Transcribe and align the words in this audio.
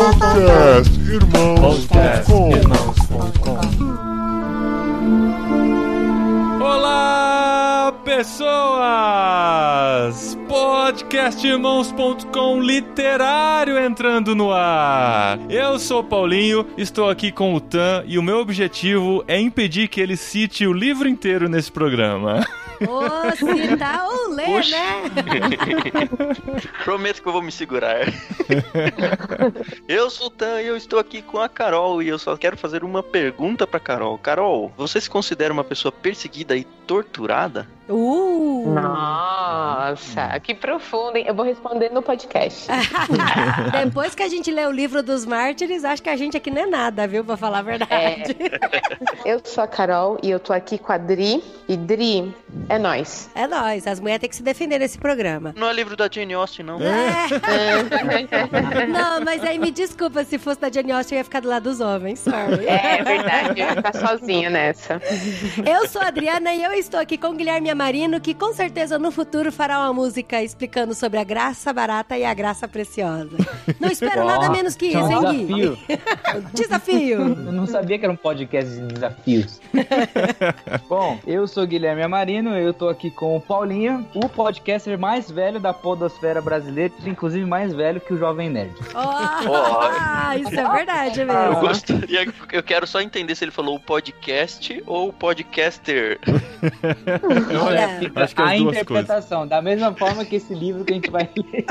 Podcast 0.00 0.96
Irmãos.com 1.12 2.56
Irmãos.com 2.56 3.60
Olá, 6.64 7.92
pessoas! 8.02 8.48
Podcastirmãos.com 10.48 12.62
literário 12.62 13.78
entrando 13.78 14.34
no 14.34 14.50
ar. 14.50 15.38
Eu 15.50 15.78
sou 15.78 16.00
o 16.00 16.04
Paulinho, 16.04 16.66
estou 16.78 17.10
aqui 17.10 17.30
com 17.30 17.54
o 17.54 17.60
Tan 17.60 18.02
e 18.06 18.18
o 18.18 18.22
meu 18.22 18.38
objetivo 18.38 19.22
é 19.28 19.38
impedir 19.38 19.88
que 19.88 20.00
ele 20.00 20.16
cite 20.16 20.66
o 20.66 20.72
livro 20.72 21.10
inteiro 21.10 21.46
nesse 21.46 21.70
programa. 21.70 22.42
Ô, 22.88 23.36
citar 23.36 24.06
ou 24.06 24.30
ler, 24.34 24.46
Puxa. 24.46 24.76
né? 24.76 25.02
Prometo 26.84 27.22
que 27.22 27.28
eu 27.28 27.32
vou 27.32 27.42
me 27.42 27.52
segurar. 27.52 28.06
eu 29.88 30.10
sou 30.10 30.28
o 30.28 30.30
Tan 30.30 30.60
e 30.62 30.66
eu 30.66 30.76
estou 30.76 30.98
aqui 30.98 31.22
com 31.22 31.38
a 31.38 31.48
Carol 31.48 32.02
e 32.02 32.08
eu 32.08 32.18
só 32.18 32.36
quero 32.36 32.56
fazer 32.56 32.82
uma 32.84 33.02
pergunta 33.02 33.66
pra 33.66 33.80
Carol. 33.80 34.18
Carol, 34.18 34.72
você 34.76 35.00
se 35.00 35.10
considera 35.10 35.52
uma 35.52 35.64
pessoa 35.64 35.92
perseguida 35.92 36.56
e 36.56 36.64
torturada? 36.86 37.68
Uh! 37.90 38.72
Nossa, 38.72 40.38
que 40.40 40.54
profundo, 40.54 41.16
hein? 41.16 41.24
Eu 41.26 41.34
vou 41.34 41.44
responder 41.44 41.90
no 41.90 42.02
podcast. 42.02 42.68
Depois 43.84 44.14
que 44.14 44.22
a 44.22 44.28
gente 44.28 44.50
lê 44.50 44.64
o 44.64 44.70
livro 44.70 45.02
dos 45.02 45.26
mártires, 45.26 45.84
acho 45.84 46.02
que 46.02 46.08
a 46.08 46.16
gente 46.16 46.36
aqui 46.36 46.50
não 46.50 46.62
é 46.62 46.66
nada, 46.66 47.06
viu? 47.06 47.24
Pra 47.24 47.36
falar 47.36 47.58
a 47.58 47.62
verdade. 47.62 48.36
Eu 49.24 49.40
sou 49.44 49.64
a 49.64 49.66
Carol 49.66 50.18
e 50.22 50.30
eu 50.30 50.38
tô 50.38 50.52
aqui 50.52 50.78
com 50.78 50.92
a 50.92 50.98
Dri. 50.98 51.42
E 51.68 51.76
Dri, 51.76 52.34
é 52.68 52.78
nóis. 52.78 53.30
É, 53.34 53.46
nóis, 53.46 53.86
as 53.86 54.00
mulheres 54.00 54.20
têm 54.20 54.30
que 54.30 54.36
se 54.36 54.42
defender 54.42 54.78
nesse 54.78 54.98
programa. 54.98 55.52
Não 55.56 55.68
é 55.68 55.72
livro 55.72 55.96
da 55.96 56.08
Jane 56.10 56.34
Austen, 56.34 56.64
não. 56.66 56.78
É. 56.80 57.28
Não, 58.86 59.20
mas 59.24 59.42
aí 59.44 59.58
me 59.58 59.70
desculpa, 59.70 60.24
se 60.24 60.38
fosse 60.38 60.60
da 60.60 60.70
Jane 60.70 60.92
Austen, 60.92 61.16
eu 61.16 61.20
ia 61.20 61.24
ficar 61.24 61.40
do 61.40 61.48
lado 61.48 61.64
dos 61.64 61.80
homens. 61.80 62.20
Sorry. 62.20 62.66
É 62.66 63.02
verdade, 63.02 63.60
eu 63.60 63.66
ia 63.66 63.74
ficar 63.74 63.94
sozinha 63.94 64.50
nessa. 64.50 65.00
Eu 65.64 65.88
sou 65.88 66.02
a 66.02 66.08
Adriana 66.08 66.54
e 66.54 66.62
eu 66.62 66.72
estou 66.72 66.98
aqui 66.98 67.16
com 67.16 67.28
o 67.28 67.32
Guilherme 67.32 67.70
Amarino, 67.80 68.20
que 68.20 68.34
com 68.34 68.52
certeza 68.52 68.98
no 68.98 69.10
futuro 69.10 69.50
fará 69.50 69.78
uma 69.78 69.92
música 69.94 70.42
explicando 70.42 70.94
sobre 70.94 71.18
a 71.18 71.24
graça 71.24 71.72
barata 71.72 72.16
e 72.18 72.26
a 72.26 72.34
graça 72.34 72.68
preciosa. 72.68 73.30
Não 73.80 73.88
espero 73.90 74.22
nada 74.26 74.50
menos 74.50 74.76
que 74.76 74.94
é 74.94 75.00
isso, 75.00 75.10
hein, 75.10 75.46
Gui? 75.46 75.46
desafio. 75.46 75.78
Desafio. 76.52 77.20
Eu 77.20 77.52
não 77.52 77.66
sabia 77.66 77.98
que 77.98 78.04
era 78.04 78.12
um 78.12 78.16
podcast 78.16 78.70
de 78.70 78.86
desafios. 78.86 79.60
Bom, 80.88 81.18
eu 81.26 81.48
sou 81.48 81.66
Guilherme 81.66 82.02
Amarino, 82.02 82.50
eu 82.50 82.74
tô 82.74 82.88
aqui 82.88 83.10
com 83.10 83.34
o 83.36 83.40
Paulinho, 83.40 84.06
o 84.14 84.28
podcaster 84.28 84.98
mais 84.98 85.30
velho 85.30 85.58
da 85.58 85.72
podosfera 85.72 86.42
brasileira, 86.42 86.92
inclusive 87.06 87.46
mais 87.46 87.72
velho 87.72 87.98
que 88.00 88.12
o 88.12 88.18
Jovem 88.18 88.50
Nerd. 88.50 88.74
Oh, 88.94 90.38
isso 90.38 90.60
é 90.60 90.70
verdade 90.70 91.20
Eu 91.20 91.26
mesmo. 91.26 91.60
gostaria, 91.60 92.32
eu 92.52 92.62
quero 92.62 92.86
só 92.86 93.00
entender 93.00 93.34
se 93.34 93.44
ele 93.44 93.50
falou 93.50 93.76
o 93.76 93.80
podcast 93.80 94.82
ou 94.86 95.08
o 95.08 95.12
podcaster. 95.12 96.18
Olha, 97.70 97.98
Fica 98.00 98.24
acho 98.24 98.34
que 98.34 98.42
é 98.42 98.44
a 98.44 98.56
interpretação, 98.56 99.46
da 99.46 99.60
mesma 99.62 99.92
forma 99.94 100.24
que 100.24 100.36
esse 100.36 100.54
livro 100.54 100.84
que 100.84 100.92
a 100.92 100.96
gente 100.96 101.10
vai 101.10 101.28
ler. 101.36 101.64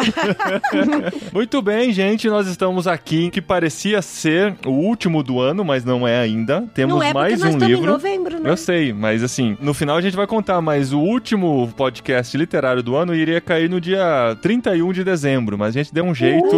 Muito 1.33 1.61
bem, 1.61 1.92
gente, 1.92 2.28
nós 2.30 2.47
estamos 2.47 2.88
aqui 2.88 3.30
que 3.30 3.42
parecia 3.42 4.02
ser 4.02 4.55
o 4.66 4.72
último 4.72 5.23
do 5.23 5.39
ano, 5.39 5.64
mas 5.64 5.83
não 5.86 6.08
é 6.08 6.20
ainda. 6.20 6.64
Temos 6.73 6.95
Não 6.95 7.03
é 7.03 7.14
mais 7.14 7.33
nós 7.39 7.42
um 7.42 7.45
estamos 7.58 7.64
em 7.64 7.67
livro. 7.75 7.92
novembro, 7.92 8.39
né? 8.39 8.50
Eu 8.50 8.58
sei, 8.58 8.94
mas 8.94 9.23
assim, 9.23 9.58
no 9.61 9.73
final 9.73 9.97
a 9.97 10.02
gente 10.02 10.16
vai 10.16 10.27
contar, 10.27 10.59
mas 10.61 10.94
o 10.94 11.00
último 11.00 11.72
podcast 11.75 12.36
literário 12.38 12.81
do 12.83 12.95
ano 12.95 13.14
iria 13.16 13.39
cair 13.42 13.70
no 13.70 13.80
dia 13.81 14.38
31 14.42 14.92
de 14.94 15.03
dezembro, 15.03 15.58
mas 15.58 15.75
a 15.75 15.80
gente 15.80 15.94
deu 15.94 16.03
um 16.05 16.14
jeito. 16.16 16.50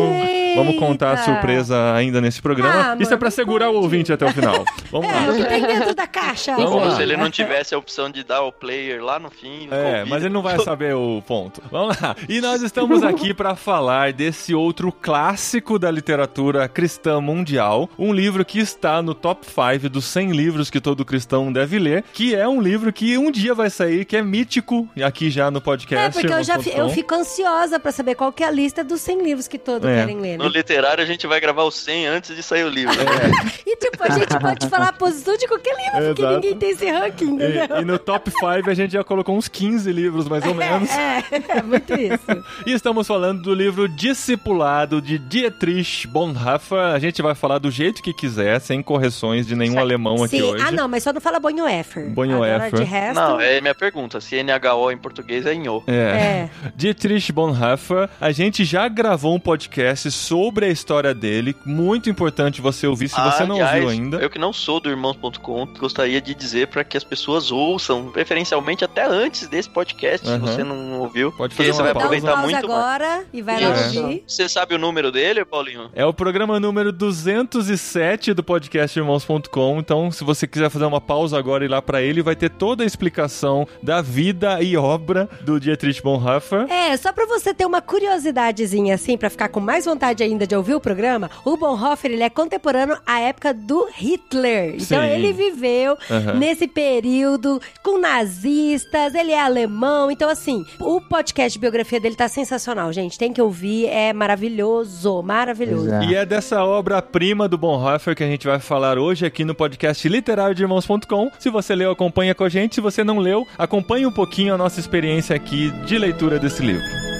Vamos 0.54 0.76
contar 0.78 1.08
a 1.12 1.12
Eita. 1.12 1.24
surpresa 1.24 1.94
ainda 1.94 2.20
nesse 2.20 2.42
programa. 2.42 2.92
Ah, 2.92 2.96
Isso 2.96 3.04
é 3.04 3.06
mano, 3.12 3.20
pra 3.20 3.32
segurar 3.32 3.70
o 3.70 3.74
pode. 3.74 3.84
ouvinte 3.86 4.12
até 4.12 4.26
o 4.26 4.32
final. 4.34 4.66
Vamos 4.92 5.08
É, 5.10 5.14
o 5.14 5.28
lá. 5.28 5.34
que 5.34 5.46
tem 5.46 5.62
dentro 5.66 5.96
da 5.96 6.06
caixa. 6.06 6.56
Vamos 6.58 6.72
Como 6.72 6.86
lá. 6.88 6.96
se 6.98 7.02
ele 7.02 7.16
não 7.16 7.30
tivesse 7.32 7.74
a 7.74 7.78
opção 7.78 8.10
de 8.10 8.22
dar 8.22 8.42
o 8.42 8.52
player 8.52 9.02
lá 9.02 9.18
no 9.22 9.30
fim. 9.30 9.68
no 9.68 9.74
É, 9.76 9.92
convite. 9.94 10.10
mas 10.10 10.24
ele 10.24 10.34
não 10.34 10.42
vai 10.42 10.60
saber 10.60 10.96
o 10.96 11.22
ponto. 11.26 11.62
Vamos 11.72 12.00
lá. 12.02 12.16
E 12.28 12.42
nós 12.42 12.62
estamos 12.62 13.04
aqui 13.04 13.34
para 13.34 13.56
falar 13.56 14.12
desse 14.14 14.54
outro 14.54 14.92
clássico 14.92 15.78
da 15.80 15.90
literatura 15.92 16.68
cristã 16.68 17.22
mundial, 17.22 17.90
um 17.98 18.12
livro 18.14 18.44
que 18.44 18.60
está 18.60 19.02
no 19.02 19.14
top 19.14 19.46
5 19.46 19.90
dos 19.90 20.06
100 20.06 20.32
livros 20.32 20.70
que 20.70 20.82
todo 20.82 21.06
cristão 21.06 21.52
deve 21.52 21.78
ler, 21.80 22.04
que 22.14 22.34
é 22.36 22.48
um 22.48 22.62
livro 22.62 22.92
que 22.92 23.18
um 23.18 23.32
dia 23.32 23.54
vai 23.54 23.70
sair, 23.70 24.04
que 24.06 24.18
é 24.18 24.22
mítico, 24.22 24.88
aqui 25.04 25.30
já 25.30 25.50
no 25.52 25.62
podcast. 25.62 26.18
É, 26.18 26.22
porque 26.22 26.34
eu 26.34 26.44
já 26.44 26.60
fi- 26.60 26.74
eu 26.76 26.90
fico 26.90 27.14
ansiosa 27.16 27.80
pra 27.80 27.92
saber 27.92 28.16
qual 28.16 28.32
que 28.32 28.44
é 28.44 28.48
a 28.48 28.52
lista 28.52 28.84
dos 28.84 29.02
100 29.02 29.22
livros 29.24 29.48
que 29.48 29.58
todos 29.58 29.88
É. 29.90 29.96
querem 30.02 30.20
ler, 30.20 30.38
No 30.38 30.46
né? 30.46 30.50
literário 30.56 31.04
a 31.04 31.08
gente 31.08 31.28
vai 31.28 31.40
gravar 31.40 31.64
o 31.64 31.72
100 31.72 32.08
antes 32.08 32.36
de 32.36 32.42
sair 32.44 32.64
o 32.64 32.70
livro. 32.70 32.96
E 33.66 33.76
tipo, 33.78 34.04
a 34.04 34.10
gente 34.10 34.38
pode 34.40 34.68
falar 34.70 34.90
a 34.90 34.94
posição 34.94 35.36
de 35.38 35.48
qualquer 35.48 35.76
livro, 35.76 36.08
porque 36.08 36.22
Exato. 36.22 36.36
ninguém 36.36 36.58
tem 36.58 36.70
esse 36.72 36.90
ranking, 36.90 37.26
entendeu? 37.26 37.78
E, 37.78 37.82
e 37.82 37.86
no 37.86 37.98
top 38.00 38.30
5 38.32 38.70
a 38.70 38.74
gente 38.74 38.92
já 38.94 39.04
colocou 39.12 39.36
uns 39.36 39.50
15 39.50 39.92
livros, 39.92 40.30
mais 40.30 40.46
ou 40.46 40.56
menos. 40.56 40.90
É, 40.90 41.22
é 41.58 41.62
muito 41.62 41.94
isso. 41.94 42.22
E 42.66 42.72
estamos 42.72 43.08
falando 43.08 43.42
do 43.42 43.54
livro 43.54 43.88
Discipulado 43.90 45.02
de 45.02 45.18
Dietrich 45.18 46.08
Bonhoeffer. 46.08 46.78
A 46.78 47.00
gente 47.00 47.22
vai 47.22 47.34
falar 47.34 47.58
do 47.58 47.72
jeito 47.72 48.02
que 48.02 48.14
quiser, 48.14 48.60
sem 48.62 48.82
correções 48.84 49.48
de 49.48 49.56
nenhum 49.56 49.80
alemão 49.80 50.24
aqui 50.24 50.38
Sim. 50.38 50.44
hoje. 50.44 50.64
Ah, 50.66 50.72
não, 50.72 50.88
mas 50.88 51.04
só 51.04 51.12
não 51.12 51.20
fala 51.20 51.40
Bonhoeffer. 51.40 52.10
Bonhoeffer. 52.10 52.80
De 52.80 52.84
resto... 52.84 53.20
Não, 53.20 53.42
é 53.42 53.60
minha 53.60 53.74
pergunta. 53.74 54.22
Se 54.22 54.42
NHO 54.42 54.92
em 54.92 54.98
português 54.98 55.46
é 55.46 55.54
Inho. 55.54 55.84
É. 55.88 55.94
É. 55.94 56.50
Dietrich 56.76 57.32
Bonhoeffer, 57.32 58.10
a 58.20 58.32
gente 58.32 58.64
já 58.64 58.88
gravou 58.88 59.36
um 59.36 59.40
podcast 59.40 60.10
sobre 60.12 60.68
a 60.68 60.70
história 60.70 61.14
dele, 61.14 61.56
muito 61.66 62.10
importante 62.10 62.62
você 62.62 62.88
ouvir 62.88 63.10
se 63.10 63.20
você 63.20 63.44
não 63.44 63.56
Aliás, 63.56 63.74
ouviu 63.74 63.90
ainda. 63.90 64.18
Eu 64.18 64.30
que 64.30 64.40
não 64.40 64.54
sou 64.54 64.80
do 64.80 64.90
Irmãos.com, 64.90 65.66
gostaria 65.78 66.22
de 66.22 66.34
dizer 66.34 66.68
para 66.68 66.84
que 66.84 66.96
as 66.96 67.04
pessoas 67.04 67.52
ouçam, 67.52 68.12
preferencialmente 68.12 68.86
até 68.86 69.01
antes 69.06 69.48
desse 69.48 69.70
podcast, 69.70 70.26
se 70.28 70.34
Aham. 70.34 70.40
você 70.46 70.64
não 70.64 71.00
ouviu. 71.00 71.32
Pode 71.32 71.56
porque 71.56 71.70
fazer 71.70 71.74
você 71.74 71.82
uma 71.82 71.94
vai 71.94 71.94
um 71.94 71.98
aproveitar 72.06 72.32
pause 72.34 72.44
muito 72.54 72.68
mais. 72.68 72.80
agora 72.80 73.26
e 73.34 73.42
vai 73.42 73.60
lá 73.62 73.70
ouvir. 73.70 74.24
Você 74.28 74.48
sabe 74.50 74.76
o 74.76 74.78
número 74.78 75.12
dele, 75.12 75.44
Paulinho? 75.46 75.90
É 75.94 76.06
o 76.06 76.14
programa 76.14 76.60
número 76.60 76.92
207 76.92 78.34
do 78.34 78.44
podcast 78.44 78.98
Irmãos.com. 78.98 79.80
Então, 79.80 80.12
se 80.12 80.24
você 80.24 80.48
quiser 80.48 80.70
fazer 80.70 80.86
uma 80.86 81.02
pausa 81.02 81.38
agora 81.38 81.64
e 81.64 81.68
ir 81.68 81.70
lá 81.70 81.82
pra 81.82 82.02
ele, 82.02 82.22
vai 82.22 82.36
ter 82.36 82.50
toda 82.50 82.84
a 82.84 82.86
explicação 82.86 83.68
da 83.82 84.02
vida 84.02 84.62
e 84.62 84.76
obra 84.78 85.30
do 85.42 85.60
Dietrich 85.60 86.02
Bonhoeffer. 86.02 86.66
É, 86.72 86.96
só 86.98 87.12
pra 87.14 87.26
você 87.26 87.54
ter 87.54 87.66
uma 87.66 87.82
curiosidadezinha 87.82 88.96
assim, 88.96 89.18
pra 89.18 89.30
ficar 89.30 89.50
com 89.50 89.60
mais 89.60 89.86
vontade 89.86 90.24
ainda 90.24 90.46
de 90.48 90.56
ouvir 90.56 90.76
o 90.76 90.80
programa, 90.80 91.30
o 91.46 91.58
Bonhoeffer, 91.58 92.12
ele 92.12 92.24
é 92.24 92.30
contemporâneo 92.30 92.98
à 93.06 93.20
época 93.20 93.54
do 93.54 93.88
Hitler. 93.94 94.76
Então 94.76 95.02
Sim. 95.02 95.08
ele 95.10 95.34
viveu 95.34 95.98
Aham. 96.10 96.34
nesse 96.34 96.68
período 96.68 97.62
com 97.84 97.98
nazistas, 98.00 98.91
ele 99.16 99.32
é 99.32 99.42
alemão, 99.42 100.12
então 100.12 100.30
assim, 100.30 100.66
o 100.80 101.02
podcast 101.02 101.54
de 101.54 101.60
biografia 101.60 102.00
dele 102.00 102.16
tá 102.16 102.28
sensacional, 102.28 102.92
gente, 102.92 103.18
tem 103.18 103.34
que 103.34 103.42
ouvir, 103.42 103.88
é 103.88 104.14
maravilhoso, 104.14 105.22
maravilhoso. 105.22 105.88
Exato. 105.88 106.06
E 106.06 106.16
é 106.16 106.26
dessa 106.26 106.64
obra-prima 106.64 107.48
do 107.48 107.58
Bonhoeffer 107.58 108.16
que 108.16 108.24
a 108.24 108.28
gente 108.28 108.48
vai 108.48 108.60
falar 108.60 108.98
hoje 108.98 109.26
aqui 109.26 109.44
no 109.44 109.56
podcast 109.56 110.08
literário 110.08 110.56
de 110.56 110.64
irmãos.com. 110.64 111.32
Se 111.40 111.50
você 111.50 111.76
leu, 111.76 111.92
acompanha 111.92 112.36
com 112.36 112.44
a 112.44 112.50
gente. 112.50 112.76
Se 112.76 112.82
você 112.82 113.04
não 113.04 113.20
leu, 113.20 113.48
acompanhe 113.58 114.06
um 114.06 114.12
pouquinho 114.12 114.54
a 114.54 114.58
nossa 114.58 114.80
experiência 114.80 115.36
aqui 115.36 115.72
de 115.86 115.98
leitura 115.98 116.40
desse 116.40 116.62
livro. 116.62 117.11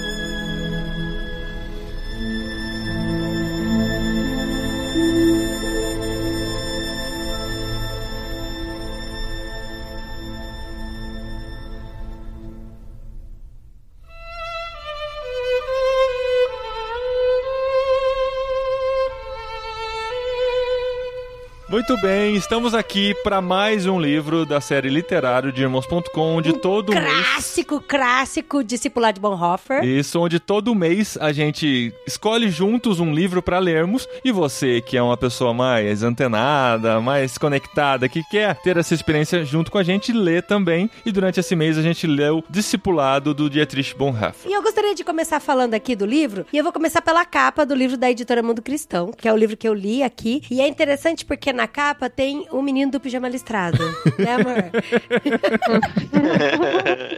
Muito 21.82 22.00
bem, 22.00 22.36
estamos 22.36 22.74
aqui 22.74 23.12
para 23.24 23.40
mais 23.40 23.86
um 23.86 24.00
livro 24.00 24.46
da 24.46 24.60
série 24.60 24.88
literário 24.88 25.50
de 25.50 25.62
irmãos.com, 25.62 26.36
onde 26.36 26.52
todo 26.52 26.92
mês 26.92 27.26
Clássico, 27.26 27.80
clássico 27.80 28.62
discipular 28.62 29.12
de 29.12 29.20
Bonhoeffer. 29.20 29.82
Isso, 29.82 30.20
onde 30.20 30.38
todo 30.38 30.76
mês 30.76 31.18
a 31.20 31.32
gente 31.32 31.92
escolhe 32.06 32.50
juntos 32.50 33.00
um 33.00 33.12
livro 33.12 33.42
para 33.42 33.58
lermos 33.58 34.08
e 34.24 34.30
você 34.30 34.80
que 34.80 34.96
é 34.96 35.02
uma 35.02 35.16
pessoa 35.16 35.52
mais 35.52 36.04
antenada, 36.04 37.00
mais 37.00 37.36
conectada, 37.36 38.08
que 38.08 38.22
quer 38.30 38.54
ter 38.62 38.76
essa 38.76 38.94
experiência 38.94 39.44
junto 39.44 39.72
com 39.72 39.78
a 39.78 39.82
gente, 39.82 40.12
lê 40.12 40.40
também. 40.40 40.88
E 41.04 41.10
durante 41.10 41.40
esse 41.40 41.56
mês 41.56 41.76
a 41.76 41.82
gente 41.82 42.06
leu 42.06 42.44
Discipulado 42.48 43.34
do 43.34 43.50
Dietrich 43.50 43.96
Bonhoeffer. 43.96 44.48
E 44.48 44.54
eu 44.54 44.62
gostaria 44.62 44.94
de 44.94 45.02
começar 45.02 45.40
falando 45.40 45.74
aqui 45.74 45.96
do 45.96 46.06
livro, 46.06 46.46
e 46.52 46.58
eu 46.58 46.62
vou 46.62 46.72
começar 46.72 47.02
pela 47.02 47.24
capa 47.24 47.66
do 47.66 47.74
livro 47.74 47.96
da 47.96 48.08
editora 48.08 48.40
Mundo 48.40 48.62
Cristão, 48.62 49.10
que 49.10 49.26
é 49.26 49.32
o 49.32 49.36
livro 49.36 49.56
que 49.56 49.66
eu 49.66 49.74
li 49.74 50.04
aqui. 50.04 50.42
E 50.48 50.60
é 50.60 50.68
interessante 50.68 51.24
porque 51.24 51.52
na 51.52 51.62
na 51.62 51.68
capa 51.72 52.08
tem 52.10 52.46
o 52.50 52.60
menino 52.62 52.92
do 52.92 53.00
pijama 53.00 53.28
listrado. 53.28 53.78
né, 54.18 54.34
amor? 54.34 54.70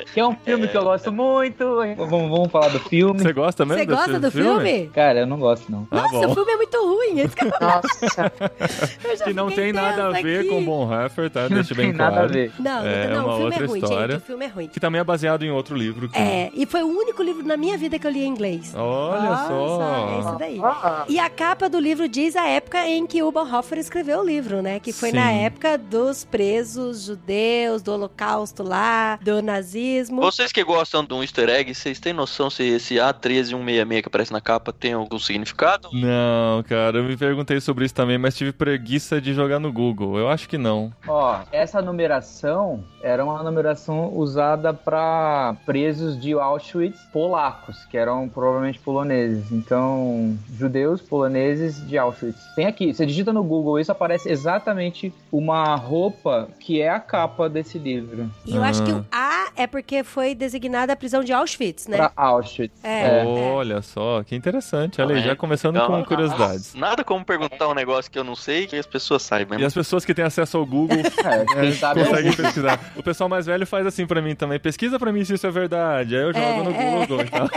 que 0.12 0.20
é 0.20 0.26
um 0.26 0.34
filme 0.36 0.68
que 0.68 0.76
eu 0.76 0.84
gosto 0.84 1.12
muito. 1.12 1.64
Vamos, 1.96 2.30
vamos 2.30 2.50
falar 2.50 2.68
do 2.68 2.78
filme. 2.80 3.20
Você 3.20 3.32
gosta 3.32 3.64
mesmo 3.64 3.80
Você 3.80 3.86
gosta 3.86 4.20
do 4.20 4.30
filme? 4.30 4.88
Cara, 4.94 5.20
eu 5.20 5.26
não 5.26 5.38
gosto, 5.38 5.70
não. 5.70 5.86
Ah, 5.90 6.02
Nossa, 6.02 6.26
bom. 6.26 6.30
o 6.30 6.34
filme 6.34 6.52
é 6.52 6.56
muito 6.56 6.76
ruim. 6.84 7.20
Esse 7.20 7.34
que 7.36 7.44
eu- 7.44 7.52
Nossa. 7.60 8.32
eu 9.04 9.16
já 9.16 9.24
Que 9.24 9.32
não 9.32 9.50
tem 9.50 9.72
nada 9.72 10.06
a 10.08 10.10
ver 10.10 10.40
aqui. 10.40 10.48
com 10.48 10.64
Bonhoeffer, 10.64 11.30
tá? 11.30 11.42
Não 11.48 11.48
Deixa 11.56 11.74
bem 11.74 11.86
tem 11.88 11.96
claro. 11.96 12.14
nada 12.14 12.26
a 12.26 12.28
ver. 12.28 12.52
Não, 12.58 12.84
É, 12.86 13.08
não, 13.08 13.24
uma 13.24 13.34
o 13.34 13.36
filme 13.36 13.44
outra 13.46 13.64
é 13.64 13.66
ruim, 13.68 13.78
história. 13.80 14.12
gente. 14.14 14.22
O 14.22 14.26
filme 14.26 14.44
é 14.44 14.48
ruim. 14.48 14.68
Que 14.68 14.80
também 14.80 15.00
é 15.00 15.04
baseado 15.04 15.44
em 15.44 15.50
outro 15.50 15.76
livro. 15.76 16.08
Que... 16.08 16.18
É, 16.18 16.50
e 16.54 16.66
foi 16.66 16.82
o 16.82 16.86
único 16.88 17.22
livro 17.22 17.46
na 17.46 17.56
minha 17.56 17.76
vida 17.76 17.98
que 17.98 18.06
eu 18.06 18.10
li 18.10 18.24
em 18.24 18.28
inglês. 18.28 18.72
Olha 18.76 19.22
Nossa, 19.22 19.48
só. 19.48 20.10
É 20.14 20.20
isso 20.20 20.38
daí. 20.38 20.60
E 21.08 21.18
a 21.18 21.28
capa 21.30 21.68
do 21.68 21.78
livro 21.78 22.08
diz 22.08 22.36
a 22.36 22.46
época 22.46 22.86
em 22.86 23.06
que 23.06 23.22
o 23.22 23.30
Bonhoeffer 23.32 23.78
escreveu 23.78 24.20
o 24.20 24.24
livro, 24.24 24.43
né? 24.62 24.80
Que 24.80 24.92
foi 24.92 25.10
Sim. 25.10 25.16
na 25.16 25.30
época 25.30 25.78
dos 25.78 26.24
presos 26.24 27.04
judeus, 27.04 27.82
do 27.82 27.92
holocausto 27.92 28.62
lá, 28.62 29.16
do 29.22 29.42
nazismo. 29.42 30.20
Vocês 30.20 30.52
que 30.52 30.62
gostam 30.62 31.04
de 31.04 31.14
um 31.14 31.22
easter 31.22 31.48
egg, 31.48 31.74
vocês 31.74 31.98
têm 32.00 32.12
noção 32.12 32.50
se 32.50 32.62
esse 32.62 32.96
A13166 32.96 34.02
que 34.02 34.08
aparece 34.08 34.32
na 34.32 34.40
capa 34.40 34.72
tem 34.72 34.92
algum 34.92 35.18
significado? 35.18 35.88
Não, 35.92 36.62
cara, 36.64 36.98
eu 36.98 37.04
me 37.04 37.16
perguntei 37.16 37.60
sobre 37.60 37.84
isso 37.84 37.94
também, 37.94 38.18
mas 38.18 38.36
tive 38.36 38.52
preguiça 38.52 39.20
de 39.20 39.34
jogar 39.34 39.58
no 39.58 39.72
Google. 39.72 40.18
Eu 40.18 40.28
acho 40.28 40.48
que 40.48 40.58
não. 40.58 40.92
Ó, 41.06 41.40
essa 41.52 41.80
numeração 41.80 42.84
era 43.02 43.24
uma 43.24 43.42
numeração 43.42 44.14
usada 44.14 44.72
para 44.72 45.56
presos 45.66 46.20
de 46.20 46.32
Auschwitz 46.32 46.98
polacos, 47.12 47.84
que 47.90 47.96
eram 47.96 48.28
provavelmente 48.28 48.78
poloneses. 48.78 49.52
Então, 49.52 50.36
judeus 50.56 51.00
poloneses 51.00 51.86
de 51.86 51.98
Auschwitz. 51.98 52.40
Tem 52.54 52.66
aqui, 52.66 52.92
você 52.92 53.04
digita 53.04 53.32
no 53.32 53.42
Google 53.42 53.78
isso, 53.78 53.92
aparece 53.92 54.30
exatamente 54.34 55.12
uma 55.32 55.74
roupa 55.74 56.48
que 56.60 56.80
é 56.80 56.90
a 56.90 57.00
capa 57.00 57.48
desse 57.48 57.78
livro. 57.78 58.30
E 58.46 58.54
eu 58.54 58.62
acho 58.62 58.82
que 58.84 58.90
Ah. 58.92 58.96
o 58.96 59.04
A 59.10 59.46
é 59.56 59.66
porque 59.66 60.04
foi 60.04 60.34
designada 60.34 60.92
a 60.92 60.96
prisão 60.96 61.24
de 61.24 61.32
Auschwitz, 61.32 61.86
né? 61.88 61.96
Pra 61.96 62.12
Auschwitz. 62.16 62.74
É, 62.84 63.20
é. 63.20 63.24
Olha 63.24 63.80
só, 63.82 64.22
que 64.22 64.34
interessante. 64.36 65.00
Olha 65.00 65.14
aí, 65.16 65.22
É. 65.22 65.24
já 65.24 65.36
começando 65.36 65.76
Então, 65.76 65.86
com 65.88 66.04
curiosidades. 66.04 66.74
Nada 66.74 67.02
como 67.04 67.24
perguntar 67.24 67.68
um 67.68 67.74
negócio 67.74 68.10
que 68.10 68.18
eu 68.18 68.24
não 68.24 68.34
sei 68.36 68.66
que 68.66 68.76
as 68.76 68.86
pessoas 68.86 69.22
saibam. 69.22 69.58
E 69.58 69.64
as 69.64 69.72
pessoas 69.74 70.04
que 70.04 70.12
têm 70.14 70.24
acesso 70.24 70.56
ao 70.58 70.66
Google 70.66 70.98
É, 71.56 71.72
sabe 71.72 72.00
é 72.00 72.02
o 72.04 72.06
conseguem 72.08 72.32
pesquisar. 72.32 72.80
O 72.96 73.02
pessoal 73.02 73.28
mais 73.28 73.46
velho 73.46 73.66
faz 73.66 73.86
assim 73.86 74.06
pra 74.06 74.20
mim 74.20 74.34
também. 74.34 74.58
Pesquisa 74.60 74.98
pra 74.98 75.12
mim 75.12 75.24
se 75.24 75.34
isso 75.34 75.46
é 75.46 75.50
verdade. 75.50 76.16
Aí 76.16 76.22
eu 76.22 76.32
jogo 76.32 76.44
É, 76.44 76.62
no 76.62 76.70
é. 76.70 76.90
Google 77.06 77.20
e 77.22 77.30
tal. 77.30 77.48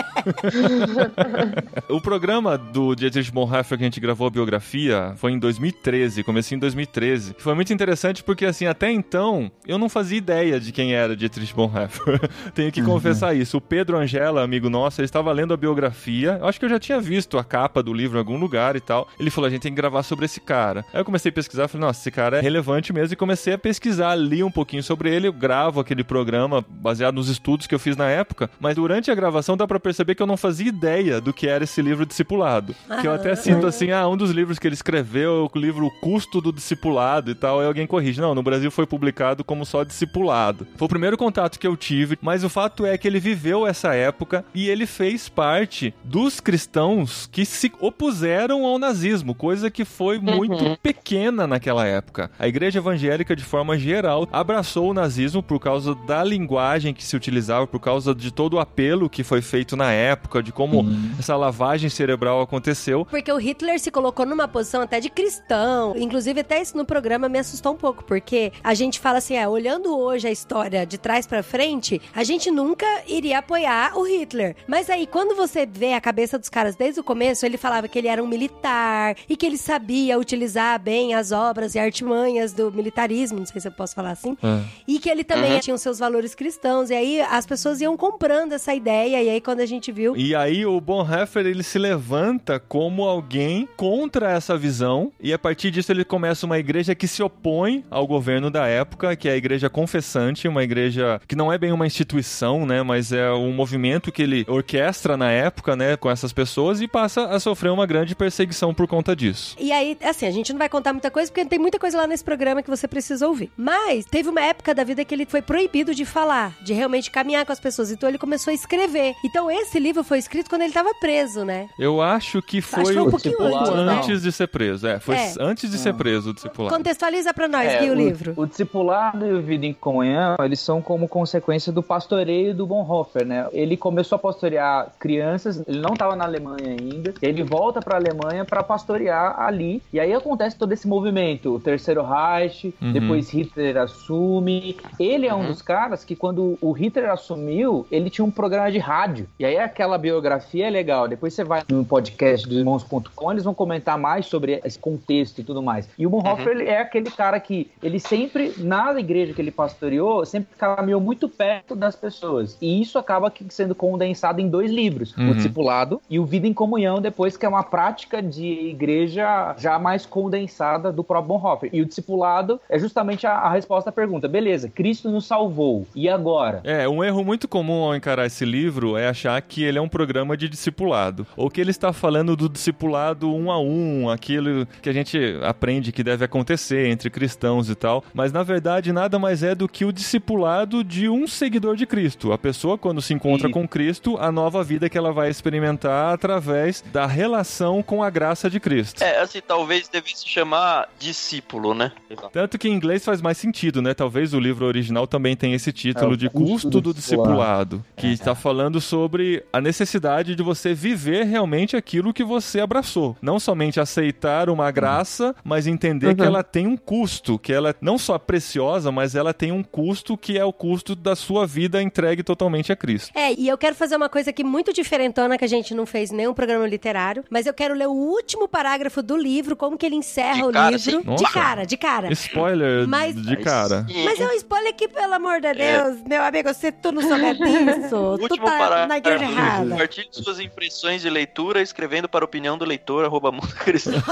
o 1.89 2.01
programa 2.01 2.57
do 2.57 2.95
Dietrich 2.95 3.31
Bonhoeffer 3.31 3.77
que 3.77 3.83
a 3.83 3.88
gente 3.88 4.00
gravou 4.00 4.27
a 4.27 4.30
biografia 4.30 5.13
foi 5.18 5.31
em 5.31 5.39
2013, 5.39 6.23
comecei 6.23 6.56
em 6.56 6.59
2013. 6.67 7.35
Foi 7.37 7.53
muito 7.53 7.73
interessante 7.73 8.23
porque, 8.23 8.45
assim, 8.45 8.65
até 8.65 8.91
então, 8.91 9.51
eu 9.65 9.77
não 9.77 9.89
fazia 9.89 10.17
ideia 10.17 10.59
de 10.59 10.71
quem 10.71 10.93
era 10.93 11.15
Dietrich 11.15 11.53
Bonhoeffer. 11.53 12.19
Tenho 12.53 12.71
que 12.71 12.81
confessar 12.81 13.35
isso. 13.35 13.57
O 13.57 13.61
Pedro 13.61 13.97
Angela, 13.97 14.43
amigo 14.43 14.69
nosso, 14.69 15.01
ele 15.01 15.05
estava 15.05 15.31
lendo 15.31 15.53
a 15.53 15.57
biografia. 15.57 16.37
Eu 16.39 16.47
acho 16.47 16.59
que 16.59 16.65
eu 16.65 16.69
já 16.69 16.79
tinha 16.79 16.99
visto 16.99 17.37
a 17.37 17.43
capa 17.43 17.81
do 17.81 17.93
livro 17.93 18.17
em 18.17 18.19
algum 18.19 18.37
lugar 18.37 18.75
e 18.75 18.81
tal. 18.81 19.07
Ele 19.19 19.29
falou, 19.29 19.47
a 19.47 19.49
gente 19.49 19.61
tem 19.61 19.71
que 19.71 19.77
gravar 19.77 20.03
sobre 20.03 20.25
esse 20.25 20.39
cara. 20.39 20.85
Aí 20.93 20.99
eu 20.99 21.05
comecei 21.05 21.29
a 21.29 21.33
pesquisar, 21.33 21.67
falei, 21.67 21.87
nossa, 21.87 22.01
esse 22.01 22.11
cara 22.11 22.39
é 22.39 22.41
relevante 22.41 22.91
mesmo. 22.93 23.13
E 23.13 23.15
comecei 23.15 23.53
a 23.53 23.57
pesquisar, 23.57 24.15
li 24.15 24.43
um 24.43 24.51
pouquinho 24.51 24.83
sobre 24.83 25.13
ele. 25.13 25.27
Eu 25.27 25.33
gravo 25.33 25.79
aquele 25.79 26.03
programa 26.03 26.63
baseado 26.69 27.15
nos 27.15 27.29
estudos 27.29 27.67
que 27.67 27.75
eu 27.75 27.79
fiz 27.79 27.95
na 27.95 28.09
época. 28.09 28.49
Mas 28.59 28.75
durante 28.75 29.09
a 29.11 29.15
gravação 29.15 29.55
dá 29.55 29.67
pra 29.67 29.79
perceber 29.79 30.15
que 30.15 30.21
eu 30.21 30.27
não 30.27 30.37
fazia 30.37 30.67
ideia 30.67 31.21
do 31.21 31.33
que 31.33 31.47
era 31.47 31.63
esse 31.63 31.81
livro 31.81 32.05
Discipulado. 32.05 32.75
Que 33.01 33.07
eu 33.07 33.13
até 33.13 33.35
cito 33.35 33.65
assim, 33.65 33.91
ah, 33.91 34.07
um 34.07 34.17
dos 34.17 34.31
livros 34.31 34.59
que 34.59 34.67
ele 34.67 34.75
escreveu, 34.75 35.49
o 35.53 35.59
livro 35.59 35.85
O 35.85 35.91
Custo 35.99 36.41
do 36.41 36.51
Discipulado 36.57 37.31
e 37.31 37.36
tal. 37.36 37.59
Aí 37.59 37.68
alguém 37.68 37.88
corrige. 37.88 38.19
Não, 38.19 38.36
no 38.36 38.44
Brasil 38.44 38.69
foi 38.69 38.86
publicado 38.86 39.44
como 39.44 39.65
só 39.65 39.83
Discipulado. 39.83 40.68
Foi 40.75 40.86
o 40.86 40.89
primeiro 40.89 41.18
contato 41.18 41.59
que 41.59 41.68
eu 41.68 41.77
tive, 41.77 42.18
mas 42.21 42.44
o 42.44 42.50
fato 42.50 42.86
é 42.86 42.98
que 42.98 43.07
ele 43.07 43.19
viveu 43.19 43.65
essa 43.65 43.94
época 43.94 44.44
e 44.54 44.68
ele 44.68 44.86
fez 44.86 45.30
parte 45.30 45.94
dos 46.04 46.39
cristãos 46.39 47.30
que 47.31 47.45
se 47.45 47.71
opuseram 47.80 48.65
ao 48.65 48.80
nazismo, 48.80 49.36
coisa 49.36 49.69
que 49.69 49.86
foi 49.86 50.19
muito 50.19 50.77
pequena 50.81 51.45
naquela 51.48 51.86
época. 51.86 52.31
A 52.39 52.48
igreja 52.48 52.80
evangélica, 52.80 53.36
de 53.36 53.44
forma 53.44 53.77
geral, 53.77 54.27
abraçou 54.31 54.89
o 54.89 54.94
nazismo 54.94 55.44
por 55.44 55.59
causa 55.59 55.95
da 55.95 56.24
linguagem 56.24 56.94
que 56.94 57.04
se 57.04 57.15
utilizava, 57.15 57.68
por 57.68 57.80
causa 57.80 58.13
de 58.13 58.31
todo 58.31 58.56
o 58.56 58.59
apelo 58.59 59.09
que 59.09 59.24
foi 59.24 59.42
feito 59.42 59.75
na 59.75 59.92
época, 59.92 60.42
de 60.42 60.51
como 60.51 60.86
essa 61.19 61.36
lavagem 61.36 61.89
cerebral 61.89 62.42
aconteceu. 62.42 63.06
Porque 63.06 63.31
o 63.31 63.38
Hitler 63.38 63.80
se 63.80 63.92
colocou 63.92 64.25
numa 64.25 64.48
posição 64.48 64.81
até 64.81 65.00
de 65.00 65.09
cristão. 65.09 65.95
Inclusive, 65.95 66.44
até 66.47 66.61
isso 66.61 66.77
no 66.77 66.85
programa 66.85 67.27
me 67.27 67.38
assustou 67.39 67.73
um 67.73 67.75
pouco, 67.75 68.05
porque 68.05 68.53
a 68.63 68.73
gente 68.73 69.01
fala 69.01 69.17
assim, 69.17 69.35
é, 69.35 69.45
olhando 69.45 69.97
hoje 69.97 70.27
a 70.27 70.31
história 70.31 70.85
de 70.85 70.97
trás 70.97 71.27
pra 71.27 71.44
frente, 71.44 72.01
a 72.15 72.23
gente 72.23 72.49
nunca 72.49 72.85
iria 73.05 73.39
apoiar 73.39 73.97
o 73.97 74.03
Hitler. 74.03 74.55
Mas 74.65 74.89
aí, 74.89 75.05
quando 75.05 75.35
você 75.35 75.65
vê 75.65 75.91
a 75.94 75.99
cabeça 75.99 76.39
dos 76.39 76.47
caras 76.47 76.77
desde 76.77 77.01
o 77.01 77.03
começo, 77.03 77.45
ele 77.45 77.57
falava 77.57 77.88
que 77.89 77.99
ele 77.99 78.07
era 78.07 78.23
um 78.23 78.27
militar 78.27 79.15
e 79.27 79.35
que 79.35 79.45
ele 79.45 79.57
sabia 79.57 80.17
utilizar 80.17 80.79
bem 80.79 81.13
as 81.13 81.33
obras 81.33 81.75
e 81.75 81.79
artimanhas 81.79 82.53
do 82.53 82.71
militarismo, 82.71 83.39
não 83.39 83.45
sei 83.45 83.59
se 83.59 83.67
eu 83.67 83.71
posso 83.73 83.94
falar 83.94 84.11
assim, 84.11 84.38
É. 84.41 84.61
e 84.88 84.99
que 84.99 85.09
ele 85.09 85.25
também 85.25 85.59
tinha 85.59 85.75
os 85.75 85.81
seus 85.81 85.99
valores 85.99 86.33
cristãos. 86.33 86.89
E 86.89 86.94
aí 86.94 87.19
as 87.21 87.45
pessoas 87.45 87.81
iam 87.81 87.97
comprando 87.97 88.53
essa 88.53 88.73
ideia, 88.73 89.21
e 89.21 89.29
aí 89.29 89.41
quando 89.41 89.59
a 89.59 89.65
gente 89.65 89.91
viu 89.91 90.15
E 90.15 90.33
aí 90.33 90.65
o 90.65 90.79
Bonhoeffer 90.79 91.45
ele 91.45 91.63
se 91.63 91.77
levanta 91.77 92.57
como 92.57 93.03
alguém 93.03 93.67
contra 93.75 94.31
essa 94.31 94.57
visão 94.57 95.11
e 95.19 95.33
a 95.33 95.39
partir 95.39 95.71
disso 95.71 95.91
ele 95.91 96.05
começa 96.05 96.36
uma 96.45 96.57
igreja 96.59 96.93
que 96.95 97.07
se 97.07 97.21
opõe 97.23 97.83
ao 97.89 98.05
governo 98.07 98.49
da 98.49 98.67
época, 98.67 99.15
que 99.15 99.27
é 99.27 99.33
a 99.33 99.37
igreja 99.37 99.69
confessante, 99.69 100.47
uma 100.47 100.63
igreja 100.63 101.19
que 101.27 101.35
não 101.35 101.51
é 101.51 101.57
bem 101.57 101.71
uma 101.71 101.85
instituição, 101.87 102.65
né, 102.65 102.81
mas 102.83 103.11
é 103.11 103.31
um 103.31 103.51
movimento 103.51 104.11
que 104.11 104.21
ele 104.21 104.45
orquestra 104.47 105.15
na 105.17 105.31
época, 105.31 105.75
né, 105.75 105.95
com 105.97 106.09
essas 106.09 106.31
pessoas 106.33 106.81
e 106.81 106.87
passa 106.87 107.25
a 107.25 107.39
sofrer 107.39 107.69
uma 107.71 107.85
grande 107.85 108.15
perseguição 108.15 108.73
por 108.73 108.87
conta 108.87 109.15
disso. 109.15 109.55
E 109.59 109.71
aí, 109.71 109.97
assim, 110.03 110.25
a 110.25 110.31
gente 110.31 110.51
não 110.51 110.59
vai 110.59 110.69
contar 110.69 110.93
muita 110.93 111.11
coisa, 111.11 111.31
porque 111.31 111.45
tem 111.45 111.59
muita 111.59 111.79
coisa 111.79 111.97
lá 111.97 112.07
nesse 112.07 112.23
programa 112.23 112.61
que 112.63 112.69
você 112.69 112.87
precisa 112.87 113.27
ouvir. 113.27 113.51
Mas 113.57 114.05
teve 114.05 114.29
uma 114.29 114.41
época 114.41 114.73
da 114.73 114.83
vida 114.83 115.03
que 115.05 115.13
ele 115.13 115.25
foi 115.25 115.41
proibido 115.41 115.93
de 115.93 116.05
falar, 116.05 116.53
de 116.63 116.73
realmente 116.73 117.11
caminhar 117.11 117.45
com 117.45 117.51
as 117.51 117.59
pessoas. 117.59 117.91
Então 117.91 118.07
ele 118.09 118.17
começou 118.17 118.51
a 118.51 118.53
escrever. 118.53 119.13
Então 119.23 119.49
esse 119.51 119.79
livro 119.79 120.03
foi 120.03 120.17
escrito 120.19 120.49
quando 120.49 120.61
ele 120.63 120.73
tava 120.73 120.93
preso, 120.95 121.43
né? 121.43 121.67
Eu 121.77 122.01
acho 122.01 122.41
que 122.41 122.61
foi, 122.61 122.83
que 122.83 122.93
foi 122.93 123.01
um 123.01 123.09
pouquinho 123.09 123.37
pouco 123.37 123.57
antes, 123.57 123.73
né? 123.73 123.93
antes 123.93 124.21
de 124.21 124.31
ser 124.31 124.47
preso. 124.47 124.87
É, 124.87 124.99
foi 124.99 125.15
É. 125.15 125.33
antes 125.39 125.69
de 125.69 125.77
ser 125.77 125.93
preso 125.93 126.16
o 126.25 126.33
discipulado. 126.33 126.75
Contextualiza 126.75 127.33
pra 127.33 127.47
nós, 127.47 127.67
É, 127.67 127.79
Gui, 127.79 127.89
o, 127.91 127.93
livro. 127.93 128.33
O 128.35 128.45
discipulado 128.45 129.25
e 129.25 129.33
o 129.33 129.41
Vida 129.41 129.65
em 129.65 129.73
Comunhão, 129.73 130.35
eles 130.43 130.59
são 130.59 130.81
como 130.81 131.07
consequência 131.07 131.71
do 131.71 131.83
pastoreio 131.83 132.53
do 132.53 132.65
Bonhoeffer, 132.65 133.25
né? 133.25 133.47
Ele 133.51 133.75
começou 133.77 134.15
a 134.15 134.19
pastorear 134.19 134.91
crianças, 134.99 135.61
ele 135.67 135.79
não 135.79 135.93
estava 135.93 136.15
na 136.15 136.23
Alemanha 136.25 136.69
ainda, 136.79 137.13
ele 137.21 137.43
volta 137.43 137.79
para 137.81 137.95
a 137.95 137.99
Alemanha 137.99 138.45
para 138.45 138.63
pastorear 138.63 139.39
ali, 139.39 139.81
e 139.93 139.99
aí 139.99 140.13
acontece 140.13 140.56
todo 140.56 140.71
esse 140.71 140.87
movimento, 140.87 141.53
o 141.56 141.59
Terceiro 141.59 142.01
Reich, 142.03 142.73
Uhum. 142.81 142.92
depois 142.94 143.30
Hitler 143.30 143.77
assume. 143.77 144.77
Ele 144.99 145.27
é 145.27 145.33
um 145.33 145.42
Uhum. 145.42 145.47
dos 145.47 145.61
caras 145.61 146.03
que 146.03 146.15
quando 146.15 146.57
o 146.61 146.71
Hitler 146.71 147.09
assumiu, 147.11 147.85
ele 147.92 148.09
tinha 148.09 148.25
um 148.25 148.31
programa 148.31 148.71
de 148.71 148.80
rádio. 148.80 149.27
E 149.39 149.45
aí 149.45 149.57
aquela 149.57 149.97
biografia 149.97 150.68
é 150.68 150.69
legal. 150.69 151.07
Depois 151.07 151.33
você 151.33 151.44
vai 151.44 151.61
no 151.69 151.85
podcast 151.85 152.47
do 152.47 152.56
irmãos.com, 152.56 153.31
eles 153.31 153.44
vão 153.44 153.53
comentar 153.53 153.97
mais 153.97 154.25
sobre 154.25 154.59
esse 154.63 154.80
contexto 154.80 155.39
e 155.39 155.44
tudo 155.44 155.61
mais. 155.61 155.87
E 155.97 156.06
o 156.07 156.09
Bonhoeffer 156.09 156.47
ele 156.49 156.66
é 156.66 156.80
aquele 156.80 157.11
cara 157.11 157.40
que 157.40 157.69
ele 157.83 157.99
sempre, 157.99 158.54
na 158.57 158.97
igreja 158.99 159.33
que 159.33 159.42
ele 159.42 159.52
pastoreou, 159.52 160.26
sempre 160.26 160.56
caminhou 160.57 160.99
muito 160.99 161.30
perto 161.30 161.76
das 161.76 161.95
pessoas. 161.95 162.57
E 162.61 162.81
isso 162.81 162.97
acaba 162.97 163.31
sendo 163.49 163.76
condensado 163.76 164.42
em 164.42 164.49
dois 164.49 164.71
livros: 164.71 165.16
Uhum. 165.18 165.31
O 165.31 165.35
Discipulado 165.35 166.02
e 166.09 166.19
o 166.19 166.26
Vida 166.26 166.47
em 166.47 166.54
Comunhão, 166.54 167.02
depois 167.02 167.35
que 167.35 167.45
é 167.45 167.49
uma 167.49 167.64
prática 167.64 168.21
de 168.21 168.45
igreja 168.69 169.56
já 169.57 169.78
mais 169.78 170.06
condensada 170.06 170.92
do 170.92 171.04
próprio 171.04 171.37
Bonhoeffer. 171.37 171.69
E 171.73 171.81
o 171.81 171.85
Discipulado 171.85 172.59
é 172.69 172.80
justamente 172.80 173.28
a, 173.28 173.33
a 173.33 173.49
resposta 173.52 173.90
à 173.90 173.94
pergunta: 173.94 174.28
beleza, 174.28 174.69
Cristo 174.69 175.09
nos 175.09 175.26
salvou. 175.26 175.85
E 175.95 176.07
agora? 176.07 176.61
É, 176.64 176.87
um 176.87 177.04
erro 177.04 177.23
muito 177.23 177.47
comum 177.47 177.83
ao 177.83 177.95
encarar 177.95 178.26
esse 178.26 178.45
livro 178.45 178.97
é 178.97 179.07
achar 179.07 179.42
que 179.42 179.64
ele 179.64 179.78
é 179.78 179.81
um 179.81 179.90
programa 179.90 180.37
de 180.37 180.47
discipulado. 180.47 181.26
Ou 181.35 181.49
que 181.49 181.59
ele 181.59 181.71
está 181.71 181.92
falando 181.92 182.35
do 182.35 182.47
discipulado 182.47 183.33
um 183.33 183.52
a 183.52 183.59
um, 183.59 184.09
aquilo 184.09 184.66
que 184.81 184.90
a 184.90 184.94
gente 184.94 185.18
aprende 185.44 185.92
que 185.97 186.04
deve 186.04 186.23
acontecer 186.23 186.85
entre 186.89 187.09
cristãos 187.09 187.71
e 187.71 187.75
tal. 187.75 188.04
Mas 188.13 188.31
na 188.31 188.44
verdade 188.44 188.92
nada 188.94 189.18
mais 189.18 189.42
é 189.42 189.56
do 189.56 189.68
que 189.68 189.83
o 189.83 189.92
discipulado 189.92 190.83
de 190.83 191.09
um 191.09 191.25
seguidor 191.25 191.75
de 191.75 191.87
Cristo. 191.87 192.31
A 192.31 192.37
pessoa, 192.37 192.77
quando 192.77 193.01
se 193.01 193.16
encontra 193.16 193.47
Isso. 193.47 193.54
com 193.54 193.68
Cristo, 193.68 194.16
a 194.19 194.31
nova 194.31 194.63
vida 194.63 194.87
que 194.92 194.95
ela 194.97 195.11
vai 195.11 195.31
experimentar 195.31 196.13
através 196.13 196.83
da 196.94 197.07
relação 197.07 197.81
com 197.81 198.04
a 198.04 198.11
graça 198.11 198.47
de 198.47 198.59
Cristo. 198.59 199.04
É, 199.04 199.19
assim, 199.21 199.42
talvez 199.42 199.89
devesse 199.89 200.30
chamar 200.30 200.87
discípulo, 200.99 201.73
né? 201.73 201.92
Tanto 202.31 202.59
que 202.59 202.69
em 202.69 202.73
inglês 202.73 203.04
faz 203.04 203.19
mais 203.19 203.39
sentido, 203.39 203.81
né? 203.81 203.95
Talvez 203.95 204.35
o 204.35 204.39
livro 204.39 204.68
original 204.68 205.07
também 205.07 205.35
tenha 205.35 205.56
esse 205.56 205.73
título 205.73 206.13
É, 206.13 206.18
de 206.18 206.30
custo 206.30 206.47
custo 206.51 206.69
do 206.69 206.81
do 206.81 206.94
discipulado, 206.94 207.83
que 207.95 208.06
É. 208.06 208.11
está 208.11 208.35
falando 208.35 208.80
sobre 208.80 209.44
a 209.51 209.59
necessidade 209.59 210.35
de 210.35 210.44
você 210.44 210.75
viver 210.75 211.23
realmente 211.25 211.75
aquilo 211.75 212.13
que 212.13 212.23
você 212.23 212.59
abraçou. 212.59 213.18
Não 213.19 213.39
somente 213.39 213.80
aceitar 213.80 214.47
uma 214.47 214.69
graça, 214.69 215.35
mas 215.44 215.66
entender 215.66 215.86
que 216.15 216.21
Uhum. 216.21 216.27
ela 216.27 216.44
tem 216.44 216.67
um 216.67 216.75
custo, 216.77 217.37
que 217.39 217.51
ela 217.53 217.73
não 217.81 217.97
só 217.97 218.15
é 218.15 218.19
preciosa, 218.19 218.91
mas 218.91 219.15
ela 219.15 219.33
tem 219.33 219.51
um 219.51 219.63
custo 219.63 220.17
que 220.17 220.37
é 220.37 220.44
o 220.45 220.51
custo 220.53 220.95
da 220.95 221.15
sua 221.15 221.45
vida 221.45 221.81
entregue 221.81 222.23
totalmente 222.23 222.71
a 222.71 222.75
Cristo. 222.75 223.11
É, 223.15 223.33
e 223.33 223.47
eu 223.47 223.57
quero 223.57 223.75
fazer 223.75 223.95
uma 223.95 224.09
coisa 224.09 224.29
aqui 224.31 224.44
muito 224.44 224.73
diferentona 224.73 225.37
que 225.37 225.45
a 225.45 225.47
gente 225.47 225.73
não 225.73 225.85
fez 225.85 226.11
nenhum 226.11 226.33
programa 226.33 226.67
literário, 226.67 227.23
mas 227.29 227.45
eu 227.45 227.53
quero 227.53 227.73
ler 227.73 227.87
o 227.87 227.91
último 227.94 228.47
parágrafo 228.47 229.01
do 229.03 229.15
livro, 229.17 229.56
como 229.56 229.77
que 229.77 229.85
ele 229.85 229.95
encerra 229.95 230.35
De 230.35 230.44
o 230.44 230.51
cara, 230.51 230.69
livro. 230.71 230.89
assim? 230.89 230.99
De 231.01 231.06
Nossa. 231.07 231.29
cara, 231.33 231.65
de 231.65 231.77
cara. 231.77 232.11
Spoiler 232.13 232.87
Mas- 232.87 233.15
de 233.15 233.37
cara. 233.37 233.85
Mas 234.06 234.19
é 234.19 234.27
um 234.27 234.31
spoiler 234.33 234.69
aqui, 234.73 234.87
pelo 234.87 235.13
amor 235.13 235.39
de 235.41 235.53
Deus, 235.53 236.01
meu 236.07 236.21
amigo, 236.23 236.53
você 236.53 236.71
tu 236.71 236.91
não 236.91 237.01
souber 237.01 237.35
disso, 237.37 238.17
tu 238.27 238.35
tá 238.37 238.41
parágrafo. 238.44 238.87
na 238.87 238.97
igreja 238.97 239.23
errada. 239.25 239.69
Compartilhe 239.69 240.07
suas 240.11 240.39
impressões 240.39 241.01
de 241.01 241.09
leitura 241.09 241.61
escrevendo 241.61 242.07
para 242.09 242.23
a 242.23 242.27
opinião 242.27 242.57
do 242.57 242.65
leitor, 242.65 243.06
arroba 243.06 243.31
mundocristão.com.br. 243.31 244.07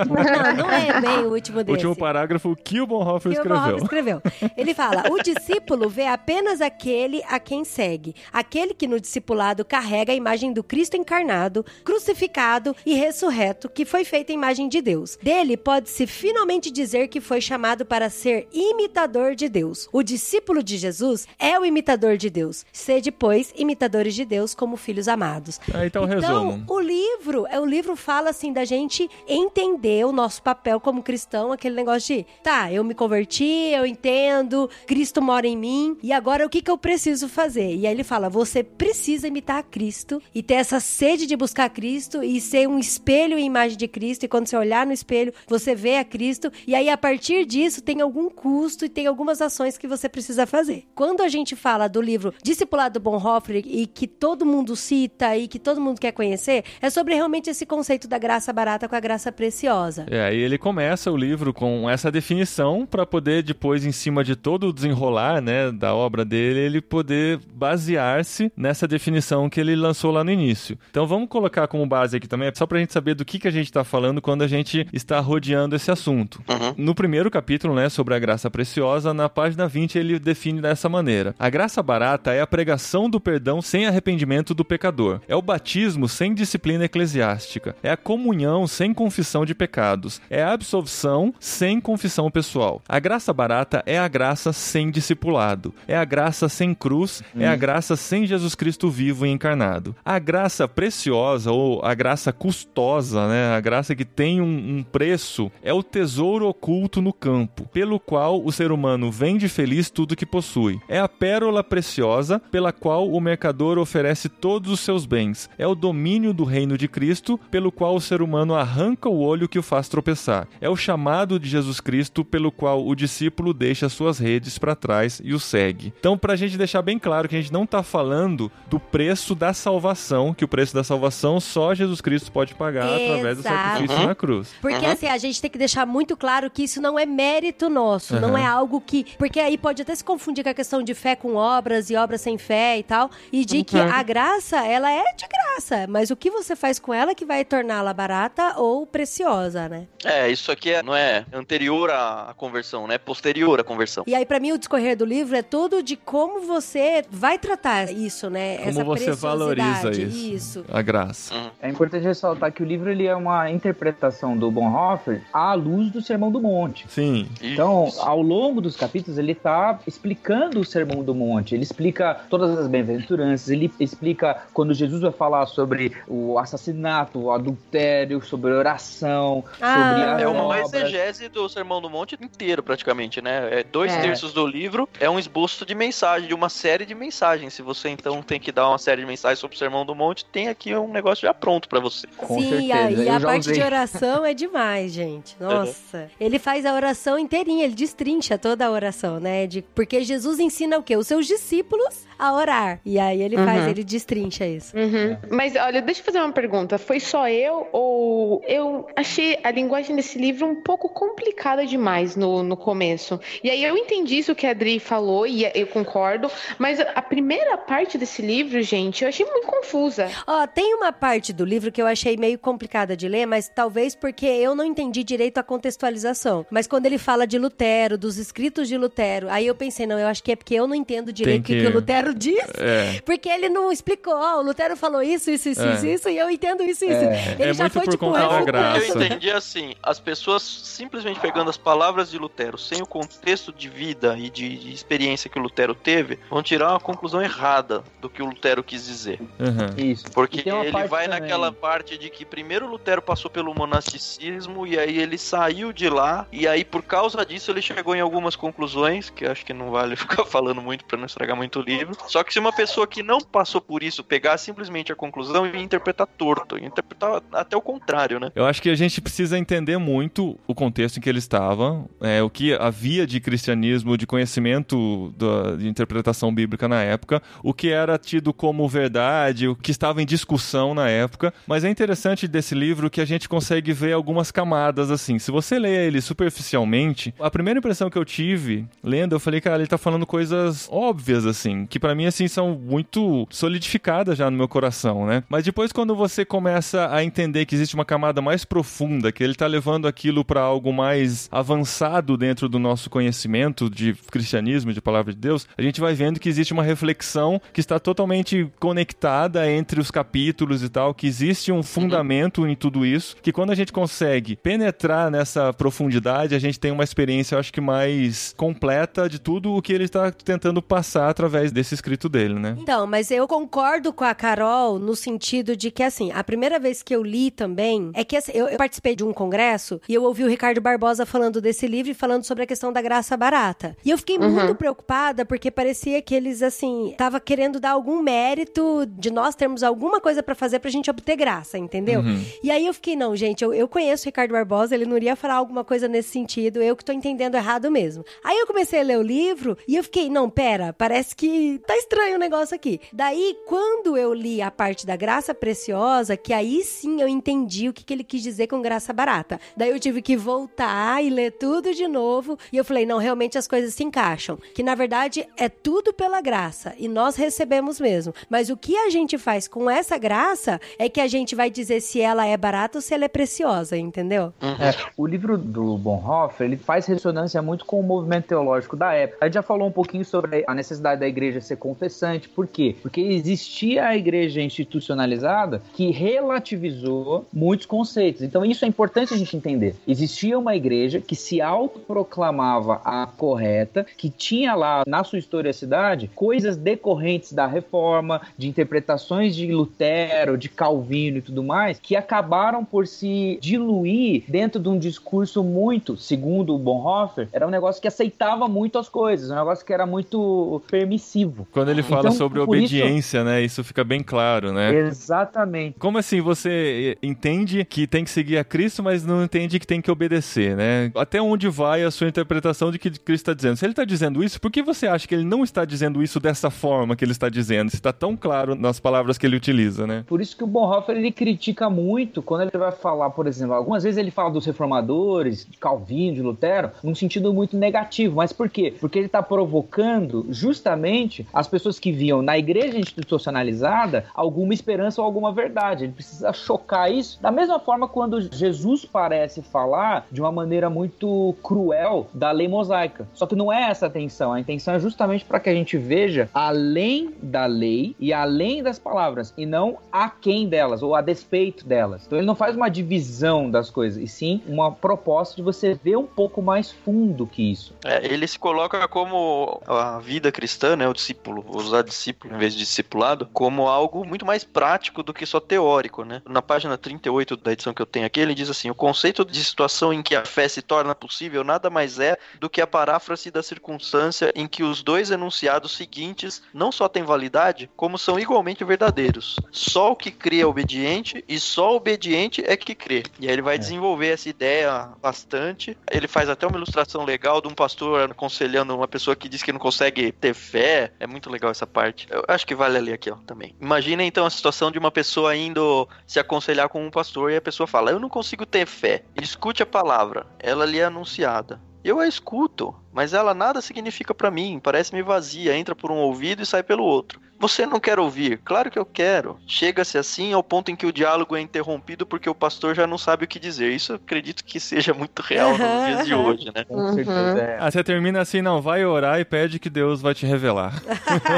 Não, 0.42 0.56
não 0.56 0.70
é 0.70 1.00
bem 1.00 1.18
o 1.24 1.32
último 1.32 1.58
desse. 1.64 1.72
Último 1.72 1.96
parágrafo 1.96 2.56
que 2.56 2.80
o 2.80 2.86
Bonhoeffer 2.86 3.32
que 3.32 3.40
o 3.40 3.44
Bonhoeffer 3.44 3.76
escreveu. 3.82 4.20
escreveu. 4.20 4.50
Ele 4.56 4.74
fala: 4.74 5.04
o 5.10 5.22
discípulo 5.22 5.88
vê 5.88 6.06
apenas 6.06 6.60
aquele 6.60 7.22
a 7.28 7.38
quem 7.38 7.64
segue, 7.64 8.14
aquele 8.32 8.74
que 8.74 8.86
no 8.86 9.00
discipulado 9.00 9.64
carrega 9.64 10.12
a 10.12 10.16
imagem 10.16 10.52
do 10.52 10.62
Cristo 10.62 10.96
encarnado, 10.96 11.64
crucificado 11.84 12.74
e 12.86 12.94
ressurreto, 12.94 13.68
que 13.68 13.84
foi 13.84 14.04
feita 14.04 14.32
a 14.32 14.34
imagem 14.34 14.68
de 14.68 14.80
Deus. 14.80 15.16
Dele 15.22 15.56
pode-se 15.56 16.06
finalmente 16.06 16.70
dizer 16.70 17.08
que 17.08 17.20
foi 17.20 17.40
chamado 17.40 17.84
para 17.84 18.08
ser 18.08 18.48
imitador 18.52 19.34
de 19.34 19.48
Deus. 19.48 19.88
O 19.92 20.02
discípulo 20.02 20.62
de 20.62 20.76
Jesus 20.78 21.26
é 21.38 21.58
o 21.58 21.64
imitador 21.64 22.16
de 22.16 22.30
Deus. 22.30 22.64
Sede, 22.72 23.10
pois, 23.10 23.52
imitadores 23.56 24.14
de 24.14 24.24
Deus 24.24 24.54
como 24.54 24.76
filhos 24.76 25.08
amados. 25.08 25.60
Aí 25.74 25.86
então 25.86 26.04
o 26.04 26.06
Então, 26.06 26.48
resumo. 26.50 26.64
o 26.68 26.80
livro, 26.80 27.46
é 27.50 27.58
o 27.60 27.64
livro 27.66 27.96
fala 27.96 28.30
assim 28.30 28.52
da 28.52 28.64
gente 28.64 29.08
entender 29.28 30.04
o 30.06 30.12
nosso 30.12 30.29
papel 30.38 30.78
como 30.78 31.02
cristão, 31.02 31.50
aquele 31.50 31.74
negócio 31.74 32.14
de, 32.16 32.26
tá, 32.42 32.70
eu 32.72 32.84
me 32.84 32.94
converti, 32.94 33.72
eu 33.74 33.86
entendo, 33.86 34.68
Cristo 34.86 35.22
mora 35.22 35.46
em 35.46 35.56
mim, 35.56 35.96
e 36.02 36.12
agora 36.12 36.44
o 36.44 36.50
que 36.50 36.60
que 36.60 36.70
eu 36.70 36.76
preciso 36.78 37.28
fazer? 37.28 37.74
E 37.74 37.86
aí 37.86 37.92
ele 37.92 38.04
fala, 38.04 38.28
você 38.28 38.62
precisa 38.62 39.26
imitar 39.26 39.64
Cristo 39.64 40.22
e 40.34 40.42
ter 40.42 40.54
essa 40.54 40.78
sede 40.78 41.26
de 41.26 41.36
buscar 41.36 41.70
Cristo 41.70 42.22
e 42.22 42.40
ser 42.40 42.68
um 42.68 42.78
espelho 42.78 43.38
e 43.38 43.42
imagem 43.42 43.78
de 43.78 43.88
Cristo, 43.88 44.24
e 44.24 44.28
quando 44.28 44.46
você 44.46 44.56
olhar 44.56 44.86
no 44.86 44.92
espelho, 44.92 45.32
você 45.48 45.74
vê 45.74 45.96
a 45.96 46.04
Cristo, 46.04 46.52
e 46.66 46.74
aí 46.74 46.88
a 46.88 46.98
partir 46.98 47.46
disso 47.46 47.80
tem 47.80 48.00
algum 48.00 48.28
custo 48.28 48.84
e 48.84 48.88
tem 48.88 49.06
algumas 49.06 49.40
ações 49.40 49.78
que 49.78 49.88
você 49.88 50.08
precisa 50.08 50.46
fazer. 50.46 50.84
Quando 50.94 51.22
a 51.22 51.28
gente 51.28 51.56
fala 51.56 51.88
do 51.88 52.00
livro 52.00 52.34
Discipulado 52.42 52.98
do 52.98 53.00
Bonhoeffer 53.00 53.62
e 53.64 53.86
que 53.86 54.06
todo 54.06 54.44
mundo 54.44 54.76
cita 54.76 55.36
e 55.36 55.48
que 55.48 55.58
todo 55.58 55.80
mundo 55.80 56.00
quer 56.00 56.12
conhecer, 56.12 56.64
é 56.80 56.90
sobre 56.90 57.14
realmente 57.14 57.48
esse 57.48 57.64
conceito 57.64 58.08
da 58.08 58.18
graça 58.18 58.52
barata 58.52 58.88
com 58.88 58.96
a 58.96 59.00
graça 59.00 59.30
preciosa. 59.32 60.06
É, 60.20 60.24
aí 60.24 60.38
ele 60.38 60.58
começa 60.58 61.10
o 61.10 61.16
livro 61.16 61.54
com 61.54 61.88
essa 61.88 62.10
definição 62.10 62.86
para 62.86 63.06
poder 63.06 63.42
depois, 63.42 63.86
em 63.86 63.92
cima 63.92 64.22
de 64.22 64.36
todo 64.36 64.68
o 64.68 64.72
desenrolar, 64.72 65.40
né, 65.40 65.72
da 65.72 65.94
obra 65.94 66.24
dele, 66.24 66.60
ele 66.60 66.80
poder 66.80 67.40
basear-se 67.54 68.52
nessa 68.56 68.86
definição 68.86 69.48
que 69.48 69.58
ele 69.58 69.74
lançou 69.74 70.10
lá 70.10 70.22
no 70.22 70.30
início. 70.30 70.78
Então 70.90 71.06
vamos 71.06 71.28
colocar 71.28 71.66
como 71.68 71.86
base 71.86 72.16
aqui 72.16 72.28
também, 72.28 72.52
só 72.54 72.66
pra 72.66 72.78
gente 72.78 72.92
saber 72.92 73.14
do 73.14 73.24
que, 73.24 73.38
que 73.38 73.48
a 73.48 73.50
gente 73.50 73.66
está 73.66 73.82
falando 73.82 74.20
quando 74.20 74.42
a 74.42 74.46
gente 74.46 74.86
está 74.92 75.20
rodeando 75.20 75.74
esse 75.74 75.90
assunto. 75.90 76.42
Uhum. 76.48 76.74
No 76.76 76.94
primeiro 76.94 77.30
capítulo, 77.30 77.74
né, 77.74 77.88
sobre 77.88 78.14
a 78.14 78.18
graça 78.18 78.50
preciosa, 78.50 79.14
na 79.14 79.28
página 79.28 79.66
20 79.66 79.98
ele 79.98 80.18
define 80.18 80.60
dessa 80.60 80.88
maneira: 80.88 81.34
A 81.38 81.48
graça 81.48 81.82
barata 81.82 82.32
é 82.32 82.42
a 82.42 82.46
pregação 82.46 83.08
do 83.08 83.20
perdão 83.20 83.62
sem 83.62 83.86
arrependimento 83.86 84.52
do 84.52 84.64
pecador. 84.64 85.20
É 85.26 85.34
o 85.34 85.42
batismo 85.42 86.08
sem 86.08 86.34
disciplina 86.34 86.84
eclesiástica. 86.84 87.74
É 87.82 87.90
a 87.90 87.96
comunhão 87.96 88.66
sem 88.66 88.92
confissão 88.92 89.46
de 89.46 89.54
pecados. 89.54 90.09
É 90.30 90.42
a 90.42 90.52
absolvição 90.52 91.34
sem 91.38 91.78
confissão 91.78 92.30
pessoal. 92.30 92.80
A 92.88 92.98
graça 92.98 93.32
barata 93.32 93.82
é 93.84 93.98
a 93.98 94.08
graça 94.08 94.52
sem 94.52 94.90
discipulado. 94.90 95.74
É 95.86 95.96
a 95.96 96.04
graça 96.04 96.48
sem 96.48 96.74
cruz. 96.74 97.22
É 97.38 97.46
a 97.46 97.56
graça 97.56 97.96
sem 97.96 98.26
Jesus 98.26 98.54
Cristo 98.54 98.88
vivo 98.88 99.26
e 99.26 99.30
encarnado. 99.30 99.94
A 100.02 100.18
graça 100.18 100.66
preciosa 100.66 101.52
ou 101.52 101.84
a 101.84 101.94
graça 101.94 102.32
custosa, 102.32 103.28
né, 103.28 103.54
a 103.54 103.60
graça 103.60 103.94
que 103.94 104.04
tem 104.04 104.40
um, 104.40 104.78
um 104.78 104.82
preço, 104.82 105.50
é 105.62 105.72
o 105.72 105.82
tesouro 105.82 106.48
oculto 106.48 107.02
no 107.02 107.12
campo, 107.12 107.68
pelo 107.72 108.00
qual 108.00 108.42
o 108.44 108.50
ser 108.50 108.72
humano 108.72 109.10
vende 109.10 109.48
feliz 109.48 109.90
tudo 109.90 110.16
que 110.16 110.26
possui. 110.26 110.80
É 110.88 110.98
a 110.98 111.08
pérola 111.08 111.62
preciosa 111.62 112.40
pela 112.50 112.72
qual 112.72 113.10
o 113.10 113.20
mercador 113.20 113.78
oferece 113.78 114.28
todos 114.28 114.70
os 114.72 114.80
seus 114.80 115.04
bens. 115.04 115.50
É 115.58 115.66
o 115.66 115.74
domínio 115.74 116.32
do 116.32 116.44
reino 116.44 116.78
de 116.78 116.88
Cristo, 116.88 117.38
pelo 117.50 117.70
qual 117.70 117.94
o 117.94 118.00
ser 118.00 118.22
humano 118.22 118.54
arranca 118.54 119.08
o 119.08 119.20
olho 119.20 119.48
que 119.48 119.58
o 119.58 119.62
faz 119.62 119.88
tropeçar. 119.90 120.46
É 120.60 120.68
o 120.70 120.76
chamado 120.76 121.38
de 121.38 121.48
Jesus 121.48 121.80
Cristo, 121.80 122.24
pelo 122.24 122.50
qual 122.52 122.86
o 122.86 122.94
discípulo 122.94 123.52
deixa 123.52 123.88
suas 123.88 124.18
redes 124.18 124.58
para 124.58 124.74
trás 124.74 125.20
e 125.24 125.34
o 125.34 125.40
segue. 125.40 125.92
Então, 125.98 126.16
para 126.16 126.32
a 126.32 126.36
gente 126.36 126.56
deixar 126.56 126.82
bem 126.82 126.98
claro 126.98 127.28
que 127.28 127.36
a 127.36 127.40
gente 127.40 127.52
não 127.52 127.64
está 127.64 127.82
falando 127.82 128.50
do 128.68 128.78
preço 128.78 129.34
da 129.34 129.52
salvação, 129.52 130.32
que 130.32 130.44
o 130.44 130.48
preço 130.48 130.74
da 130.74 130.84
salvação 130.84 131.40
só 131.40 131.74
Jesus 131.74 132.00
Cristo 132.00 132.30
pode 132.30 132.54
pagar 132.54 132.86
através 132.86 133.36
do 133.38 133.40
Exato. 133.40 133.56
sacrifício 133.70 134.00
Uhum. 134.02 134.06
na 134.06 134.14
cruz. 134.14 134.48
Porque 134.60 134.86
assim, 134.86 135.06
a 135.06 135.18
gente 135.18 135.40
tem 135.40 135.50
que 135.50 135.58
deixar 135.58 135.84
muito 135.86 136.16
claro 136.16 136.50
que 136.50 136.62
isso 136.62 136.80
não 136.80 136.98
é 136.98 137.04
mérito 137.06 137.68
nosso, 137.68 138.18
não 138.20 138.30
Uhum. 138.30 138.38
é 138.38 138.46
algo 138.46 138.80
que. 138.80 139.04
Porque 139.18 139.40
aí 139.40 139.58
pode 139.58 139.82
até 139.82 139.94
se 139.94 140.04
confundir 140.04 140.44
com 140.44 140.50
a 140.50 140.54
questão 140.54 140.82
de 140.82 140.94
fé 140.94 141.16
com 141.16 141.34
obras 141.34 141.90
e 141.90 141.96
obras 141.96 142.20
sem 142.20 142.38
fé 142.38 142.78
e 142.78 142.82
tal. 142.82 143.10
E 143.32 143.44
de 143.44 143.64
que 143.64 143.76
Uhum. 143.76 143.92
a 143.92 144.02
graça, 144.02 144.58
ela 144.66 144.90
é 144.90 145.02
de 145.16 145.26
graça, 145.26 145.86
mas 145.88 146.10
o 146.10 146.16
que 146.16 146.30
você 146.30 146.54
faz 146.54 146.78
com 146.78 146.92
ela 146.94 147.14
que 147.14 147.24
vai 147.24 147.44
torná-la 147.44 147.92
barata 147.92 148.54
ou 148.56 148.86
preciosa, 148.86 149.68
né? 149.68 149.79
É, 150.04 150.28
isso 150.30 150.50
aqui 150.52 150.70
é- 150.70 150.82
não 150.82 150.94
é 150.94 151.24
anterior 151.32 151.90
à 151.90 152.32
conversão, 152.36 152.86
né? 152.86 152.98
Posterior 152.98 153.60
à 153.60 153.64
conversão. 153.64 154.04
E 154.06 154.14
aí, 154.14 154.24
pra 154.24 154.40
mim, 154.40 154.52
o 154.52 154.58
discorrer 154.58 154.96
do 154.96 155.04
livro 155.04 155.36
é 155.36 155.42
todo 155.42 155.82
de 155.82 155.96
como 155.96 156.40
você 156.46 157.04
vai 157.10 157.38
tratar 157.38 157.90
isso, 157.92 158.28
né? 158.30 158.58
Como 158.58 158.68
Essa 158.70 158.84
você 158.84 159.12
valoriza 159.12 159.80
preciosidade. 159.90 160.34
isso. 160.34 160.64
A 160.72 160.82
graça. 160.82 161.34
É 161.60 161.68
importante 161.68 162.02
ressaltar 162.04 162.52
que 162.52 162.62
o 162.62 162.66
livro 162.66 162.90
ele 162.90 163.06
é 163.06 163.14
uma 163.14 163.50
interpretação 163.50 164.36
do 164.36 164.50
Bonhoeffer 164.50 165.22
à 165.32 165.54
luz 165.54 165.90
do 165.90 166.00
Sermão 166.02 166.30
do 166.30 166.40
Monte. 166.40 166.86
Sim. 166.88 167.28
Então, 167.42 167.86
Isso. 167.88 168.00
ao 168.00 168.20
longo 168.20 168.60
dos 168.60 168.76
capítulos, 168.76 169.18
ele 169.18 169.32
está 169.32 169.78
explicando 169.86 170.60
o 170.60 170.64
Sermão 170.64 171.02
do 171.02 171.14
Monte. 171.14 171.54
Ele 171.54 171.62
explica 171.62 172.14
todas 172.28 172.58
as 172.58 172.66
bem-aventuranças, 172.66 173.48
ele 173.50 173.70
explica 173.78 174.36
quando 174.52 174.72
Jesus 174.74 175.00
vai 175.02 175.12
falar 175.12 175.46
sobre 175.46 175.92
o 176.08 176.38
assassinato, 176.38 177.18
o 177.18 177.30
adultério, 177.32 178.22
sobre 178.24 178.52
a 178.52 178.56
oração, 178.56 179.44
Ah, 179.60 179.69
as 179.74 180.22
É 180.22 180.26
uma 180.28 180.44
obras. 180.44 180.72
exegese 180.74 181.28
do 181.28 181.48
Sermão 181.48 181.80
do 181.80 181.88
Monte 181.90 182.16
inteiro, 182.20 182.62
praticamente, 182.62 183.20
né? 183.22 183.60
É 183.60 183.64
dois 183.64 183.92
É. 183.92 184.00
terços 184.00 184.32
do 184.32 184.46
livro 184.46 184.88
é 184.98 185.08
um 185.08 185.18
esboço 185.18 185.64
de 185.66 185.74
mensagem, 185.74 186.28
de 186.28 186.34
uma 186.34 186.48
série 186.48 186.84
de 186.84 186.94
mensagens. 186.94 187.54
Se 187.54 187.62
você 187.62 187.88
então 187.88 188.22
tem 188.22 188.38
que 188.40 188.50
dar 188.52 188.68
uma 188.68 188.78
série 188.78 189.00
de 189.02 189.06
mensagens 189.06 189.38
sobre 189.38 189.56
o 189.56 189.58
Sermão 189.58 189.84
do 189.84 189.94
Monte, 189.94 190.24
tem 190.24 190.48
aqui 190.48 190.74
um 190.74 190.88
negócio 190.92 191.22
já 191.26 191.34
pronto 191.34 191.68
pra 191.68 191.80
você. 191.80 192.06
Com 192.16 192.40
Sim, 192.40 192.48
certeza, 192.50 192.74
a- 192.74 192.90
e 192.90 193.06
eu 193.08 193.12
a 193.14 193.18
já 193.18 193.26
parte 193.26 193.44
de 193.44 193.50
usei. 193.52 193.62
oração 193.64 194.24
é 194.24 194.34
demais, 194.34 194.92
gente. 194.92 195.36
Nossa. 195.40 196.10
Ele 196.20 196.38
faz 196.38 196.64
a 196.66 196.74
oração 196.74 197.18
inteirinha, 197.18 197.64
ele 197.64 197.74
destrincha 197.74 198.36
toda 198.38 198.66
a 198.66 198.70
oração, 198.70 199.18
né? 199.20 199.46
De, 199.46 199.62
porque 199.62 200.02
Jesus 200.02 200.38
ensina 200.38 200.78
o 200.78 200.82
quê? 200.82 200.96
Os 200.96 201.06
seus 201.06 201.26
discípulos 201.26 202.06
a 202.20 202.32
orar. 202.34 202.80
E 202.84 202.98
aí 202.98 203.22
ele 203.22 203.36
faz, 203.36 203.64
Uhum. 203.64 203.68
ele 203.70 203.84
destrincha 203.84 204.46
isso. 204.46 204.76
Uhum. 204.76 205.16
Mas 205.30 205.54
olha, 205.56 205.80
deixa 205.80 206.00
eu 206.00 206.04
fazer 206.04 206.18
uma 206.18 206.32
pergunta. 206.32 206.78
Foi 206.78 207.00
só 207.00 207.28
eu 207.28 207.66
ou 207.72 208.42
eu 208.46 208.86
achei 208.94 209.38
a 209.42 209.50
linguagem 209.50 209.96
desse 209.96 210.18
livro 210.18 210.46
um 210.46 210.62
pouco 210.62 210.88
complicada 210.88 211.66
demais 211.66 212.16
no, 212.16 212.42
no 212.42 212.56
começo? 212.56 213.18
E 213.42 213.50
aí 213.50 213.64
eu 213.64 213.76
entendi 213.76 214.18
isso 214.18 214.34
que 214.34 214.46
a 214.46 214.50
Adri 214.50 214.78
falou 214.78 215.26
e 215.26 215.44
eu 215.54 215.66
concordo, 215.66 216.30
mas 216.58 216.78
a 216.80 217.00
primeira 217.02 217.56
parte 217.56 217.96
desse 217.96 218.20
livro, 218.22 218.60
gente, 218.62 219.02
eu 219.02 219.08
achei 219.08 219.24
muito 219.24 219.46
confusa. 219.46 220.08
Ó, 220.26 220.46
tem 220.46 220.74
uma 220.74 220.92
parte 220.92 221.32
do 221.32 221.44
livro 221.44 221.72
que 221.72 221.80
eu 221.80 221.86
achei 221.86 222.16
meio 222.16 222.38
complicada 222.38 222.96
de 222.96 223.08
ler, 223.08 223.26
mas 223.26 223.48
talvez 223.48 223.94
porque 223.94 224.26
eu 224.26 224.54
não 224.54 224.64
entendi 224.64 225.02
direito 225.02 225.38
a 225.38 225.42
contextualização. 225.42 226.44
Mas 226.50 226.66
quando 226.66 226.86
ele 226.86 226.98
fala 226.98 227.26
de 227.26 227.38
Lutero, 227.38 227.96
dos 227.96 228.18
escritos 228.18 228.68
de 228.68 228.76
Lutero, 228.76 229.28
aí 229.30 229.46
eu 229.46 229.54
pensei, 229.54 229.86
não, 229.86 229.98
eu 229.98 230.06
acho 230.06 230.22
que 230.22 230.32
é 230.32 230.36
porque 230.36 230.54
eu 230.54 230.66
não 230.66 230.74
entendo 230.74 231.12
direito 231.12 231.40
o 231.40 231.44
que... 231.44 231.54
que- 231.54 231.60
que 231.60 231.66
o 231.66 231.72
Lutero 231.72 232.09
Lutero 232.10 232.14
diz, 232.18 232.44
É. 232.58 233.00
porque 233.04 233.28
ele 233.28 233.48
não 233.48 233.70
explicou. 233.72 234.14
Ó, 234.14 234.38
o 234.38 234.42
Lutero 234.42 234.76
falou 234.76 235.02
isso, 235.02 235.30
isso, 235.30 235.48
isso, 235.48 235.62
É. 235.62 235.74
isso, 235.74 235.86
isso, 235.86 236.08
e 236.08 236.18
eu 236.18 236.30
entendo 236.30 236.62
isso, 236.62 236.84
isso. 236.84 236.94
É. 236.94 237.32
Ele 237.38 237.50
É 237.50 237.54
já 237.54 237.64
muito 237.64 237.72
foi, 237.72 237.84
por 237.84 237.90
tipo, 237.92 238.06
conta 238.06 238.18
da 238.28 238.42
graça. 238.42 238.86
Eu 238.86 239.02
entendi 239.02 239.30
assim, 239.30 239.74
as 239.82 239.98
pessoas 240.00 240.42
simplesmente 240.42 241.20
pegando 241.20 241.48
as 241.50 241.56
palavras 241.56 242.10
de 242.10 242.18
Lutero, 242.18 242.58
sem 242.58 242.82
o 242.82 242.86
contexto 242.86 243.52
de 243.52 243.68
vida 243.68 244.16
e 244.18 244.28
de, 244.30 244.56
de 244.56 244.72
experiência 244.72 245.30
que 245.30 245.38
o 245.38 245.42
Lutero 245.42 245.74
teve, 245.74 246.18
vão 246.28 246.42
tirar 246.42 246.70
uma 246.70 246.80
conclusão 246.80 247.22
errada 247.22 247.82
do 248.00 248.08
que 248.08 248.22
o 248.22 248.26
Lutero 248.26 248.62
quis 248.62 248.86
dizer. 248.86 249.20
Uhum. 249.38 249.74
Isso. 249.76 250.10
Porque 250.12 250.40
ele 250.48 250.70
vai 250.88 251.04
também- 251.04 251.08
naquela 251.08 251.52
parte 251.52 251.96
de 251.98 252.10
que 252.10 252.24
primeiro 252.24 252.66
Lutero 252.66 253.02
passou 253.02 253.30
pelo 253.30 253.54
monasticismo 253.54 254.66
e 254.66 254.78
aí 254.78 254.98
ele 254.98 255.18
saiu 255.18 255.72
de 255.72 255.88
lá 255.88 256.26
e 256.32 256.46
aí 256.46 256.64
por 256.64 256.82
causa 256.82 257.24
disso 257.24 257.50
ele 257.50 257.62
chegou 257.62 257.94
em 257.94 258.00
algumas 258.00 258.36
conclusões 258.36 259.10
que 259.10 259.24
eu 259.24 259.30
acho 259.32 259.44
que 259.44 259.52
não 259.52 259.70
vale 259.70 259.96
ficar 259.96 260.24
falando 260.24 260.60
muito 260.60 260.84
para 260.84 260.98
não 260.98 261.06
estragar 261.06 261.36
muito 261.36 261.58
o 261.60 261.62
livro. 261.62 261.96
Só 262.06 262.22
que 262.22 262.32
se 262.32 262.38
uma 262.38 262.52
pessoa 262.52 262.86
que 262.86 263.02
não 263.02 263.20
passou 263.20 263.60
por 263.60 263.82
isso 263.82 264.02
pegar 264.02 264.36
simplesmente 264.38 264.92
a 264.92 264.96
conclusão 264.96 265.46
e 265.46 265.62
interpretar 265.62 266.06
torto, 266.06 266.58
ia 266.58 266.66
interpretar 266.66 267.22
até 267.32 267.56
o 267.56 267.60
contrário, 267.60 268.18
né? 268.18 268.30
Eu 268.34 268.46
acho 268.46 268.60
que 268.60 268.70
a 268.70 268.74
gente 268.74 269.00
precisa 269.00 269.38
entender 269.38 269.78
muito 269.78 270.38
o 270.46 270.54
contexto 270.54 270.98
em 270.98 271.00
que 271.00 271.08
ele 271.08 271.18
estava, 271.18 271.84
é, 272.00 272.22
o 272.22 272.30
que 272.30 272.54
havia 272.54 273.06
de 273.06 273.20
cristianismo, 273.20 273.96
de 273.96 274.06
conhecimento 274.06 275.12
da, 275.16 275.56
de 275.56 275.68
interpretação 275.68 276.34
bíblica 276.34 276.68
na 276.68 276.82
época, 276.82 277.22
o 277.42 277.52
que 277.54 277.70
era 277.70 277.98
tido 277.98 278.32
como 278.32 278.68
verdade, 278.68 279.48
o 279.48 279.56
que 279.56 279.70
estava 279.70 280.02
em 280.02 280.06
discussão 280.06 280.74
na 280.74 280.88
época. 280.88 281.32
Mas 281.46 281.64
é 281.64 281.70
interessante 281.70 282.26
desse 282.26 282.54
livro 282.54 282.90
que 282.90 283.00
a 283.00 283.04
gente 283.04 283.28
consegue 283.28 283.72
ver 283.72 283.92
algumas 283.92 284.30
camadas 284.30 284.90
assim. 284.90 285.18
Se 285.18 285.30
você 285.30 285.58
lê 285.58 285.86
ele 285.86 286.00
superficialmente, 286.00 287.14
a 287.18 287.30
primeira 287.30 287.58
impressão 287.58 287.90
que 287.90 287.98
eu 287.98 288.04
tive 288.04 288.66
lendo, 288.82 289.14
eu 289.14 289.20
falei, 289.20 289.40
cara, 289.40 289.58
ele 289.58 289.66
tá 289.66 289.78
falando 289.78 290.06
coisas 290.06 290.68
óbvias 290.70 291.26
assim, 291.26 291.66
que 291.66 291.78
para 291.78 291.89
mim 291.94 292.06
assim 292.06 292.28
são 292.28 292.58
muito 292.58 293.26
solidificadas 293.30 294.18
já 294.18 294.30
no 294.30 294.36
meu 294.36 294.48
coração, 294.48 295.06
né? 295.06 295.22
Mas 295.28 295.44
depois 295.44 295.72
quando 295.72 295.94
você 295.94 296.24
começa 296.24 296.88
a 296.92 297.04
entender 297.04 297.46
que 297.46 297.54
existe 297.54 297.74
uma 297.74 297.84
camada 297.84 298.20
mais 298.20 298.44
profunda, 298.44 299.12
que 299.12 299.22
ele 299.22 299.34
tá 299.34 299.46
levando 299.46 299.86
aquilo 299.86 300.24
para 300.24 300.40
algo 300.40 300.72
mais 300.72 301.28
avançado 301.30 302.16
dentro 302.16 302.48
do 302.48 302.58
nosso 302.58 302.90
conhecimento 302.90 303.68
de 303.68 303.94
cristianismo, 304.10 304.72
de 304.72 304.80
palavra 304.80 305.12
de 305.12 305.18
Deus, 305.18 305.46
a 305.56 305.62
gente 305.62 305.80
vai 305.80 305.94
vendo 305.94 306.20
que 306.20 306.28
existe 306.28 306.52
uma 306.52 306.62
reflexão 306.62 307.40
que 307.52 307.60
está 307.60 307.78
totalmente 307.78 308.50
conectada 308.58 309.50
entre 309.50 309.80
os 309.80 309.90
capítulos 309.90 310.62
e 310.62 310.68
tal, 310.68 310.94
que 310.94 311.06
existe 311.06 311.52
um 311.52 311.62
fundamento 311.62 312.46
em 312.46 312.54
tudo 312.54 312.84
isso, 312.84 313.16
que 313.22 313.32
quando 313.32 313.50
a 313.50 313.54
gente 313.54 313.72
consegue 313.72 314.36
penetrar 314.36 315.10
nessa 315.10 315.52
profundidade, 315.52 316.34
a 316.34 316.38
gente 316.38 316.58
tem 316.58 316.70
uma 316.70 316.84
experiência, 316.84 317.34
eu 317.34 317.38
acho 317.38 317.52
que 317.52 317.60
mais 317.60 318.34
completa 318.36 319.08
de 319.08 319.18
tudo 319.18 319.54
o 319.54 319.62
que 319.62 319.72
ele 319.72 319.84
está 319.84 320.10
tentando 320.10 320.62
passar 320.62 321.08
através 321.08 321.52
desse 321.52 321.69
escrito 321.74 322.08
dele, 322.08 322.34
né? 322.34 322.56
Então, 322.58 322.86
mas 322.86 323.10
eu 323.10 323.26
concordo 323.26 323.92
com 323.92 324.04
a 324.04 324.14
Carol 324.14 324.78
no 324.78 324.94
sentido 324.96 325.56
de 325.56 325.70
que, 325.70 325.82
assim, 325.82 326.10
a 326.12 326.22
primeira 326.22 326.58
vez 326.58 326.82
que 326.82 326.94
eu 326.94 327.02
li 327.02 327.30
também 327.30 327.90
é 327.94 328.04
que 328.04 328.16
assim, 328.16 328.32
eu, 328.34 328.48
eu 328.48 328.56
participei 328.56 328.94
de 328.94 329.04
um 329.04 329.12
congresso 329.12 329.80
e 329.88 329.94
eu 329.94 330.02
ouvi 330.02 330.24
o 330.24 330.28
Ricardo 330.28 330.60
Barbosa 330.60 331.06
falando 331.06 331.40
desse 331.40 331.66
livro 331.66 331.90
e 331.90 331.94
falando 331.94 332.24
sobre 332.24 332.44
a 332.44 332.46
questão 332.46 332.72
da 332.72 332.82
graça 332.82 333.16
barata. 333.16 333.76
E 333.84 333.90
eu 333.90 333.98
fiquei 333.98 334.18
muito 334.18 334.54
preocupada 334.54 335.24
porque 335.24 335.50
parecia 335.50 336.00
que 336.02 336.14
eles, 336.14 336.42
assim, 336.42 336.94
tava 336.96 337.20
querendo 337.20 337.60
dar 337.60 337.70
algum 337.70 338.02
mérito 338.02 338.86
de 338.86 339.10
nós 339.10 339.34
termos 339.34 339.62
alguma 339.62 340.00
coisa 340.00 340.22
pra 340.22 340.34
fazer 340.34 340.58
pra 340.58 340.70
gente 340.70 340.90
obter 340.90 341.16
graça, 341.16 341.58
entendeu? 341.58 342.02
E 342.42 342.50
aí 342.50 342.66
eu 342.66 342.74
fiquei, 342.74 342.96
não, 342.96 343.14
gente, 343.16 343.42
eu, 343.42 343.52
eu 343.54 343.68
conheço 343.68 344.04
o 344.04 344.08
Ricardo 344.08 344.32
Barbosa, 344.32 344.74
ele 344.74 344.86
não 344.86 344.96
iria 344.96 345.16
falar 345.16 345.34
alguma 345.34 345.64
coisa 345.64 345.88
nesse 345.88 346.10
sentido, 346.10 346.62
eu 346.62 346.76
que 346.76 346.84
tô 346.84 346.92
entendendo 346.92 347.34
errado 347.34 347.70
mesmo. 347.70 348.04
Aí 348.24 348.38
eu 348.38 348.46
comecei 348.46 348.80
a 348.80 348.82
ler 348.82 348.98
o 348.98 349.02
livro 349.02 349.56
e 349.66 349.76
eu 349.76 349.82
fiquei, 349.84 350.08
não, 350.08 350.28
pera, 350.28 350.72
parece 350.72 351.14
que 351.14 351.59
tá 351.66 351.76
estranho 351.76 352.16
o 352.16 352.18
negócio 352.18 352.54
aqui. 352.54 352.80
Daí, 352.92 353.36
quando 353.46 353.96
eu 353.96 354.12
li 354.12 354.42
a 354.42 354.50
parte 354.50 354.86
da 354.86 354.96
graça 354.96 355.34
preciosa, 355.34 356.16
que 356.16 356.32
aí 356.32 356.62
sim 356.62 357.00
eu 357.00 357.08
entendi 357.08 357.68
o 357.68 357.72
que, 357.72 357.84
que 357.84 357.92
ele 357.92 358.04
quis 358.04 358.22
dizer 358.22 358.46
com 358.46 358.60
graça 358.62 358.92
barata. 358.92 359.40
Daí 359.56 359.70
eu 359.70 359.80
tive 359.80 360.02
que 360.02 360.16
voltar 360.16 361.02
e 361.02 361.10
ler 361.10 361.32
tudo 361.32 361.74
de 361.74 361.86
novo. 361.86 362.38
E 362.52 362.56
eu 362.56 362.64
falei, 362.64 362.86
não, 362.86 362.98
realmente 362.98 363.38
as 363.38 363.46
coisas 363.46 363.74
se 363.74 363.84
encaixam. 363.84 364.38
Que 364.54 364.62
na 364.62 364.74
verdade 364.74 365.26
é 365.36 365.48
tudo 365.48 365.92
pela 365.92 366.20
graça. 366.20 366.74
E 366.78 366.88
nós 366.88 367.16
recebemos 367.16 367.80
mesmo. 367.80 368.14
Mas 368.28 368.50
o 368.50 368.56
que 368.56 368.76
a 368.76 368.90
gente 368.90 369.18
faz 369.18 369.46
com 369.48 369.70
essa 369.70 369.98
graça 369.98 370.60
é 370.78 370.88
que 370.88 371.00
a 371.00 371.08
gente 371.08 371.34
vai 371.34 371.50
dizer 371.50 371.80
se 371.80 372.00
ela 372.00 372.26
é 372.26 372.36
barata 372.36 372.78
ou 372.78 372.82
se 372.82 372.94
ela 372.94 373.04
é 373.04 373.08
preciosa, 373.08 373.76
entendeu? 373.76 374.32
É, 374.40 374.90
o 374.96 375.06
livro 375.06 375.36
do 375.36 375.76
Bonhoeffer, 375.78 376.46
ele 376.46 376.56
faz 376.56 376.86
ressonância 376.86 377.40
muito 377.42 377.64
com 377.64 377.80
o 377.80 377.82
movimento 377.82 378.26
teológico 378.26 378.76
da 378.76 378.92
época. 378.92 379.18
A 379.20 379.24
gente 379.26 379.34
já 379.34 379.42
falou 379.42 379.68
um 379.68 379.72
pouquinho 379.72 380.04
sobre 380.04 380.44
a 380.46 380.54
necessidade 380.54 381.00
da 381.00 381.08
igreja 381.08 381.40
ser 381.50 381.56
confessante. 381.56 382.28
Por 382.28 382.46
quê? 382.46 382.74
Porque 382.80 383.00
existia 383.00 383.86
a 383.86 383.96
igreja 383.96 384.40
institucionalizada 384.40 385.62
que 385.74 385.90
relativizou 385.90 387.26
muitos 387.32 387.66
conceitos. 387.66 388.22
Então 388.22 388.44
isso 388.44 388.64
é 388.64 388.68
importante 388.68 389.14
a 389.14 389.16
gente 389.16 389.36
entender. 389.36 389.74
Existia 389.86 390.38
uma 390.38 390.54
igreja 390.54 391.00
que 391.00 391.16
se 391.16 391.40
autoproclamava 391.40 392.80
a 392.84 393.06
correta, 393.06 393.86
que 393.96 394.08
tinha 394.08 394.54
lá 394.54 394.82
na 394.86 395.04
sua 395.04 395.18
historicidade 395.18 396.08
coisas 396.14 396.56
decorrentes 396.56 397.32
da 397.32 397.46
reforma, 397.46 398.20
de 398.36 398.48
interpretações 398.48 399.34
de 399.34 399.50
Lutero, 399.52 400.38
de 400.38 400.48
Calvino 400.48 401.18
e 401.18 401.22
tudo 401.22 401.42
mais, 401.42 401.78
que 401.78 401.96
acabaram 401.96 402.64
por 402.64 402.86
se 402.86 403.38
diluir 403.40 404.24
dentro 404.28 404.60
de 404.60 404.68
um 404.68 404.78
discurso 404.78 405.42
muito, 405.42 405.96
segundo 405.96 406.54
o 406.54 406.58
Bonhoeffer, 406.58 407.28
era 407.32 407.46
um 407.46 407.50
negócio 407.50 407.80
que 407.80 407.88
aceitava 407.88 408.48
muito 408.48 408.78
as 408.78 408.88
coisas, 408.88 409.30
um 409.30 409.34
negócio 409.34 409.64
que 409.64 409.72
era 409.72 409.86
muito 409.86 410.62
permissivo. 410.70 411.39
Quando 411.52 411.70
ele 411.70 411.82
fala 411.82 412.00
Então, 412.00 412.12
sobre 412.12 412.44
por 412.44 412.56
isso- 412.56 412.74
obediência, 412.76 413.24
né? 413.24 413.42
Isso 413.42 413.62
fica 413.64 413.82
bem 413.84 414.02
claro, 414.02 414.52
né? 414.52 414.74
Exatamente. 414.74 415.78
Como 415.78 415.98
assim 415.98 416.20
você 416.20 416.96
entende 417.02 417.64
que 417.64 417.86
tem 417.86 418.04
que 418.04 418.10
seguir 418.10 418.38
a 418.38 418.44
Cristo, 418.44 418.82
mas 418.82 419.04
não 419.04 419.22
entende 419.24 419.58
que 419.58 419.66
tem 419.66 419.80
que 419.80 419.90
obedecer, 419.90 420.56
né? 420.56 420.90
Até 420.94 421.20
onde 421.20 421.48
vai 421.48 421.82
a 421.82 421.90
sua 421.90 422.08
interpretação 422.08 422.70
de 422.70 422.78
que 422.78 422.90
Cristo 422.90 423.22
está 423.30 423.34
dizendo? 423.34 423.56
Se 423.56 423.64
ele 423.64 423.72
está 423.72 423.84
dizendo 423.84 424.22
isso, 424.22 424.40
por 424.40 424.50
que 424.50 424.62
você 424.62 424.86
acha 424.86 425.06
que 425.06 425.14
ele 425.14 425.24
não 425.24 425.42
está 425.44 425.64
dizendo 425.64 426.02
isso 426.02 426.18
dessa 426.20 426.50
forma 426.50 426.94
que 426.96 427.04
ele 427.04 427.12
está 427.12 427.28
dizendo? 427.28 427.70
Se 427.70 427.76
está 427.76 427.92
tão 427.92 428.16
claro 428.16 428.54
nas 428.54 428.78
palavras 428.80 429.18
que 429.18 429.26
ele 429.26 429.36
utiliza, 429.36 429.86
né? 429.86 430.04
Por 430.06 430.20
isso 430.20 430.36
que 430.36 430.44
o 430.44 430.46
Bonhoeffer 430.46 430.96
ele 430.96 431.10
critica 431.12 431.68
muito 431.70 432.22
quando 432.22 432.42
ele 432.42 432.58
vai 432.58 432.72
falar, 432.72 433.10
por 433.10 433.26
exemplo, 433.26 433.54
algumas 433.54 433.82
vezes 433.84 433.98
ele 433.98 434.10
fala 434.10 434.30
dos 434.30 434.46
reformadores, 434.46 435.46
de 435.48 435.58
Calvino, 435.58 436.14
de 436.14 436.22
Lutero, 436.22 436.70
num 436.82 436.94
sentido 436.94 437.32
muito 437.32 437.56
negativo. 437.56 438.16
Mas 438.16 438.32
por 438.32 438.48
quê? 438.48 438.74
Porque 438.80 438.98
ele 438.98 439.06
está 439.06 439.22
provocando 439.22 440.26
justamente 440.30 441.26
as 441.32 441.48
pessoas 441.48 441.78
que 441.78 441.92
viam 441.92 442.22
na 442.22 442.38
igreja 442.38 442.78
institucionalizada 442.78 444.06
alguma 444.14 444.54
esperança 444.54 445.00
ou 445.00 445.06
alguma 445.06 445.32
verdade. 445.32 445.84
Ele 445.84 445.92
precisa 445.92 446.32
chocar 446.32 446.92
isso. 446.92 447.20
Da 447.20 447.30
mesma 447.30 447.58
forma, 447.58 447.88
quando 447.88 448.20
Jesus 448.20 448.84
parece 448.84 449.42
falar 449.42 450.06
de 450.10 450.20
uma 450.20 450.32
maneira 450.32 450.70
muito 450.70 451.34
cruel 451.42 452.08
da 452.12 452.30
lei 452.30 452.48
mosaica. 452.48 453.06
Só 453.14 453.26
que 453.26 453.36
não 453.36 453.52
é 453.52 453.70
essa 453.70 453.86
a 453.86 453.88
intenção. 453.88 454.32
A 454.32 454.40
intenção 454.40 454.74
é 454.74 454.80
justamente 454.80 455.24
para 455.24 455.40
que 455.40 455.50
a 455.50 455.54
gente 455.54 455.76
veja 455.76 456.28
além 456.34 457.14
da 457.22 457.46
lei 457.46 457.94
e 457.98 458.12
além 458.12 458.62
das 458.62 458.78
palavras, 458.78 459.32
e 459.36 459.46
não 459.46 459.78
aquém 459.90 460.48
delas 460.48 460.82
ou 460.82 460.94
a 460.94 461.00
despeito 461.00 461.66
delas. 461.66 462.04
Então 462.06 462.18
ele 462.18 462.26
não 462.26 462.34
faz 462.34 462.56
uma 462.56 462.68
divisão 462.68 463.50
das 463.50 463.70
coisas, 463.70 464.02
e 464.02 464.06
sim 464.06 464.42
uma 464.46 464.72
proposta 464.72 465.36
de 465.36 465.42
você 465.42 465.74
ver 465.74 465.96
um 465.96 466.06
pouco 466.06 466.42
mais 466.42 466.70
fundo 466.70 467.26
que 467.26 467.50
isso. 467.50 467.74
É, 467.84 468.04
ele 468.04 468.26
se 468.26 468.38
coloca 468.38 468.86
como 468.88 469.60
a 469.66 469.98
vida 469.98 470.32
cristã, 470.32 470.76
né, 470.76 470.88
o 470.88 470.92
discípulo, 471.20 471.44
usar 471.48 471.82
discípulo 471.82 472.34
em 472.34 472.38
vez 472.38 472.54
de 472.54 472.60
discipulado, 472.60 473.28
como 473.32 473.68
algo 473.68 474.04
muito 474.04 474.24
mais 474.24 474.44
prático 474.44 475.02
do 475.02 475.12
que 475.12 475.26
só 475.26 475.38
teórico, 475.38 476.04
né? 476.04 476.22
Na 476.26 476.40
página 476.40 476.76
38 476.78 477.36
da 477.36 477.52
edição 477.52 477.74
que 477.74 477.82
eu 477.82 477.86
tenho 477.86 478.06
aqui, 478.06 478.20
ele 478.20 478.34
diz 478.34 478.48
assim: 478.48 478.70
"O 478.70 478.74
conceito 478.74 479.24
de 479.24 479.42
situação 479.44 479.92
em 479.92 480.02
que 480.02 480.16
a 480.16 480.24
fé 480.24 480.48
se 480.48 480.62
torna 480.62 480.94
possível 480.94 481.44
nada 481.44 481.68
mais 481.68 481.98
é 481.98 482.16
do 482.38 482.48
que 482.48 482.60
a 482.60 482.66
paráfrase 482.66 483.30
da 483.30 483.42
circunstância 483.42 484.32
em 484.34 484.46
que 484.46 484.62
os 484.62 484.82
dois 484.82 485.10
enunciados 485.10 485.76
seguintes 485.76 486.42
não 486.52 486.72
só 486.72 486.88
têm 486.88 487.02
validade, 487.02 487.70
como 487.76 487.98
são 487.98 488.18
igualmente 488.18 488.64
verdadeiros. 488.64 489.36
Só 489.50 489.92
o 489.92 489.96
que 489.96 490.10
crê 490.10 490.40
é 490.40 490.46
obediente 490.46 491.24
e 491.28 491.38
só 491.38 491.72
o 491.72 491.76
obediente 491.76 492.42
é 492.46 492.56
que 492.56 492.74
crê." 492.74 493.02
E 493.18 493.26
aí 493.26 493.32
ele 493.32 493.42
vai 493.42 493.58
desenvolver 493.58 494.08
essa 494.08 494.28
ideia 494.28 494.90
bastante. 495.00 495.76
Ele 495.90 496.08
faz 496.08 496.28
até 496.28 496.46
uma 496.46 496.56
ilustração 496.56 497.04
legal 497.04 497.40
de 497.40 497.48
um 497.48 497.54
pastor 497.54 498.10
aconselhando 498.10 498.74
uma 498.74 498.88
pessoa 498.88 499.16
que 499.16 499.28
diz 499.28 499.42
que 499.42 499.52
não 499.52 499.58
consegue 499.58 500.12
ter 500.12 500.34
fé. 500.34 500.92
É 500.98 501.06
muito 501.10 501.30
legal 501.30 501.50
essa 501.50 501.66
parte. 501.66 502.06
Eu 502.10 502.24
acho 502.28 502.46
que 502.46 502.54
vale 502.54 502.78
ali 502.78 502.92
aqui, 502.92 503.10
ó, 503.10 503.16
também. 503.26 503.54
Imagina 503.60 504.02
então 504.02 504.24
a 504.24 504.30
situação 504.30 504.70
de 504.70 504.78
uma 504.78 504.90
pessoa 504.90 505.36
indo 505.36 505.88
se 506.06 506.18
aconselhar 506.18 506.68
com 506.68 506.84
um 506.84 506.90
pastor 506.90 507.30
e 507.30 507.36
a 507.36 507.40
pessoa 507.40 507.66
fala: 507.66 507.90
"Eu 507.90 508.00
não 508.00 508.08
consigo 508.08 508.46
ter 508.46 508.66
fé". 508.66 509.04
Escute 509.20 509.62
a 509.62 509.66
palavra, 509.66 510.26
ela 510.38 510.64
lhe 510.64 510.78
é 510.78 510.84
anunciada. 510.84 511.60
Eu 511.82 511.98
a 511.98 512.06
escuto, 512.06 512.74
mas 512.92 513.14
ela 513.14 513.32
nada 513.32 513.60
significa 513.62 514.14
pra 514.14 514.30
mim, 514.30 514.60
parece-me 514.62 515.02
vazia, 515.02 515.56
entra 515.56 515.74
por 515.74 515.90
um 515.90 515.96
ouvido 515.96 516.42
e 516.42 516.46
sai 516.46 516.62
pelo 516.62 516.84
outro. 516.84 517.20
Você 517.40 517.64
não 517.64 517.80
quer 517.80 517.98
ouvir? 517.98 518.38
Claro 518.44 518.70
que 518.70 518.78
eu 518.78 518.84
quero. 518.84 519.38
Chega-se 519.46 519.96
assim 519.96 520.32
ao 520.34 520.42
ponto 520.42 520.70
em 520.70 520.76
que 520.76 520.84
o 520.86 520.92
diálogo 520.92 521.34
é 521.34 521.40
interrompido 521.40 522.04
porque 522.04 522.28
o 522.28 522.34
pastor 522.34 522.74
já 522.74 522.86
não 522.86 522.98
sabe 522.98 523.24
o 523.24 523.28
que 523.28 523.38
dizer. 523.38 523.72
Isso 523.72 523.92
eu 523.92 523.96
acredito 523.96 524.44
que 524.44 524.60
seja 524.60 524.92
muito 524.92 525.20
real 525.22 525.50
nos 525.56 525.86
dias 525.86 526.06
de 526.06 526.14
hoje, 526.14 526.50
né? 526.54 526.64
Com 526.64 526.74
Uhum. 526.76 526.94
certeza 526.94 527.38
é. 527.40 527.56
Ah, 527.58 527.70
você 527.70 527.82
termina 527.82 528.20
assim, 528.20 528.42
não, 528.42 528.60
vai 528.60 528.84
orar 528.84 529.18
e 529.18 529.24
pede 529.24 529.58
que 529.58 529.70
Deus 529.70 530.00
vai 530.02 530.14
te 530.14 530.26
revelar. 530.26 530.74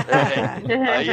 É. 0.09 0.83
Aí, 0.93 1.09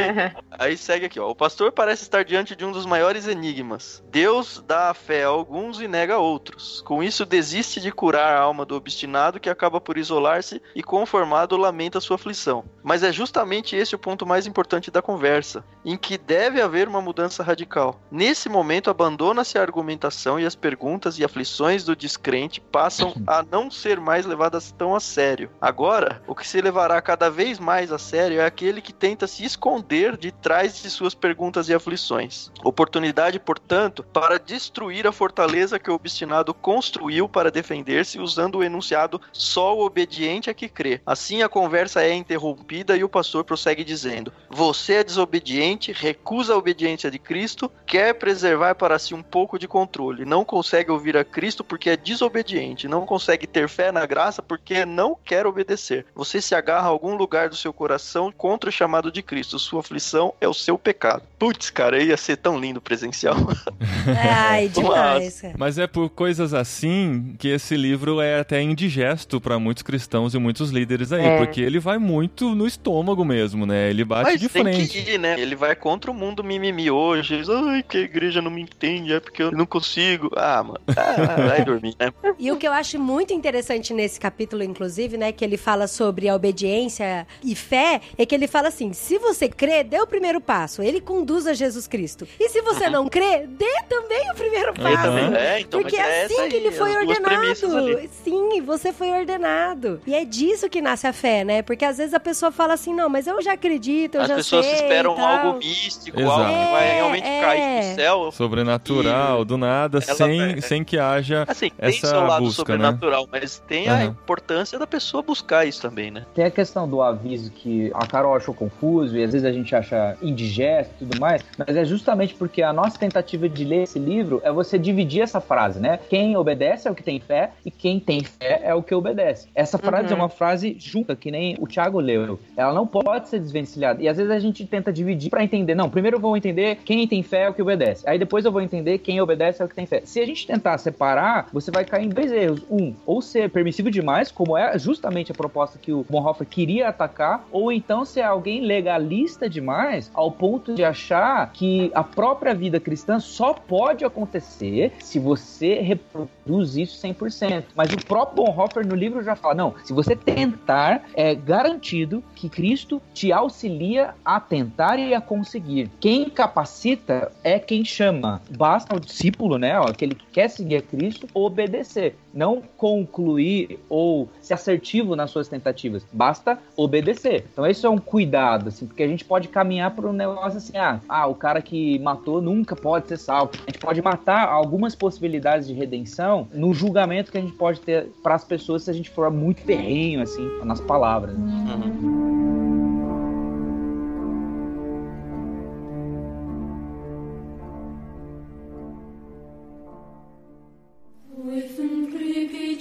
aí 0.50 0.76
segue 0.76 1.06
aqui, 1.06 1.18
ó. 1.20 1.30
O 1.30 1.34
pastor 1.34 1.72
parece 1.72 2.02
estar 2.02 2.24
diante 2.24 2.54
de 2.56 2.64
um 2.64 2.72
dos 2.72 2.84
maiores 2.86 3.26
enigmas. 3.26 4.02
Deus 4.10 4.62
dá 4.66 4.90
a 4.90 4.94
fé 4.94 5.24
a 5.24 5.28
alguns 5.28 5.80
e 5.80 5.86
nega 5.88 6.14
a 6.14 6.18
outros. 6.18 6.82
Com 6.84 7.02
isso, 7.02 7.24
desiste 7.24 7.80
de 7.80 7.90
curar 7.92 8.34
a 8.34 8.40
alma 8.40 8.64
do 8.64 8.74
obstinado 8.74 9.38
que 9.40 9.48
acaba 9.50 9.80
por 9.80 9.96
isolar-se 9.96 10.60
e, 10.74 10.82
conformado, 10.82 11.56
lamenta 11.56 12.00
sua 12.00 12.16
aflição. 12.16 12.64
Mas 12.82 13.02
é 13.02 13.12
justamente 13.12 13.76
esse 13.76 13.94
o 13.94 13.98
ponto 13.98 14.26
mais 14.26 14.46
importante 14.46 14.79
da 14.88 15.02
conversa, 15.02 15.64
em 15.84 15.96
que 15.96 16.16
deve 16.16 16.62
haver 16.62 16.86
uma 16.86 17.00
mudança 17.00 17.42
radical. 17.42 18.00
Nesse 18.08 18.48
momento, 18.48 18.88
abandona-se 18.88 19.58
a 19.58 19.62
argumentação 19.62 20.38
e 20.38 20.46
as 20.46 20.54
perguntas 20.54 21.18
e 21.18 21.24
aflições 21.24 21.82
do 21.82 21.96
descrente 21.96 22.60
passam 22.60 23.12
a 23.26 23.42
não 23.42 23.68
ser 23.68 23.98
mais 23.98 24.24
levadas 24.24 24.70
tão 24.70 24.94
a 24.94 25.00
sério. 25.00 25.50
Agora, 25.60 26.22
o 26.28 26.34
que 26.34 26.46
se 26.46 26.60
levará 26.60 27.02
cada 27.02 27.28
vez 27.28 27.58
mais 27.58 27.90
a 27.90 27.98
sério 27.98 28.40
é 28.40 28.44
aquele 28.44 28.80
que 28.80 28.92
tenta 28.92 29.26
se 29.26 29.44
esconder 29.44 30.16
de 30.16 30.30
trás 30.30 30.80
de 30.80 30.88
suas 30.88 31.14
perguntas 31.14 31.68
e 31.68 31.74
aflições. 31.74 32.52
Oportunidade, 32.62 33.40
portanto, 33.40 34.04
para 34.04 34.38
destruir 34.38 35.06
a 35.06 35.12
fortaleza 35.12 35.78
que 35.78 35.90
o 35.90 35.94
obstinado 35.94 36.54
construiu 36.54 37.28
para 37.28 37.50
defender-se 37.50 38.20
usando 38.20 38.58
o 38.58 38.64
enunciado 38.64 39.20
só 39.32 39.76
o 39.76 39.84
obediente 39.84 40.50
é 40.50 40.54
que 40.54 40.68
crê. 40.68 41.00
Assim 41.04 41.42
a 41.42 41.48
conversa 41.48 42.02
é 42.02 42.14
interrompida 42.14 42.96
e 42.96 43.02
o 43.02 43.08
pastor 43.08 43.44
prossegue 43.44 43.82
dizendo: 43.82 44.32
Você 44.48 44.69
é 44.92 45.04
desobediente, 45.04 45.92
recusa 45.92 46.54
a 46.54 46.56
obediência 46.56 47.10
de 47.10 47.18
Cristo, 47.18 47.70
quer 47.86 48.14
preservar 48.14 48.74
para 48.74 48.98
si 48.98 49.14
um 49.14 49.22
pouco 49.22 49.58
de 49.58 49.66
controle, 49.68 50.24
não 50.24 50.44
consegue 50.44 50.90
ouvir 50.90 51.16
a 51.16 51.24
Cristo 51.24 51.62
porque 51.64 51.90
é 51.90 51.96
desobediente, 51.96 52.88
não 52.88 53.06
consegue 53.06 53.46
ter 53.46 53.68
fé 53.68 53.90
na 53.92 54.04
graça 54.06 54.42
porque 54.42 54.84
não 54.84 55.16
quer 55.24 55.46
obedecer. 55.46 56.06
Você 56.14 56.40
se 56.40 56.54
agarra 56.54 56.86
a 56.86 56.90
algum 56.90 57.14
lugar 57.16 57.48
do 57.48 57.56
seu 57.56 57.72
coração 57.72 58.32
contra 58.36 58.68
o 58.70 58.72
chamado 58.72 59.10
de 59.12 59.22
Cristo. 59.22 59.58
Sua 59.58 59.80
aflição 59.80 60.32
é 60.40 60.48
o 60.48 60.54
seu 60.54 60.78
pecado. 60.78 61.22
Putz, 61.38 61.70
cara, 61.70 62.02
ia 62.02 62.16
ser 62.16 62.36
tão 62.36 62.58
lindo 62.58 62.80
presencial. 62.80 63.36
Ai, 64.06 64.68
demais. 64.68 65.40
cara. 65.40 65.54
Mas 65.58 65.78
é 65.78 65.86
por 65.86 66.08
coisas 66.10 66.54
assim 66.54 67.34
que 67.38 67.48
esse 67.48 67.76
livro 67.76 68.20
é 68.20 68.40
até 68.40 68.60
indigesto 68.62 69.40
pra 69.40 69.58
muitos 69.58 69.82
cristãos 69.82 70.34
e 70.34 70.38
muitos 70.38 70.70
líderes 70.70 71.12
aí, 71.12 71.24
É. 71.24 71.38
porque 71.38 71.60
ele 71.60 71.78
vai 71.78 71.98
muito 71.98 72.54
no 72.54 72.66
estômago 72.66 73.24
mesmo, 73.24 73.66
né? 73.66 73.90
Ele 73.90 74.04
bate 74.04 74.30
Mas 74.32 74.40
de 74.40 74.48
tem 74.64 74.86
que 74.86 74.98
ir, 74.98 75.18
né? 75.18 75.38
Ele 75.38 75.54
vai 75.54 75.74
contra 75.74 76.10
o 76.10 76.14
mundo 76.14 76.42
mimimi 76.44 76.90
hoje. 76.90 77.42
Ai, 77.68 77.82
que 77.82 77.96
a 77.98 78.00
igreja 78.00 78.40
não 78.42 78.50
me 78.50 78.62
entende, 78.62 79.12
é 79.12 79.20
porque 79.20 79.42
eu 79.42 79.50
não 79.52 79.66
consigo. 79.66 80.30
Ah, 80.36 80.62
mano, 80.62 80.80
ah, 80.96 81.36
vai 81.48 81.64
dormir, 81.64 81.94
né? 81.98 82.12
E 82.38 82.50
o 82.52 82.56
que 82.56 82.66
eu 82.66 82.72
acho 82.72 82.98
muito 82.98 83.32
interessante 83.32 83.92
nesse 83.92 84.18
capítulo, 84.20 84.62
inclusive, 84.62 85.16
né, 85.16 85.32
que 85.32 85.44
ele 85.44 85.56
fala 85.56 85.86
sobre 85.86 86.28
a 86.28 86.34
obediência 86.34 87.26
e 87.42 87.54
fé, 87.54 88.00
é 88.16 88.24
que 88.26 88.34
ele 88.34 88.46
fala 88.46 88.68
assim: 88.68 88.92
se 88.92 89.18
você 89.18 89.48
crê, 89.48 89.82
dê 89.84 90.00
o 90.00 90.06
primeiro 90.06 90.40
passo. 90.40 90.82
Ele 90.82 91.00
conduz 91.00 91.46
a 91.46 91.52
Jesus 91.54 91.86
Cristo. 91.86 92.26
E 92.38 92.48
se 92.48 92.60
você 92.62 92.88
não 92.88 93.08
crê, 93.08 93.46
dê 93.46 93.66
também 93.88 94.30
o 94.30 94.34
primeiro 94.34 94.68
Uhum. 94.70 94.74
passo. 94.74 95.08
Aham. 95.08 95.34
É, 95.36 95.60
então, 95.60 95.80
Porque 95.80 95.96
é 95.96 96.00
é 96.00 96.24
assim 96.24 96.34
que 96.34 96.40
aí, 96.42 96.54
ele 96.54 96.70
foi 96.72 96.90
ordenado. 96.96 98.08
Sim, 98.24 98.60
você 98.62 98.92
foi 98.92 99.10
ordenado. 99.10 100.00
E 100.06 100.14
é 100.14 100.24
disso 100.24 100.68
que 100.68 100.80
nasce 100.80 101.06
a 101.06 101.12
fé, 101.12 101.44
né? 101.44 101.62
Porque 101.62 101.84
às 101.84 101.98
vezes 101.98 102.14
a 102.14 102.20
pessoa 102.20 102.50
fala 102.52 102.74
assim: 102.74 102.94
não, 102.94 103.08
mas 103.08 103.26
eu 103.26 103.40
já 103.42 103.52
acredito, 103.54 104.16
eu 104.16 104.22
As 104.22 104.28
já 104.28 104.36
pessoas 104.50 104.72
esperam 104.80 105.16
algo 105.24 105.58
místico, 105.58 106.20
Exato. 106.20 106.40
algo 106.40 106.58
que 106.66 106.72
vai 106.72 106.86
É, 106.88 106.94
realmente 106.94 107.26
é. 107.28 107.40
cair 107.40 107.80
do 107.90 107.94
céu. 107.94 108.32
Sobrenatural, 108.32 109.44
do 109.44 109.56
nada, 109.56 110.00
sem, 110.00 110.38
vai- 110.38 110.60
sem 110.60 110.84
que 110.84 110.98
haja. 110.98 111.44
Assim, 111.46 111.70
tem 111.70 111.88
Essa 111.88 112.08
seu 112.08 112.20
lado 112.26 112.44
busca, 112.44 112.62
né? 112.62 112.84
sobrenatural, 112.88 113.28
mas 113.30 113.58
tem 113.66 113.88
a 113.88 113.94
Aham. 113.94 114.04
importância 114.06 114.78
da 114.78 114.86
pessoa 114.86 115.22
buscar 115.22 115.64
isso 115.66 115.80
também, 115.82 116.10
né? 116.10 116.26
Tem 116.34 116.44
a 116.44 116.50
questão 116.50 116.88
do 116.88 117.02
aviso 117.02 117.50
que 117.50 117.90
a 117.94 118.06
Carol 118.06 118.34
achou 118.34 118.54
confuso 118.54 119.16
e 119.16 119.22
às 119.24 119.32
vezes 119.32 119.46
a 119.46 119.52
gente 119.52 119.74
acha 119.74 120.16
indigesto 120.22 120.92
e 121.00 121.06
tudo 121.06 121.20
mais, 121.20 121.42
mas 121.56 121.76
é 121.76 121.84
justamente 121.84 122.34
porque 122.34 122.62
a 122.62 122.72
nossa 122.72 122.98
tentativa 122.98 123.48
de 123.48 123.64
ler 123.64 123.82
esse 123.84 123.98
livro 123.98 124.40
é 124.44 124.50
você 124.52 124.78
dividir 124.78 125.22
essa 125.22 125.40
frase, 125.40 125.80
né? 125.80 125.98
Quem 126.08 126.36
obedece 126.36 126.88
é 126.88 126.90
o 126.90 126.94
que 126.94 127.02
tem 127.02 127.20
fé 127.20 127.50
e 127.64 127.70
quem 127.70 128.00
tem 128.00 128.22
fé 128.24 128.60
é 128.64 128.74
o 128.74 128.82
que 128.82 128.94
obedece. 128.94 129.48
Essa 129.54 129.78
frase 129.78 130.08
Uhum. 130.08 130.12
é 130.12 130.16
uma 130.16 130.28
frase 130.28 130.76
junta, 130.78 131.14
que 131.14 131.30
nem 131.30 131.56
o 131.60 131.66
Thiago 131.66 132.00
leu. 132.00 132.40
Ela 132.56 132.72
não 132.72 132.86
pode 132.86 133.28
ser 133.28 133.38
desvencilhada. 133.38 134.02
E 134.02 134.08
às 134.08 134.16
vezes 134.16 134.32
a 134.32 134.38
gente 134.40 134.66
tenta 134.66 134.92
dividir 134.92 135.30
pra 135.30 135.44
entender. 135.44 135.74
Não, 135.74 135.88
primeiro 135.88 136.16
eu 136.16 136.20
vou 136.20 136.36
entender 136.36 136.78
quem 136.84 137.06
tem 137.06 137.22
fé 137.22 137.44
é 137.44 137.48
o 137.48 137.54
que 137.54 137.62
obedece. 137.62 138.08
Aí 138.08 138.18
depois 138.18 138.44
eu 138.44 138.52
vou 138.52 138.60
entender 138.60 138.98
quem 138.98 139.20
obedece 139.20 139.62
é 139.62 139.64
o 139.64 139.68
que 139.68 139.74
tem 139.74 139.86
fé. 139.86 140.02
Se 140.04 140.20
a 140.20 140.26
gente 140.26 140.46
tentar 140.46 140.78
separar, 140.78 141.48
você 141.52 141.70
vai 141.70 141.84
cair 141.84 142.06
em 142.06 142.08
dois 142.08 142.32
erros. 142.32 142.62
Um, 142.70 142.94
ou 143.06 143.20
ser 143.22 143.50
permissivo 143.50 143.90
demais, 143.90 144.30
como 144.30 144.56
é 144.56 144.78
justamente 144.78 145.32
a 145.32 145.34
proposta 145.34 145.78
que 145.78 145.92
o 145.92 146.04
Bonhoeffer 146.08 146.46
queria 146.46 146.88
atacar, 146.88 147.46
ou 147.50 147.72
então 147.72 148.04
ser 148.04 148.22
alguém 148.22 148.60
legalista 148.60 149.48
demais, 149.48 150.10
ao 150.14 150.30
ponto 150.30 150.74
de 150.74 150.84
achar 150.84 151.50
que 151.52 151.90
a 151.94 152.02
própria 152.02 152.54
vida 152.54 152.80
cristã 152.80 153.18
só 153.18 153.52
pode 153.52 154.04
acontecer 154.04 154.92
se 155.00 155.18
você 155.18 155.80
reproduz 155.80 156.76
isso 156.76 157.00
100%. 157.06 157.64
Mas 157.74 157.92
o 157.92 158.04
próprio 158.04 158.44
Bonhoeffer 158.44 158.86
no 158.86 158.94
livro 158.94 159.22
já 159.22 159.34
fala, 159.34 159.54
não, 159.54 159.74
se 159.84 159.92
você 159.92 160.14
tentar, 160.14 161.04
é 161.14 161.34
garantido 161.34 162.22
que 162.34 162.48
Cristo 162.48 163.00
te 163.12 163.32
auxilia 163.32 164.14
a 164.24 164.40
tentar 164.40 164.98
e 164.98 165.14
a 165.14 165.20
conseguir. 165.20 165.90
Quem 166.00 166.28
capacita 166.28 167.30
é 167.42 167.58
quem 167.58 167.84
chama. 167.84 168.40
Basta 168.56 168.96
o 168.96 169.00
discípulo, 169.00 169.58
né, 169.58 169.78
ó, 169.78 169.84
aquele 169.84 170.14
que 170.14 170.26
quer 170.26 170.48
seguir 170.48 170.76
a 170.76 170.82
Cristo, 170.82 171.26
obedecer. 171.34 172.16
Não 172.32 172.62
concluir 172.76 173.78
ou 173.88 174.28
ser 174.40 174.54
assertivo 174.54 175.16
nas 175.16 175.30
suas 175.30 175.48
tentativas. 175.48 176.06
Basta 176.12 176.58
obedecer. 176.76 177.46
Então 177.52 177.66
esse 177.66 177.84
é 177.84 177.88
um 177.88 177.98
cuidado, 177.98 178.68
assim, 178.68 178.86
porque 178.86 179.02
a 179.02 179.08
gente 179.08 179.24
pode 179.24 179.48
caminhar 179.48 179.90
para 179.90 180.08
um 180.08 180.12
negócio 180.12 180.58
assim, 180.58 180.76
ah, 180.76 181.00
ah, 181.08 181.26
o 181.26 181.34
cara 181.34 181.60
que 181.60 181.98
matou 181.98 182.40
nunca 182.40 182.76
pode 182.76 183.08
ser 183.08 183.16
salvo. 183.16 183.52
A 183.66 183.70
gente 183.70 183.80
pode 183.80 184.00
matar 184.00 184.48
algumas 184.48 184.94
possibilidades 184.94 185.66
de 185.66 185.74
redenção 185.74 186.48
no 186.52 186.72
julgamento 186.72 187.32
que 187.32 187.38
a 187.38 187.40
gente 187.40 187.54
pode 187.54 187.80
ter 187.80 188.08
para 188.22 188.34
as 188.34 188.44
pessoas 188.44 188.84
se 188.84 188.90
a 188.90 188.94
gente 188.94 189.10
for 189.10 189.30
muito 189.30 189.60
ferrenho, 189.62 190.22
assim, 190.22 190.46
nas 190.64 190.80
palavras. 190.80 191.36
né? 191.36 192.59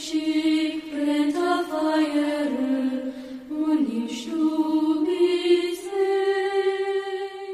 și 0.05 0.23
printă 0.91 1.65
faierul, 1.69 3.13
unii 3.49 4.07
ștubii. 4.07 5.38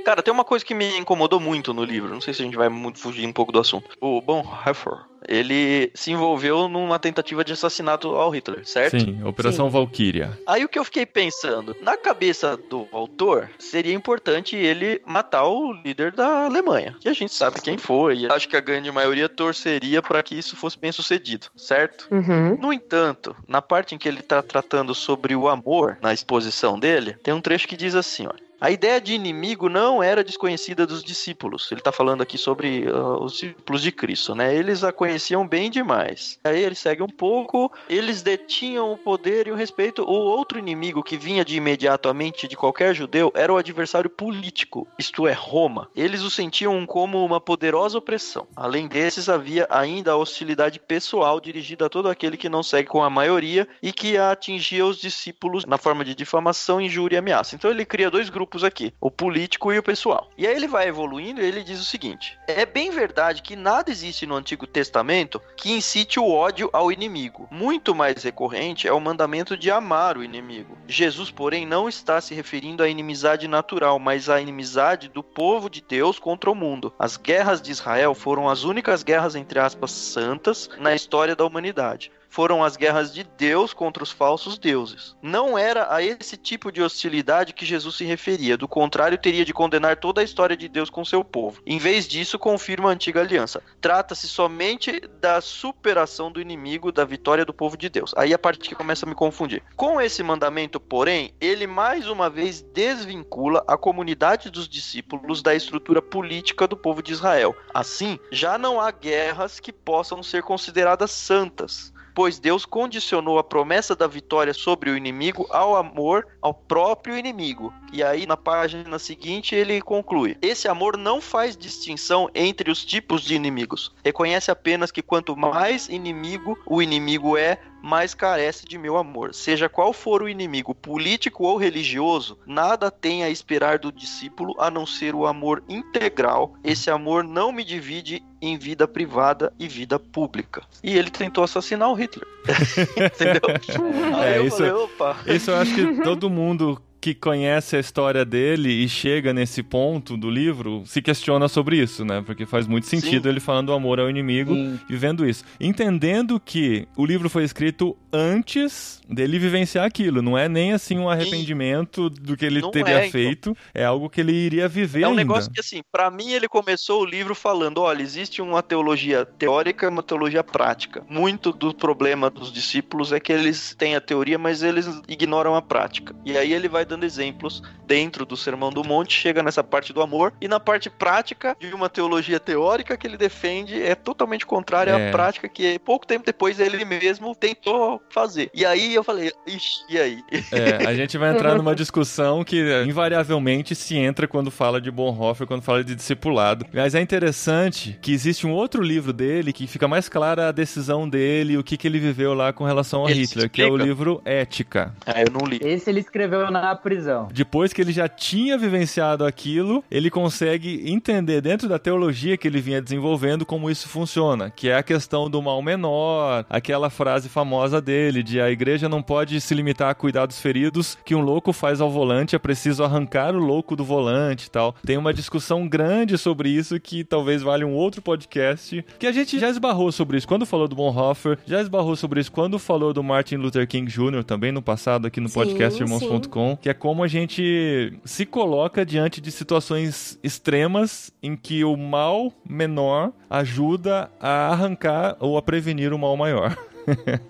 Cara, 0.05 0.21
tem 0.21 0.31
uma 0.31 0.45
coisa 0.45 0.63
que 0.63 0.75
me 0.75 0.97
incomodou 0.99 1.39
muito 1.39 1.73
no 1.73 1.83
livro. 1.83 2.13
Não 2.13 2.21
sei 2.21 2.31
se 2.31 2.43
a 2.43 2.45
gente 2.45 2.55
vai 2.55 2.69
muito 2.69 2.99
fugir 2.99 3.25
um 3.27 3.33
pouco 3.33 3.51
do 3.51 3.59
assunto. 3.59 3.89
O 3.99 4.21
Bonhoeffer, 4.21 4.99
ele 5.27 5.91
se 5.95 6.11
envolveu 6.11 6.67
numa 6.67 6.99
tentativa 6.99 7.43
de 7.43 7.53
assassinato 7.53 8.09
ao 8.09 8.29
Hitler, 8.29 8.67
certo? 8.67 8.99
Sim, 8.99 9.23
Operação 9.23 9.67
Valkyria. 9.67 10.39
Aí 10.45 10.63
o 10.63 10.69
que 10.69 10.77
eu 10.77 10.83
fiquei 10.83 11.07
pensando, 11.07 11.75
na 11.81 11.97
cabeça 11.97 12.55
do 12.55 12.87
autor, 12.91 13.49
seria 13.57 13.95
importante 13.95 14.55
ele 14.55 15.01
matar 15.05 15.45
o 15.45 15.73
líder 15.73 16.11
da 16.11 16.45
Alemanha, 16.45 16.95
que 16.99 17.09
a 17.09 17.13
gente 17.13 17.33
sabe 17.33 17.59
quem 17.59 17.77
foi. 17.77 18.19
e 18.19 18.31
Acho 18.31 18.47
que 18.47 18.55
a 18.55 18.61
grande 18.61 18.91
maioria 18.91 19.27
torceria 19.27 20.03
para 20.03 20.21
que 20.21 20.35
isso 20.35 20.55
fosse 20.55 20.77
bem 20.77 20.91
sucedido, 20.91 21.47
certo? 21.55 22.07
Uhum. 22.11 22.57
No 22.57 22.71
entanto, 22.71 23.35
na 23.47 23.61
parte 23.61 23.95
em 23.95 23.97
que 23.97 24.07
ele 24.07 24.19
está 24.19 24.43
tratando 24.43 24.93
sobre 24.93 25.35
o 25.35 25.49
amor 25.49 25.97
na 25.99 26.13
exposição 26.13 26.79
dele, 26.79 27.17
tem 27.23 27.33
um 27.33 27.41
trecho 27.41 27.67
que 27.67 27.75
diz 27.75 27.95
assim, 27.95 28.27
olha. 28.27 28.45
A 28.65 28.71
ideia 28.71 28.99
de 28.99 29.13
inimigo 29.13 29.69
não 29.69 30.01
era 30.01 30.23
desconhecida 30.23 30.88
dos 30.88 31.04
discípulos. 31.04 31.71
Ele 31.71 31.82
está 31.82 31.91
falando 31.91 32.23
aqui 32.23 32.36
sobre 32.36 32.89
uh, 32.89 33.23
os 33.23 33.34
discípulos 33.34 33.80
de 33.80 33.91
Cristo, 33.91 34.34
né? 34.34 34.56
Eles 34.56 34.84
a 34.84 34.91
conheciam 34.91 35.47
bem 35.47 35.69
demais. 35.69 36.39
Aí 36.43 36.63
ele 36.63 36.73
segue 36.73 37.04
um 37.04 37.08
pouco. 37.08 37.71
Eles 37.88 38.23
detinham 38.23 38.91
o 38.91 38.97
poder 38.97 39.45
e 39.45 39.51
o 39.51 39.56
respeito. 39.56 40.01
O 40.01 40.12
outro 40.12 40.58
inimigo 40.58 41.04
que 41.04 41.15
vinha 41.15 41.45
de 41.45 41.56
imediato 41.56 42.10
à 42.10 42.13
mente 42.13 42.47
de 42.47 42.58
qualquer 42.58 42.95
judeu 42.95 43.32
era 43.36 43.54
o 43.54 43.58
adversário 43.58 44.10
político, 44.10 44.88
isto 44.97 45.28
é, 45.28 45.32
Roma. 45.34 45.88
Eles 45.95 46.23
o 46.23 46.32
sentiam 46.32 46.88
como 46.88 47.23
uma 47.23 47.39
poderosa 47.39 47.99
opressão. 47.99 48.47
Além 48.56 48.88
desses, 48.88 49.30
havia 49.30 49.67
ainda 49.69 50.13
a 50.13 50.17
hostilidade 50.17 50.80
pessoal 50.80 51.39
dirigida 51.39 51.86
a 51.86 51.89
todo 51.89 52.10
aquele 52.10 52.36
que 52.36 52.49
não 52.49 52.63
segue 52.63 52.89
com 52.89 53.04
a 53.04 53.12
maioria 53.12 53.67
e 53.80 53.93
que 53.93 54.17
atingia 54.17 54.88
os 54.88 54.97
discípulos 54.97 55.65
na 55.65 55.78
forma 55.78 56.04
de 56.04 56.15
difamação, 56.15 56.82
injúria 56.82 57.17
e 57.17 57.19
ameaça. 57.19 57.54
Então 57.54 57.69
ele 57.69 57.86
cria 57.86 58.10
dois 58.10 58.28
grupos 58.28 58.54
grupos 58.55 58.63
aqui: 58.63 58.93
o 58.99 59.11
político 59.11 59.73
e 59.73 59.77
o 59.77 59.83
pessoal. 59.83 60.29
E 60.37 60.47
aí 60.47 60.55
ele 60.55 60.67
vai 60.67 60.87
evoluindo 60.87 61.41
e 61.41 61.45
ele 61.45 61.63
diz 61.63 61.79
o 61.79 61.85
seguinte: 61.85 62.37
É 62.47 62.65
bem 62.65 62.89
verdade 62.89 63.41
que 63.41 63.55
nada 63.55 63.91
existe 63.91 64.25
no 64.25 64.35
Antigo 64.35 64.65
Testamento 64.65 65.41
que 65.57 65.71
incite 65.71 66.19
o 66.19 66.29
ódio 66.29 66.69
ao 66.71 66.91
inimigo. 66.91 67.47
Muito 67.51 67.93
mais 67.93 68.23
recorrente 68.23 68.87
é 68.87 68.93
o 68.93 69.01
mandamento 69.01 69.57
de 69.57 69.69
amar 69.69 70.17
o 70.17 70.23
inimigo. 70.23 70.77
Jesus, 70.87 71.29
porém, 71.29 71.65
não 71.65 71.89
está 71.89 72.21
se 72.21 72.33
referindo 72.33 72.81
à 72.81 72.87
inimizade 72.87 73.47
natural, 73.47 73.99
mas 73.99 74.29
à 74.29 74.39
inimizade 74.39 75.09
do 75.09 75.21
povo 75.21 75.69
de 75.69 75.81
Deus 75.81 76.17
contra 76.17 76.49
o 76.49 76.55
mundo. 76.55 76.93
As 76.97 77.17
guerras 77.17 77.61
de 77.61 77.71
Israel 77.71 78.13
foram 78.13 78.47
as 78.49 78.63
únicas 78.63 79.03
guerras, 79.03 79.35
entre 79.35 79.59
aspas, 79.59 79.91
santas 79.91 80.69
na 80.79 80.95
história 80.95 81.35
da 81.35 81.45
humanidade 81.45 82.11
foram 82.35 82.61
as 82.61 82.75
guerras 82.75 83.13
de 83.13 83.23
Deus 83.23 83.73
contra 83.73 84.03
os 84.03 84.11
falsos 84.11 84.57
deuses. 84.57 85.15
Não 85.21 85.57
era 85.57 85.95
a 85.95 86.03
esse 86.03 86.35
tipo 86.35 86.69
de 86.69 86.81
hostilidade 86.81 87.53
que 87.53 87.65
Jesus 87.65 87.95
se 87.95 88.03
referia, 88.03 88.57
do 88.57 88.67
contrário, 88.67 89.17
teria 89.17 89.45
de 89.45 89.53
condenar 89.53 89.95
toda 89.95 90.19
a 90.19 90.23
história 90.23 90.57
de 90.57 90.67
Deus 90.67 90.89
com 90.89 91.05
seu 91.05 91.23
povo. 91.23 91.61
Em 91.65 91.77
vez 91.77 92.05
disso, 92.05 92.37
confirma 92.37 92.89
a 92.89 92.91
antiga 92.91 93.21
aliança. 93.21 93.63
Trata-se 93.79 94.27
somente 94.27 94.99
da 95.21 95.39
superação 95.39 96.29
do 96.29 96.41
inimigo, 96.41 96.91
da 96.91 97.05
vitória 97.05 97.45
do 97.45 97.53
povo 97.53 97.77
de 97.77 97.87
Deus. 97.87 98.13
Aí 98.17 98.33
a 98.33 98.37
parte 98.37 98.67
que 98.67 98.75
começa 98.75 99.05
a 99.05 99.09
me 99.09 99.15
confundir. 99.15 99.63
Com 99.77 100.01
esse 100.01 100.21
mandamento, 100.21 100.77
porém, 100.77 101.33
ele 101.39 101.65
mais 101.65 102.09
uma 102.09 102.29
vez 102.29 102.61
desvincula 102.61 103.63
a 103.65 103.77
comunidade 103.77 104.49
dos 104.49 104.67
discípulos 104.67 105.41
da 105.41 105.55
estrutura 105.55 106.01
política 106.01 106.67
do 106.67 106.75
povo 106.75 107.01
de 107.01 107.13
Israel. 107.13 107.55
Assim, 107.73 108.19
já 108.29 108.57
não 108.57 108.81
há 108.81 108.91
guerras 108.91 109.57
que 109.57 109.71
possam 109.71 110.21
ser 110.21 110.43
consideradas 110.43 111.11
santas 111.11 111.94
pois 112.15 112.39
Deus 112.39 112.65
condicionou 112.65 113.38
a 113.38 113.43
promessa 113.43 113.93
da 113.93 114.08
vitória 114.08 114.54
sobre 114.54 114.89
o 114.89 114.95
inimigo 114.95 115.45
ao 115.51 115.75
amor 115.75 116.25
ao 116.41 116.54
próprio 116.54 117.17
inimigo. 117.17 117.73
E 117.91 118.01
aí, 118.01 118.25
na 118.25 118.38
página 118.38 118.97
seguinte, 118.97 119.54
ele 119.54 119.82
conclui: 119.82 120.38
Esse 120.41 120.67
amor 120.69 120.97
não 120.97 121.19
faz 121.19 121.58
distinção 121.58 122.30
entre 122.34 122.71
os 122.71 122.86
tipos 122.86 123.21
de 123.21 123.36
inimigos. 123.36 123.93
Reconhece 124.04 124.49
apenas 124.49 124.91
que 124.91 125.01
quanto 125.01 125.36
mais 125.36 125.89
inimigo 125.89 126.58
o 126.65 126.82
inimigo 126.82 127.38
é, 127.38 127.60
mais 127.85 128.15
carece 128.15 128.65
de 128.65 128.79
meu 128.79 128.97
amor. 128.97 129.35
Seja 129.35 129.69
qual 129.69 129.93
for 129.93 130.23
o 130.23 130.27
inimigo, 130.27 130.73
político 130.73 131.45
ou 131.45 131.55
religioso, 131.55 132.39
nada 132.47 132.89
tem 132.89 133.23
a 133.23 133.29
esperar 133.29 133.77
do 133.77 133.91
discípulo 133.91 134.55
a 134.59 134.71
não 134.71 134.87
ser 134.87 135.13
o 135.13 135.27
amor 135.27 135.63
integral. 135.69 136.55
Esse 136.63 136.89
amor 136.89 137.23
não 137.23 137.51
me 137.51 137.63
divide 137.63 138.23
em 138.41 138.57
vida 138.57 138.87
privada 138.87 139.53
e 139.59 139.67
vida 139.67 139.99
pública. 139.99 140.63
E 140.83 140.97
ele 140.97 141.11
tentou 141.11 141.43
assassinar 141.43 141.89
o 141.89 141.93
Hitler. 141.93 142.27
Entendeu? 142.97 144.21
É, 144.23 144.41
isso, 144.41 144.57
falei, 144.97 145.35
isso 145.35 145.51
eu 145.51 145.57
acho 145.57 145.75
que 145.75 145.95
todo 146.01 146.27
mundo 146.27 146.81
que 147.05 147.13
conhece 147.13 147.75
a 147.75 147.79
história 147.79 148.25
dele 148.25 148.71
e 148.71 148.89
chega 148.89 149.31
nesse 149.31 149.61
ponto 149.61 150.17
do 150.17 150.27
livro 150.27 150.81
se 150.87 151.03
questiona 151.03 151.47
sobre 151.47 151.77
isso, 151.77 152.03
né? 152.03 152.23
Porque 152.25 152.47
faz 152.47 152.65
muito 152.65 152.87
sentido 152.87 153.25
Sim. 153.25 153.29
ele 153.29 153.39
falando 153.39 153.67
do 153.67 153.73
amor 153.73 153.99
ao 153.99 154.09
inimigo 154.09 154.55
Sim. 154.55 154.79
e 154.89 154.95
vendo 154.95 155.23
isso. 155.23 155.43
Entendendo 155.59 156.39
que 156.39 156.87
o 156.97 157.05
livro 157.05 157.29
foi 157.29 157.43
escrito 157.43 157.95
antes 158.11 159.01
dele 159.07 159.37
vivenciar 159.37 159.85
aquilo, 159.85 160.21
não 160.21 160.35
é 160.35 160.49
nem 160.49 160.73
assim 160.73 160.97
um 160.97 161.07
arrependimento 161.07 162.09
do 162.09 162.35
que 162.35 162.45
ele 162.45 162.61
não 162.61 162.71
teria 162.71 162.95
é, 162.95 162.99
então. 163.01 163.11
feito, 163.11 163.49
então. 163.51 163.63
é 163.73 163.85
algo 163.85 164.09
que 164.09 164.21
ele 164.21 164.33
iria 164.33 164.67
viver 164.67 165.03
É 165.03 165.05
um 165.05 165.11
ainda. 165.11 165.21
negócio 165.21 165.51
que 165.51 165.59
assim, 165.59 165.81
para 165.91 166.09
mim 166.09 166.31
ele 166.31 166.47
começou 166.47 167.01
o 167.01 167.05
livro 167.05 167.35
falando, 167.35 167.81
olha, 167.81 168.01
existe 168.01 168.41
uma 168.41 168.63
teologia 168.63 169.25
teórica 169.25 169.85
e 169.85 169.89
uma 169.89 170.01
teologia 170.01 170.43
prática. 170.43 171.03
Muito 171.07 171.51
do 171.51 171.71
problema 171.71 172.31
dos 172.31 172.51
discípulos 172.51 173.11
é 173.11 173.19
que 173.19 173.31
eles 173.31 173.75
têm 173.77 173.95
a 173.95 174.01
teoria, 174.01 174.39
mas 174.39 174.63
eles 174.63 174.87
ignoram 175.07 175.55
a 175.55 175.61
prática. 175.61 176.15
E 176.25 176.35
aí 176.35 176.51
ele 176.51 176.67
vai 176.67 176.85
dando 176.95 177.03
exemplos 177.03 177.62
dentro 177.86 178.25
do 178.25 178.36
Sermão 178.36 178.71
do 178.71 178.84
Monte, 178.84 179.13
chega 179.13 179.43
nessa 179.43 179.63
parte 179.63 179.93
do 179.93 180.01
amor, 180.01 180.34
e 180.41 180.47
na 180.47 180.60
parte 180.60 180.89
prática 180.89 181.55
de 181.60 181.73
uma 181.73 181.89
teologia 181.89 182.39
teórica 182.39 182.97
que 182.97 183.05
ele 183.05 183.17
defende 183.17 183.81
é 183.81 183.93
totalmente 183.93 184.45
contrária 184.45 184.91
é. 184.91 185.10
à 185.10 185.12
prática 185.12 185.47
que 185.47 185.77
pouco 185.79 186.08
tempo 186.08 186.25
depois 186.25 186.60
ele 186.60 186.84
mesmo 186.84 187.36
tentou 187.36 188.01
fazer. 188.10 188.49
E 188.53 188.65
aí 188.65 188.95
eu 188.95 189.03
falei, 189.03 189.31
ixi, 189.45 189.81
e 189.89 189.99
aí? 189.99 190.23
É, 190.51 190.88
a 190.88 190.95
gente 190.95 191.17
vai 191.17 191.31
entrar 191.31 191.55
numa 191.55 191.75
discussão 191.75 192.43
que 192.43 192.84
invariavelmente 192.88 193.75
se 193.75 193.95
entra 193.95 194.27
quando 194.27 194.49
fala 194.49 194.81
de 194.81 194.89
Bonhoeffer, 194.89 195.45
quando 195.45 195.62
fala 195.62 195.84
de 195.84 195.93
discipulado. 195.93 196.65
Mas 196.73 196.95
é 196.95 197.01
interessante 197.01 197.99
que 198.01 198.12
existe 198.12 198.47
um 198.47 198.51
outro 198.51 198.81
livro 198.81 199.13
dele 199.13 199.53
que 199.53 199.67
fica 199.67 199.88
mais 199.88 200.10
clara 200.10 200.47
a 200.47 200.51
decisão 200.51 201.08
dele, 201.08 201.58
o 201.58 201.63
que, 201.63 201.77
que 201.77 201.88
ele 201.88 201.99
viveu 201.99 202.34
lá 202.34 202.51
com 202.53 202.63
relação 202.63 203.05
a 203.05 203.12
ele 203.12 203.21
Hitler, 203.21 203.49
que 203.49 203.62
é 203.62 203.67
o 203.67 203.77
livro 203.77 204.21
Ética. 204.25 204.93
Ah, 205.05 205.21
eu 205.21 205.31
não 205.31 205.45
li. 205.45 205.60
Esse 205.62 205.89
ele 205.89 205.99
escreveu 205.99 206.49
na 206.49 206.75
prisão. 206.85 207.27
Depois 207.33 207.73
que 207.73 207.81
ele 207.81 207.91
já 207.91 208.07
tinha 208.07 208.59
vivenciado 208.59 209.25
aquilo, 209.25 209.83
ele 209.89 210.11
consegue 210.11 210.83
entender 210.87 211.41
dentro 211.41 211.67
da 211.67 211.79
teologia 211.79 212.37
que 212.37 212.47
ele 212.47 212.61
vinha 212.61 212.79
desenvolvendo 212.79 213.43
como 213.43 213.71
isso 213.71 213.89
funciona, 213.89 214.51
que 214.51 214.69
é 214.69 214.75
a 214.75 214.83
questão 214.83 215.27
do 215.27 215.41
mal 215.41 215.63
menor, 215.63 216.45
aquela 216.47 216.91
frase 216.91 217.27
famosa 217.27 217.81
dele 217.81 218.21
de 218.21 218.39
a 218.39 218.51
igreja 218.51 218.87
não 218.87 219.01
pode 219.01 219.41
se 219.41 219.55
limitar 219.55 219.89
a 219.89 219.95
cuidar 219.95 220.27
dos 220.27 220.39
feridos 220.39 220.95
que 221.03 221.15
um 221.15 221.21
louco 221.21 221.51
faz 221.51 221.81
ao 221.81 221.89
volante, 221.89 222.35
é 222.35 222.39
preciso 222.39 222.83
arrancar 222.83 223.35
o 223.35 223.39
louco 223.39 223.75
do 223.75 223.83
volante 223.83 224.45
e 224.45 224.51
tal. 224.51 224.75
Tem 224.85 224.95
uma 224.95 225.11
discussão 225.11 225.67
grande 225.67 226.19
sobre 226.19 226.49
isso 226.49 226.79
que 226.79 227.03
talvez 227.03 227.41
valha 227.41 227.65
um 227.65 227.73
outro 227.73 227.99
podcast, 227.99 228.85
que 228.99 229.07
a 229.07 229.11
gente 229.11 229.39
já 229.39 229.49
esbarrou 229.49 229.91
sobre 229.91 230.17
isso 230.17 230.27
quando 230.27 230.45
falou 230.45 230.67
do 230.67 230.75
Bonhoeffer, 230.75 231.39
já 231.47 231.59
esbarrou 231.59 231.95
sobre 231.95 232.21
isso 232.21 232.31
quando 232.31 232.59
falou 232.59 232.93
do 232.93 233.01
Martin 233.03 233.37
Luther 233.37 233.67
King 233.67 233.91
Jr. 233.91 234.23
também 234.23 234.51
no 234.51 234.61
passado 234.61 235.07
aqui 235.07 235.19
no 235.19 235.29
sim, 235.29 235.33
podcast 235.33 235.81
irmãos.com, 235.81 236.57
que 236.61 236.69
é 236.69 236.74
como 236.79 237.03
a 237.03 237.07
gente 237.07 237.97
se 238.03 238.25
coloca 238.25 238.85
diante 238.85 239.19
de 239.21 239.31
situações 239.31 240.19
extremas 240.23 241.11
em 241.21 241.35
que 241.35 241.63
o 241.63 241.75
mal 241.75 242.31
menor 242.47 243.11
ajuda 243.29 244.11
a 244.19 244.49
arrancar 244.49 245.17
ou 245.19 245.38
a 245.38 245.41
prevenir 245.41 245.93
o 245.93 245.99
mal 245.99 246.15
maior. 246.15 246.55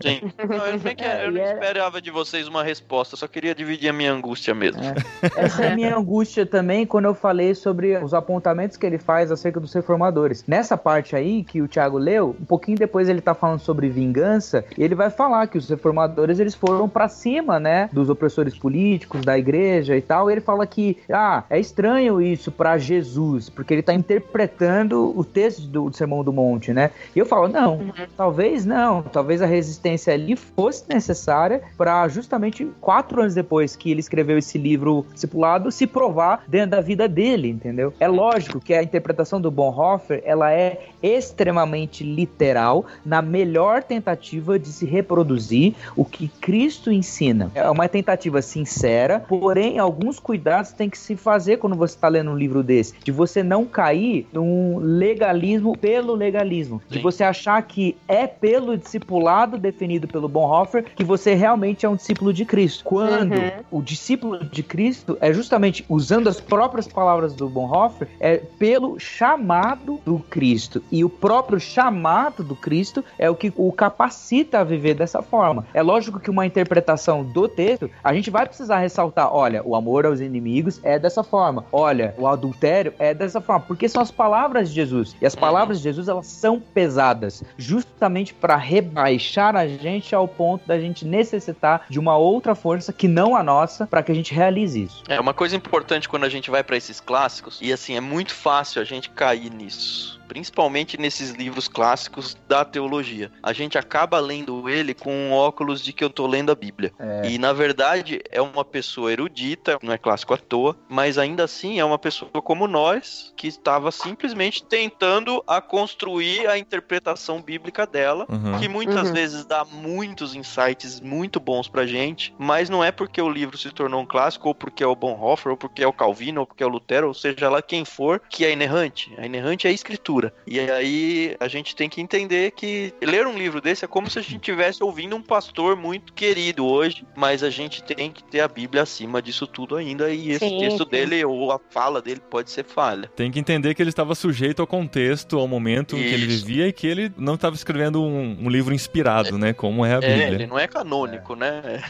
Sim. 0.01 0.21
Não, 0.37 0.65
eu, 0.67 0.79
que, 0.79 1.03
eu 1.03 1.31
não 1.31 1.41
esperava 1.41 2.01
de 2.01 2.11
vocês 2.11 2.47
uma 2.47 2.63
resposta, 2.63 3.15
só 3.15 3.27
queria 3.27 3.55
dividir 3.55 3.89
a 3.89 3.93
minha 3.93 4.11
angústia 4.11 4.53
mesmo. 4.53 4.81
É. 4.81 4.95
Essa 5.35 5.65
é 5.65 5.71
a 5.71 5.75
minha 5.75 5.95
angústia 5.95 6.45
também 6.45 6.85
quando 6.85 7.05
eu 7.05 7.13
falei 7.13 7.55
sobre 7.55 7.97
os 7.97 8.13
apontamentos 8.13 8.77
que 8.77 8.85
ele 8.85 8.97
faz 8.97 9.31
acerca 9.31 9.59
dos 9.59 9.73
reformadores. 9.73 10.43
Nessa 10.47 10.77
parte 10.77 11.15
aí 11.15 11.43
que 11.43 11.61
o 11.61 11.67
Thiago 11.67 11.97
leu, 11.97 12.35
um 12.39 12.45
pouquinho 12.45 12.77
depois 12.77 13.09
ele 13.09 13.21
tá 13.21 13.33
falando 13.33 13.59
sobre 13.59 13.89
vingança, 13.89 14.65
e 14.77 14.83
ele 14.83 14.95
vai 14.95 15.09
falar 15.09 15.47
que 15.47 15.57
os 15.57 15.69
reformadores 15.69 16.39
eles 16.39 16.55
foram 16.55 16.87
para 16.87 17.07
cima, 17.07 17.59
né, 17.59 17.89
dos 17.91 18.09
opressores 18.09 18.57
políticos, 18.57 19.21
da 19.21 19.37
igreja 19.37 19.95
e 19.95 20.01
tal. 20.01 20.29
E 20.29 20.33
ele 20.33 20.41
fala 20.41 20.65
que, 20.65 20.97
ah, 21.11 21.43
é 21.49 21.59
estranho 21.59 22.21
isso 22.21 22.51
para 22.51 22.77
Jesus, 22.77 23.49
porque 23.49 23.73
ele 23.73 23.81
tá 23.81 23.93
interpretando 23.93 25.17
o 25.17 25.23
texto 25.23 25.61
do, 25.61 25.89
do 25.89 25.95
Sermão 25.95 26.23
do 26.23 26.33
Monte, 26.33 26.73
né? 26.73 26.91
E 27.15 27.19
eu 27.19 27.25
falo, 27.25 27.47
não, 27.47 27.77
uhum. 27.77 27.93
talvez 28.15 28.65
não, 28.65 29.01
talvez 29.01 29.41
a 29.41 29.44
resistência 29.45 30.13
ali 30.13 30.35
fosse 30.35 30.83
necessária 30.89 31.61
para 31.77 32.07
justamente 32.07 32.65
quatro 32.81 33.21
anos 33.21 33.33
depois 33.33 33.75
que 33.75 33.91
ele 33.91 33.99
escreveu 33.99 34.37
esse 34.37 34.57
livro 34.57 35.05
discipulado 35.13 35.71
se 35.71 35.87
provar 35.87 36.43
dentro 36.47 36.71
da 36.71 36.81
vida 36.81 37.07
dele, 37.07 37.49
entendeu? 37.49 37.93
É 37.99 38.07
lógico 38.07 38.59
que 38.59 38.73
a 38.73 38.83
interpretação 38.83 39.39
do 39.39 39.51
Bonhoeffer 39.51 40.21
ela 40.25 40.51
é 40.51 40.89
extremamente 41.05 42.03
literal 42.03 42.85
na 43.05 43.21
melhor 43.21 43.83
tentativa 43.83 44.57
de 44.57 44.69
se 44.69 44.85
reproduzir 44.85 45.73
o 45.95 46.03
que 46.03 46.27
Cristo 46.27 46.91
ensina. 46.91 47.51
É 47.53 47.69
uma 47.69 47.87
tentativa 47.87 48.41
sincera, 48.41 49.19
porém 49.19 49.77
alguns 49.77 50.19
cuidados 50.19 50.71
tem 50.71 50.89
que 50.89 50.97
se 50.97 51.15
fazer 51.15 51.57
quando 51.57 51.75
você 51.75 51.95
está 51.95 52.07
lendo 52.07 52.31
um 52.31 52.37
livro 52.37 52.63
desse, 52.63 52.93
de 53.03 53.11
você 53.11 53.43
não 53.43 53.65
cair 53.65 54.27
num 54.33 54.79
legalismo 54.79 55.77
pelo 55.77 56.15
legalismo, 56.15 56.81
Sim. 56.87 56.95
de 56.97 56.99
você 57.03 57.23
achar 57.23 57.61
que 57.61 57.95
é 58.07 58.25
pelo 58.25 58.77
discipulado 58.77 59.57
definido 59.57 60.07
pelo 60.07 60.27
Bonhoeffer 60.27 60.85
que 60.95 61.03
você 61.03 61.33
realmente 61.33 61.85
é 61.85 61.89
um 61.89 61.95
discípulo 61.95 62.33
de 62.33 62.45
Cristo. 62.45 62.83
Quando 62.83 63.33
uhum. 63.33 63.63
o 63.71 63.81
discípulo 63.81 64.43
de 64.43 64.63
Cristo 64.63 65.17
é 65.21 65.33
justamente 65.33 65.85
usando 65.89 66.27
as 66.27 66.39
próprias 66.39 66.87
palavras 66.87 67.33
do 67.33 67.49
Bonhoeffer, 67.49 68.07
é 68.19 68.37
pelo 68.37 68.99
chamado 68.99 69.99
do 70.05 70.19
Cristo. 70.19 70.81
E 70.95 71.03
o 71.03 71.09
próprio 71.09 71.59
chamado 71.59 72.41
do 72.41 72.55
Cristo 72.55 73.03
é 73.19 73.29
o 73.29 73.35
que 73.35 73.51
o 73.57 73.69
capacita 73.73 74.59
a 74.59 74.63
viver 74.63 74.93
dessa 74.93 75.21
forma. 75.21 75.67
É 75.73 75.81
lógico 75.81 76.21
que 76.21 76.29
uma 76.29 76.45
interpretação 76.45 77.21
do 77.21 77.49
texto, 77.49 77.91
a 78.01 78.13
gente 78.13 78.31
vai 78.31 78.45
precisar 78.45 78.77
ressaltar, 78.77 79.29
olha, 79.35 79.61
o 79.65 79.75
amor 79.75 80.05
aos 80.05 80.21
inimigos 80.21 80.79
é 80.85 80.97
dessa 80.97 81.21
forma. 81.21 81.65
Olha, 81.69 82.15
o 82.17 82.25
adultério 82.25 82.93
é 82.97 83.13
dessa 83.13 83.41
forma, 83.41 83.65
porque 83.67 83.89
são 83.89 84.01
as 84.01 84.09
palavras 84.09 84.69
de 84.69 84.75
Jesus. 84.75 85.17
E 85.21 85.25
as 85.25 85.35
palavras 85.35 85.79
de 85.79 85.83
Jesus, 85.83 86.07
elas 86.07 86.27
são 86.27 86.61
pesadas, 86.61 87.43
justamente 87.57 88.33
para 88.33 88.55
rebaixar 88.55 89.53
a 89.53 89.67
gente 89.67 90.15
ao 90.15 90.29
ponto 90.29 90.65
da 90.65 90.79
gente 90.79 91.03
necessitar 91.03 91.87
de 91.89 91.99
uma 91.99 92.15
outra 92.15 92.55
força 92.55 92.93
que 92.93 93.09
não 93.09 93.35
a 93.35 93.43
nossa 93.43 93.85
para 93.85 94.01
que 94.01 94.13
a 94.13 94.15
gente 94.15 94.33
realize 94.33 94.81
isso. 94.81 95.03
É 95.09 95.19
uma 95.19 95.33
coisa 95.33 95.57
importante 95.57 96.07
quando 96.07 96.23
a 96.23 96.29
gente 96.29 96.49
vai 96.49 96.63
para 96.63 96.77
esses 96.77 97.01
clássicos 97.01 97.59
e 97.61 97.73
assim 97.73 97.97
é 97.97 98.01
muito 98.01 98.33
fácil 98.33 98.81
a 98.81 98.85
gente 98.85 99.09
cair 99.09 99.51
nisso 99.51 100.23
principalmente 100.27 100.99
nesses 100.99 101.31
livros 101.31 101.67
clássicos 101.67 102.37
da 102.47 102.63
teologia. 102.65 103.31
A 103.41 103.53
gente 103.53 103.77
acaba 103.77 104.19
lendo 104.19 104.69
ele 104.69 104.93
com 104.93 105.11
um 105.13 105.31
óculos 105.33 105.83
de 105.83 105.93
que 105.93 106.03
eu 106.03 106.09
tô 106.09 106.27
lendo 106.27 106.51
a 106.51 106.55
Bíblia. 106.55 106.93
É. 106.99 107.29
E 107.29 107.37
na 107.37 107.53
verdade 107.53 108.21
é 108.31 108.41
uma 108.41 108.63
pessoa 108.65 109.11
erudita, 109.11 109.77
não 109.81 109.93
é 109.93 109.97
clássico 109.97 110.33
à 110.33 110.37
toa, 110.37 110.75
mas 110.89 111.17
ainda 111.17 111.43
assim 111.43 111.79
é 111.79 111.85
uma 111.85 111.97
pessoa 111.99 112.29
como 112.41 112.67
nós 112.67 113.33
que 113.35 113.47
estava 113.47 113.91
simplesmente 113.91 114.63
tentando 114.63 115.43
a 115.47 115.61
construir 115.61 116.47
a 116.47 116.57
interpretação 116.57 117.41
bíblica 117.41 117.85
dela, 117.85 118.25
Uhum. 118.29 118.57
que 118.59 118.67
muitas 118.67 119.07
Uhum. 119.09 119.13
vezes 119.13 119.45
dá 119.45 119.63
muitos 119.65 120.35
insights 120.35 120.99
muito 121.01 121.39
bons 121.39 121.67
pra 121.67 121.85
gente, 121.85 122.33
mas 122.37 122.69
não 122.69 122.83
é 122.83 122.91
porque 122.91 123.21
o 123.21 123.29
livro 123.29 123.57
se 123.57 123.71
tornou 123.71 124.01
um 124.01 124.05
clássico 124.05 124.47
ou 124.47 124.55
porque 124.55 124.83
é 124.83 124.87
o 124.87 124.95
Bonhoeffer 124.95 125.51
ou 125.51 125.57
porque 125.57 125.83
é 125.83 125.87
o 125.87 125.93
Calvino 125.93 126.41
ou 126.41 126.47
porque 126.47 126.63
é 126.63 126.65
o 126.65 126.69
Lutero, 126.69 127.07
ou 127.07 127.13
seja 127.13 127.49
lá 127.49 127.61
quem 127.61 127.85
for, 127.85 128.21
que 128.29 128.43
é 128.45 128.51
inerrante. 128.51 129.13
A 129.17 129.25
inerrante 129.25 129.67
é 129.67 129.69
a 129.69 129.73
escritura. 129.73 130.14
E 130.47 130.59
aí 130.59 131.35
a 131.39 131.47
gente 131.47 131.75
tem 131.75 131.89
que 131.89 132.01
entender 132.01 132.51
que 132.51 132.93
ler 133.01 133.25
um 133.27 133.37
livro 133.37 133.59
desse 133.61 133.83
é 133.85 133.87
como 133.87 134.09
se 134.09 134.19
a 134.19 134.21
gente 134.21 134.35
estivesse 134.35 134.83
ouvindo 134.83 135.15
um 135.15 135.21
pastor 135.21 135.75
muito 135.75 136.13
querido 136.13 136.65
hoje, 136.65 137.05
mas 137.15 137.43
a 137.43 137.49
gente 137.49 137.83
tem 137.83 138.11
que 138.11 138.23
ter 138.23 138.41
a 138.41 138.47
Bíblia 138.47 138.83
acima 138.83 139.21
disso 139.21 139.45
tudo 139.47 139.75
ainda 139.75 140.09
e 140.11 140.31
esse 140.31 140.47
Sim, 140.49 140.59
texto 140.59 140.83
sim. 140.83 140.89
dele 140.89 141.23
ou 141.25 141.51
a 141.51 141.59
fala 141.69 142.01
dele 142.01 142.21
pode 142.29 142.51
ser 142.51 142.63
falha. 142.65 143.09
Tem 143.15 143.31
que 143.31 143.39
entender 143.39 143.73
que 143.73 143.81
ele 143.81 143.89
estava 143.89 144.13
sujeito 144.15 144.61
ao 144.61 144.67
contexto, 144.67 145.37
ao 145.37 145.47
momento 145.47 145.95
em 145.95 145.99
que 145.99 146.13
ele 146.13 146.25
Isso. 146.25 146.45
vivia 146.45 146.67
e 146.67 146.73
que 146.73 146.87
ele 146.87 147.11
não 147.17 147.35
estava 147.35 147.55
escrevendo 147.55 148.01
um, 148.01 148.37
um 148.45 148.49
livro 148.49 148.73
inspirado, 148.73 149.37
né? 149.37 149.53
Como 149.53 149.85
é 149.85 149.95
a 149.95 149.99
É, 149.99 150.11
ele 150.13 150.25
Bíblia. 150.29 150.47
não 150.47 150.59
é 150.59 150.67
canônico, 150.67 151.35
né? 151.35 151.81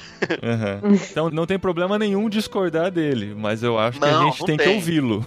Aham. 0.43 0.81
Então 1.15 1.29
não 1.29 1.45
tem 1.45 1.57
problema 1.59 1.97
nenhum 1.97 2.29
discordar 2.29 2.91
dele, 2.91 3.33
mas 3.35 3.63
eu 3.63 3.77
acho 3.77 3.99
que 3.99 4.05
a 4.05 4.11
Não, 4.11 4.31
gente 4.31 4.39
não 4.39 4.45
tem, 4.47 4.57
que 4.57 4.63
tem. 4.63 4.75
ouvi-lo. 4.75 5.25